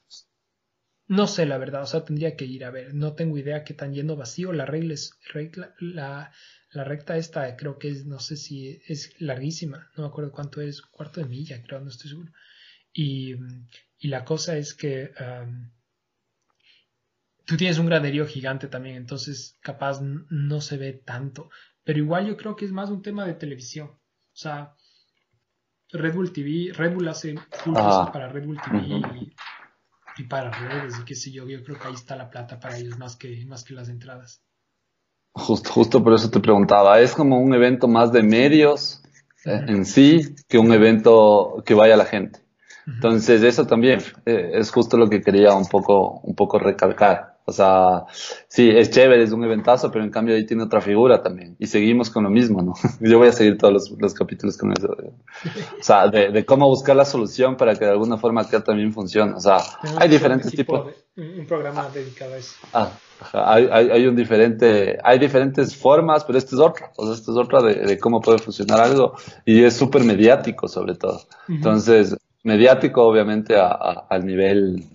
[1.08, 3.74] no sé la verdad, o sea, tendría que ir a ver, no tengo idea qué
[3.74, 6.34] tan lleno vacío, la regla es, regla, la,
[6.74, 10.82] recta esta creo que es, no sé si es larguísima, no me acuerdo cuánto es,
[10.82, 12.34] cuarto de milla, creo, no estoy seguro.
[12.92, 13.36] Y,
[14.02, 15.12] la cosa es que
[17.50, 21.50] tú tienes un graderío gigante también, entonces capaz no se ve tanto.
[21.84, 23.88] Pero igual yo creo que es más un tema de televisión.
[23.88, 24.76] O sea,
[25.92, 28.12] Red Bull TV, Red Bull hace full ah.
[28.14, 29.02] para Red Bull TV
[30.18, 31.48] y, para redes y qué sé yo.
[31.48, 34.44] Yo creo que ahí está la plata para ellos más que, más que las entradas.
[35.32, 37.00] Justo, justo por eso te preguntaba.
[37.00, 39.02] Es como un evento más de medios
[39.46, 42.42] eh, en sí que un evento que vaya la gente.
[42.86, 47.29] Entonces, eso también eh, es justo lo que quería un poco, un poco recalcar.
[47.50, 48.06] O sea,
[48.48, 51.56] sí, es chévere, es un eventazo, pero en cambio ahí tiene otra figura también.
[51.60, 52.74] Y seguimos con lo mismo, ¿no?
[53.02, 54.96] Yo voy a seguir todos los, capítulos con eso.
[55.80, 59.34] O sea, de, cómo buscar la solución para que de alguna forma acá también funcione.
[59.34, 59.58] O sea,
[59.98, 60.94] hay diferentes tipos.
[61.18, 62.56] un programa dedicado a eso.
[62.72, 62.92] Ah,
[63.34, 66.92] hay, hay, hay, un diferente, hay diferentes formas, pero este es otra.
[66.98, 69.16] O sea, este es otra de, cómo puede funcionar algo.
[69.44, 71.22] Y es súper mediático, sobre todo.
[71.48, 74.86] Entonces, mediático, obviamente, al nivel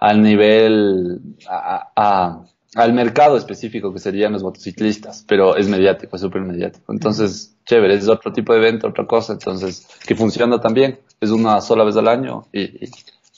[0.00, 2.42] al nivel, a,
[2.74, 6.92] al mercado específico que serían los motociclistas, pero es mediático, es súper mediático.
[6.92, 11.60] Entonces, chévere, es otro tipo de evento, otra cosa, entonces, que funciona también, es una
[11.60, 12.84] sola vez al año y,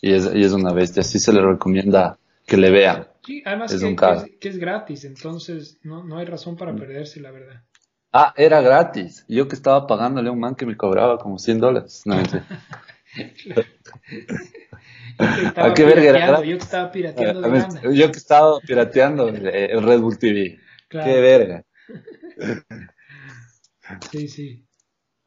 [0.01, 2.16] y, es, y es, una bestia, así se le recomienda
[2.47, 3.09] que le vean.
[3.24, 7.32] Sí, además es que, que, es, gratis, entonces no, no hay razón para perderse, la
[7.32, 7.62] verdad.
[8.12, 9.24] Ah, era gratis.
[9.26, 12.02] Yo que estaba pagándole a un man que me cobraba como 100 dólares.
[12.05, 12.16] No,
[15.56, 20.59] ¿A qué verga Yo que estaba pirateando Yo que estaba pirateando el Red Bull TV.
[20.89, 21.64] Qué verga.
[24.10, 24.64] Sí, sí.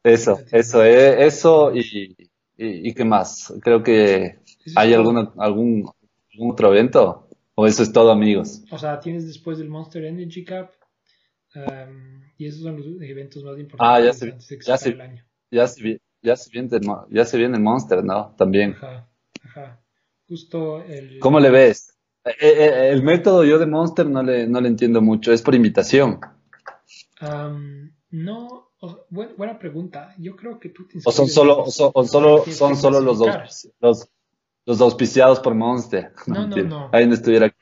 [0.02, 2.16] Eso, eso, eh, eso y,
[2.56, 3.52] y, qué más.
[3.60, 4.38] Creo que
[4.74, 5.92] hay algún, algún
[6.38, 8.62] otro evento o eso es todo, amigos.
[8.70, 10.70] O sea, tienes después del Monster Energy Cup
[11.54, 13.78] um, y esos son los eventos más importantes.
[13.80, 14.30] Ah, ya se,
[14.64, 14.96] ya se,
[15.50, 16.68] ya se, ya se viene,
[17.10, 18.34] ya se viene el Monster, ¿no?
[18.36, 18.74] También.
[18.76, 19.08] Ajá,
[19.56, 19.80] ajá.
[20.28, 21.18] Justo el...
[21.20, 21.96] ¿Cómo le ves?
[22.24, 25.54] Eh, eh, el método yo de Monster no le, no le entiendo mucho, es por
[25.54, 26.18] invitación.
[28.10, 28.72] no,
[29.10, 30.14] buena, pregunta.
[30.18, 34.08] Yo creo que tú O son solo, son, solo, son solo los dos, los,
[34.64, 36.12] los auspiciados por Monster.
[36.26, 36.90] No, no, no.
[36.92, 37.54] Ahí no estuviera.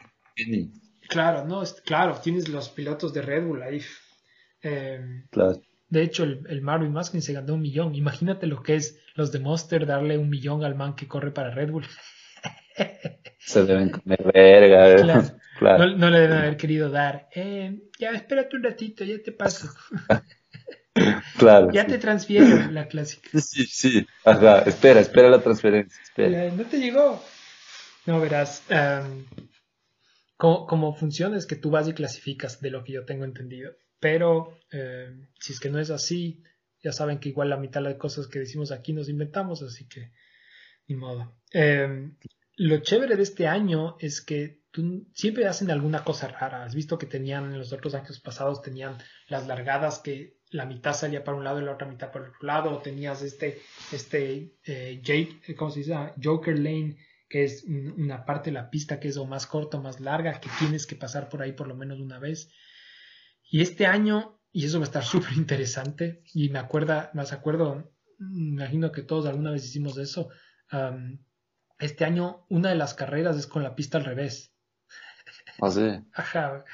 [1.08, 3.82] Claro, no, claro, tienes los pilotos de Red Bull ahí.
[4.62, 5.60] Em, claro.
[5.90, 7.94] De hecho, el, el Marvin Maskin se ganó un millón.
[7.94, 11.50] Imagínate lo que es los de Monster darle un millón al man que corre para
[11.50, 11.86] Red Bull.
[13.38, 15.36] Se deben comer verga.
[15.60, 17.28] No, le deben haber querido dar.
[17.32, 19.68] Eh, ya, espérate un ratito, ya te paso.
[21.38, 21.70] claro.
[21.72, 23.38] Ya te transfiero la clásica.
[23.40, 24.04] Sí, sí.
[24.24, 26.02] Ajá, espera, espera la transferencia.
[26.02, 26.50] Espera.
[26.50, 27.22] No te llegó.
[28.04, 28.64] No, verás.
[30.36, 33.74] como, funciona es que tú vas y clasificas de lo que yo tengo entendido.
[34.00, 35.08] Pero eh,
[35.38, 36.42] si es que no es así,
[36.84, 39.88] ya saben que igual la mitad de las cosas que decimos aquí nos inventamos, así
[39.88, 40.12] que
[40.86, 41.34] ni modo.
[41.52, 42.10] Eh,
[42.56, 44.60] lo chévere de este año es que
[45.14, 46.64] siempre hacen alguna cosa rara.
[46.64, 48.98] Has visto que tenían en los otros años pasados, tenían
[49.28, 52.30] las largadas que la mitad salía para un lado y la otra mitad para el
[52.32, 52.76] otro lado.
[52.76, 53.62] O tenías este,
[53.92, 55.94] este eh, Jake, ¿cómo se dice?
[56.22, 56.98] Joker Lane,
[57.28, 60.40] que es una parte de la pista que es o más corta o más larga,
[60.40, 62.52] que tienes que pasar por ahí por lo menos una vez.
[63.50, 67.92] Y este año, y eso va a estar súper interesante, y me acuerda, me acuerdo,
[68.18, 70.30] imagino que todos alguna vez hicimos eso
[71.78, 74.52] este año una de las carreras es con la pista al revés.
[75.60, 76.00] ¿Ah, sí?
[76.14, 76.64] Ajá.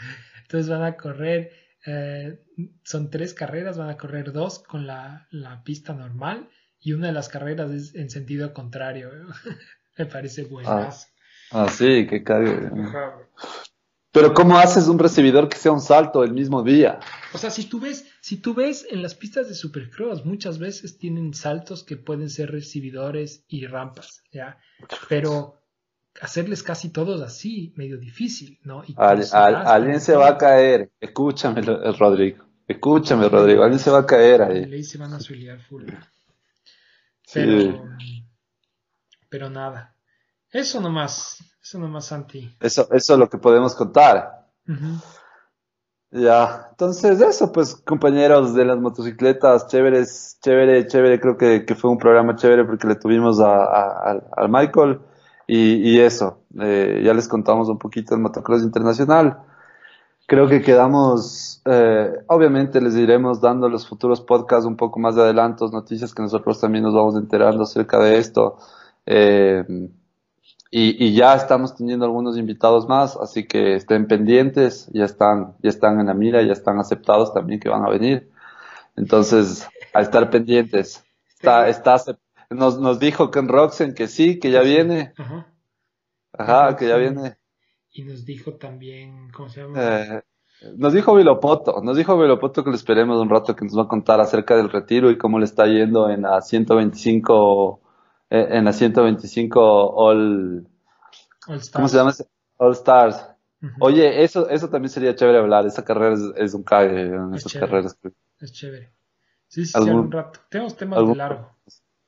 [0.43, 1.53] Entonces van a correr,
[1.87, 2.43] eh,
[2.85, 5.29] son tres carreras, van a correr dos con la,
[5.65, 6.49] pista normal
[6.81, 9.11] y una de las carreras es en sentido contrario.
[9.99, 11.13] Me parece buenas.
[11.51, 12.71] Ah, ah, sí, que cague.
[14.13, 16.99] Pero ¿cómo haces un recibidor que sea un salto el mismo día?
[17.33, 20.99] O sea, si tú ves, si tú ves en las pistas de Supercross, muchas veces
[20.99, 24.59] tienen saltos que pueden ser recibidores y rampas, ¿ya?
[25.09, 25.61] Pero
[26.21, 28.83] hacerles casi todos así, medio difícil, ¿no?
[28.85, 30.91] Y Al- más, alguien se va a caer.
[30.99, 32.45] Escúchame, lo- Rodrigo.
[32.67, 33.63] Escúchame, Rodrigo.
[33.63, 34.83] Alguien se va a caer ahí.
[34.85, 35.85] se van a suelear full.
[37.27, 37.35] Sí.
[37.35, 37.85] Pero,
[39.29, 39.95] pero nada.
[40.51, 42.57] Eso nomás, eso nomás, Santi.
[42.61, 44.47] Eso, eso es lo que podemos contar.
[46.13, 51.91] Ya, entonces eso, pues compañeros de las motocicletas, chéveres, chévere, chévere, creo que, que fue
[51.91, 55.01] un programa chévere porque le tuvimos a, al Michael
[55.47, 59.39] y, y eso, eh, ya les contamos un poquito el motocross internacional.
[60.27, 65.23] Creo que quedamos, eh, obviamente les iremos dando los futuros podcasts un poco más de
[65.23, 68.57] adelantos, noticias que nosotros también nos vamos enterando acerca de esto.
[69.07, 69.65] Eh,
[70.71, 75.71] y, y ya estamos teniendo algunos invitados más, así que estén pendientes, ya están, ya
[75.71, 78.31] están en la mira, ya están aceptados también que van a venir.
[78.97, 81.05] Entonces, a estar pendientes.
[81.29, 81.97] Está, está,
[82.51, 85.13] nos, nos dijo Ken Roxen que sí, que ya viene.
[85.17, 85.47] Ajá.
[86.33, 87.37] Ajá, que ya viene.
[87.93, 89.81] Y nos dijo también, ¿cómo se llama?
[89.83, 90.23] Eh,
[90.77, 93.89] nos dijo Vilopoto, nos dijo Vilopoto que le esperemos un rato que nos va a
[93.89, 97.80] contar acerca del retiro y cómo le está yendo en la 125, eh,
[98.31, 99.61] en la 125
[99.95, 100.67] All,
[101.49, 101.71] All Stars.
[101.73, 102.13] ¿cómo se llama?
[102.59, 103.27] All Stars.
[103.63, 103.73] Ujú.
[103.81, 105.67] Oye, eso, eso también sería chévere hablar.
[105.67, 107.71] Esa carrera es, es un cague, en Es esas chévere.
[107.71, 107.99] carreras
[108.41, 108.91] Es chévere.
[109.49, 110.41] Sí, sí, sí, Algún- algún rato.
[110.49, 111.51] Tenemos temas algún- de largo.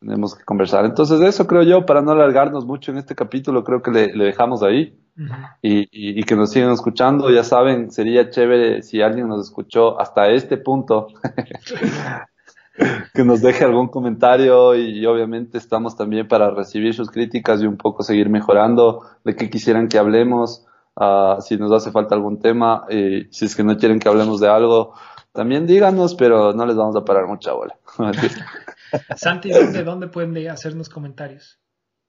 [0.01, 0.85] tenemos que conversar.
[0.85, 4.25] Entonces, eso creo yo, para no alargarnos mucho en este capítulo, creo que le, le
[4.25, 5.33] dejamos ahí Ujú.
[5.61, 7.31] y, y, y que nos sigan escuchando.
[7.31, 11.09] Ya saben, sería chévere si alguien nos escuchó hasta este punto,
[13.15, 17.77] que nos deje algún comentario y, obviamente estamos también para recibir sus críticas y un
[17.77, 20.67] poco seguir mejorando de qué quisieran que hablemos,
[20.97, 24.41] ah, si nos hace falta algún tema, y si es que no quieren que hablemos
[24.41, 24.95] de algo,
[25.33, 27.77] también díganos, pero no les vamos a parar mucha bola.
[29.17, 31.59] Santi, ¿dónde, ¿dónde pueden hacernos comentarios?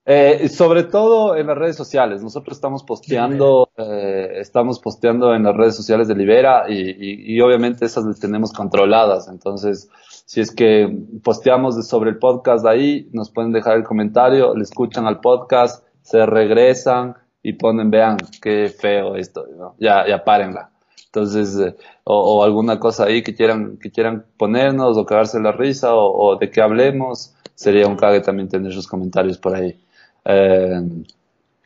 [0.06, 2.22] Eh, sobre todo en las redes sociales.
[2.22, 7.40] Nosotros estamos posteando, eh, estamos posteando en las redes sociales de Libera y, y- y
[7.40, 9.28] obviamente esas las tenemos controladas.
[9.28, 9.88] Entonces,
[10.24, 10.88] si es que
[11.22, 16.24] posteamos sobre el podcast ahí, nos pueden dejar el comentario, le escuchan al podcast, se
[16.26, 19.74] regresan y ponen, vean, qué feo esto, ¿no?
[19.78, 20.70] Ya, ya párenla.
[21.06, 25.52] Entonces, eh, o, o alguna cosa ahí que quieran, que quieran ponernos o cagarse la
[25.52, 29.78] risa o, o de qué hablemos, sería un cague también tener sus comentarios por ahí.
[30.24, 30.80] Eh,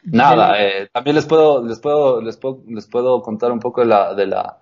[0.05, 3.87] nada, eh, también les puedo, les puedo, les puedo, les puedo contar un poco de
[3.87, 4.59] la, de la,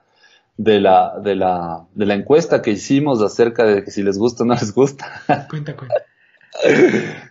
[0.56, 4.42] de la, de la, de la encuesta que hicimos acerca de que si les gusta
[4.44, 5.22] o no les gusta.
[5.50, 5.94] Cuenta, cuenta.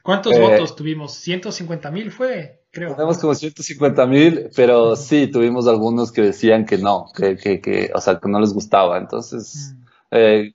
[0.03, 1.14] ¿Cuántos Eh, votos tuvimos?
[1.15, 2.93] 150 mil fue, creo.
[2.95, 7.91] Tenemos como 150 mil, pero sí, tuvimos algunos que decían que no, que, que, que,
[7.95, 8.97] o sea, que no les gustaba.
[8.99, 9.85] Entonces, Mm.
[10.11, 10.53] eh,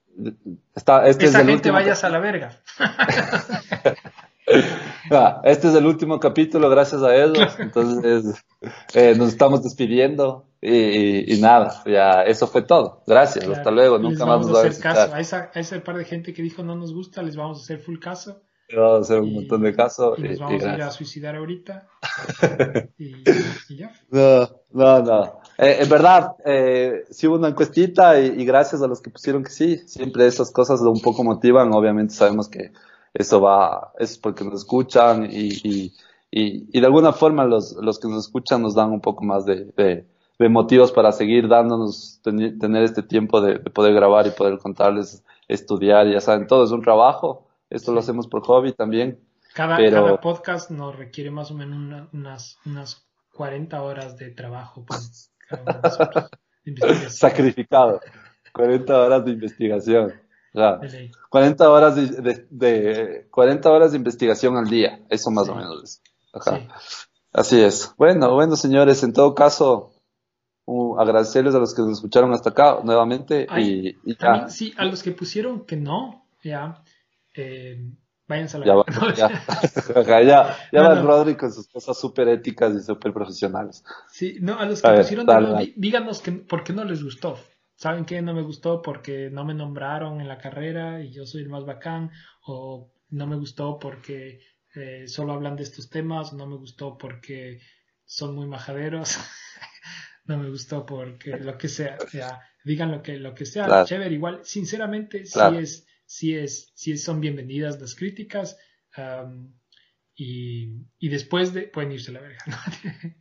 [0.77, 1.75] está, este Esa es el gente último.
[1.75, 2.61] vayas a la verga.
[5.45, 7.57] Este es el último capítulo, gracias a ellos.
[7.59, 8.45] Entonces,
[8.95, 13.03] eh, nos estamos despidiendo y, y- y nada, ya eso fue todo.
[13.07, 13.59] Gracias, Claro.
[13.59, 13.97] hasta luego.
[13.99, 15.15] Les Nunca más vamos nos va a hacer caso.
[15.15, 17.63] A, esa, a ese par de gente que dijo no nos gusta, les vamos a
[17.63, 18.43] hacer full caso.
[18.77, 20.17] Vamos a hacer un Y- montón de casos.
[20.19, 21.89] Y nos vamos a ir a suicidar ahorita.
[22.99, 23.91] y, ya.
[24.11, 25.41] No, no, no.
[25.59, 29.51] Eh, en verdad, eh, sí hubo una encuestita y gracias a los que pusieron que
[29.51, 29.79] sí.
[29.89, 31.73] Siempre esas cosas un poco motivan.
[31.75, 32.71] Obviamente sabemos que
[33.15, 35.95] eso va, es porque nos escuchan y, y,
[36.31, 39.45] y, y de alguna forma los, los que nos escuchan nos dan un poco más
[39.45, 40.07] de, de,
[40.39, 45.25] de motivos para seguir dándonos, tener este tiempo de, de poder grabar y poder contarles,
[45.49, 46.07] estudiar.
[46.07, 47.47] Ya saben, todo es un trabajo.
[47.69, 49.19] Esto lo hacemos por hobby también.
[49.55, 53.05] Cada, Pero- cada podcast nos requiere más o menos una- unas, unas
[53.35, 54.97] 40 horas de trabajo por
[55.49, 56.31] cada uno de nosotros.
[56.65, 57.11] de investigación.
[57.11, 58.01] Sacrificado.
[58.55, 60.13] 40 horas de investigación.
[60.53, 60.77] Ya.
[60.79, 61.11] De ley.
[61.31, 65.53] 40 horas de, de- de- 40 horas de investigación al día, eso más Sí.
[65.53, 66.01] o menos.
[66.33, 66.59] Ajá.
[66.59, 66.69] Sí.
[67.33, 67.95] Así es.
[67.97, 69.93] Bueno, bueno, señores, en todo caso,
[70.65, 74.51] uh, agradecerles a los que nos escucharon hasta acá nuevamente Ay, y, y A mí,
[74.51, 76.83] sí, a los que pusieron que no, ya,
[77.35, 77.89] eh,
[78.27, 78.85] váyanse a la ya va,
[79.17, 79.29] ya,
[80.23, 80.23] ya,
[80.73, 81.03] ya No, va no.
[81.03, 83.85] Rodri con sus cosas súper éticas y súper profesionales.
[84.09, 85.73] Sí, no, a los que A ver, pusieron dale, no, dale.
[85.77, 87.39] díganos que, por qué no les gustó.
[87.81, 88.21] ¿Saben qué?
[88.21, 91.65] No me gustó porque no me nombraron en la carrera y yo soy el más
[91.65, 92.11] bacán.
[92.47, 94.41] O no me gustó porque
[94.75, 96.35] eh, solo hablan de estos temas.
[96.35, 97.63] No me gustó porque
[98.05, 99.17] son muy majaderos.
[100.27, 101.97] no me gustó porque lo que sea.
[102.67, 103.65] Digan lo que, lo que sea.
[103.65, 103.87] Claro.
[103.87, 104.41] Chévere, igual.
[104.45, 105.57] Sinceramente, Claro.
[105.57, 108.59] sí es, sí es, sí son bienvenidas las críticas.
[110.15, 112.45] y, y después de, pueden irse a la verga.
[112.47, 112.57] ¿no?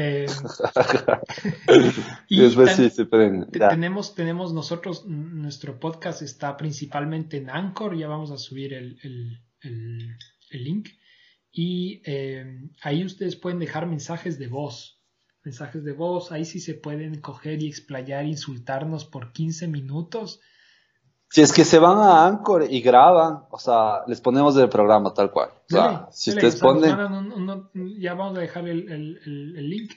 [0.00, 0.26] Eh,
[2.28, 3.06] y después sí, se
[3.52, 3.68] ya.
[3.68, 9.40] tenemos, tenemos nosotros, nuestro podcast está principalmente en Anchor, ya vamos a subir el, el,
[9.62, 10.16] el-
[10.50, 10.88] el link.
[11.50, 12.44] y eh,
[12.82, 15.02] ahí ustedes pueden dejar mensajes de voz.
[15.44, 20.40] Mensajes de voz, ahí sí se pueden coger y explayar, insultarnos por 15 minutos.
[21.30, 25.12] Si es que se van a Anchor y graban, o sea, les ponemos el programa
[25.12, 25.50] tal cual.
[25.50, 29.20] O sea, Dele, si ustedes ponen, mandan un- un- ya vamos a dejar el, el-
[29.26, 29.92] el- el link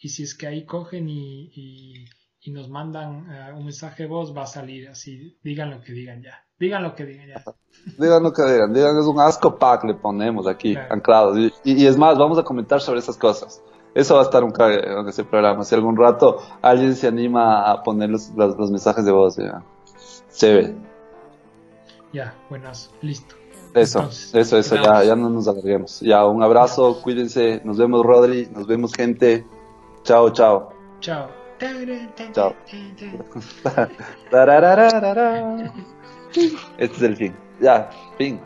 [0.00, 2.04] y si es que ahí cogen y, y-
[2.40, 5.92] y nos mandan eh, un mensaje de voz va a salir así, digan lo que
[5.92, 7.44] digan ya, digan lo que digan ya.
[7.98, 10.94] digan lo que digan, digan es un asco pack le ponemos aquí, Claro.
[10.94, 11.38] anclado.
[11.38, 13.60] Y, y es más, vamos a comentar sobre esas cosas.
[13.94, 15.64] Eso va a estar un cague en ese programa.
[15.64, 19.64] Si algún rato alguien se anima a poner los, los- los mensajes de voz, ya.
[20.32, 20.74] Chévere.
[22.12, 23.34] Ya, buenas, listo.
[23.74, 26.00] Eso, Entonces, eso, eso, ya, no nos alarguemos.
[26.00, 29.44] Ya, un abrazo, cuídense, nos vemos Rodri, nos vemos gente.
[30.04, 30.72] Chao, chao.
[31.00, 31.28] Chao.
[32.32, 32.54] Chao.
[36.78, 37.34] Este es el fin.
[37.60, 38.40] Ya, fin.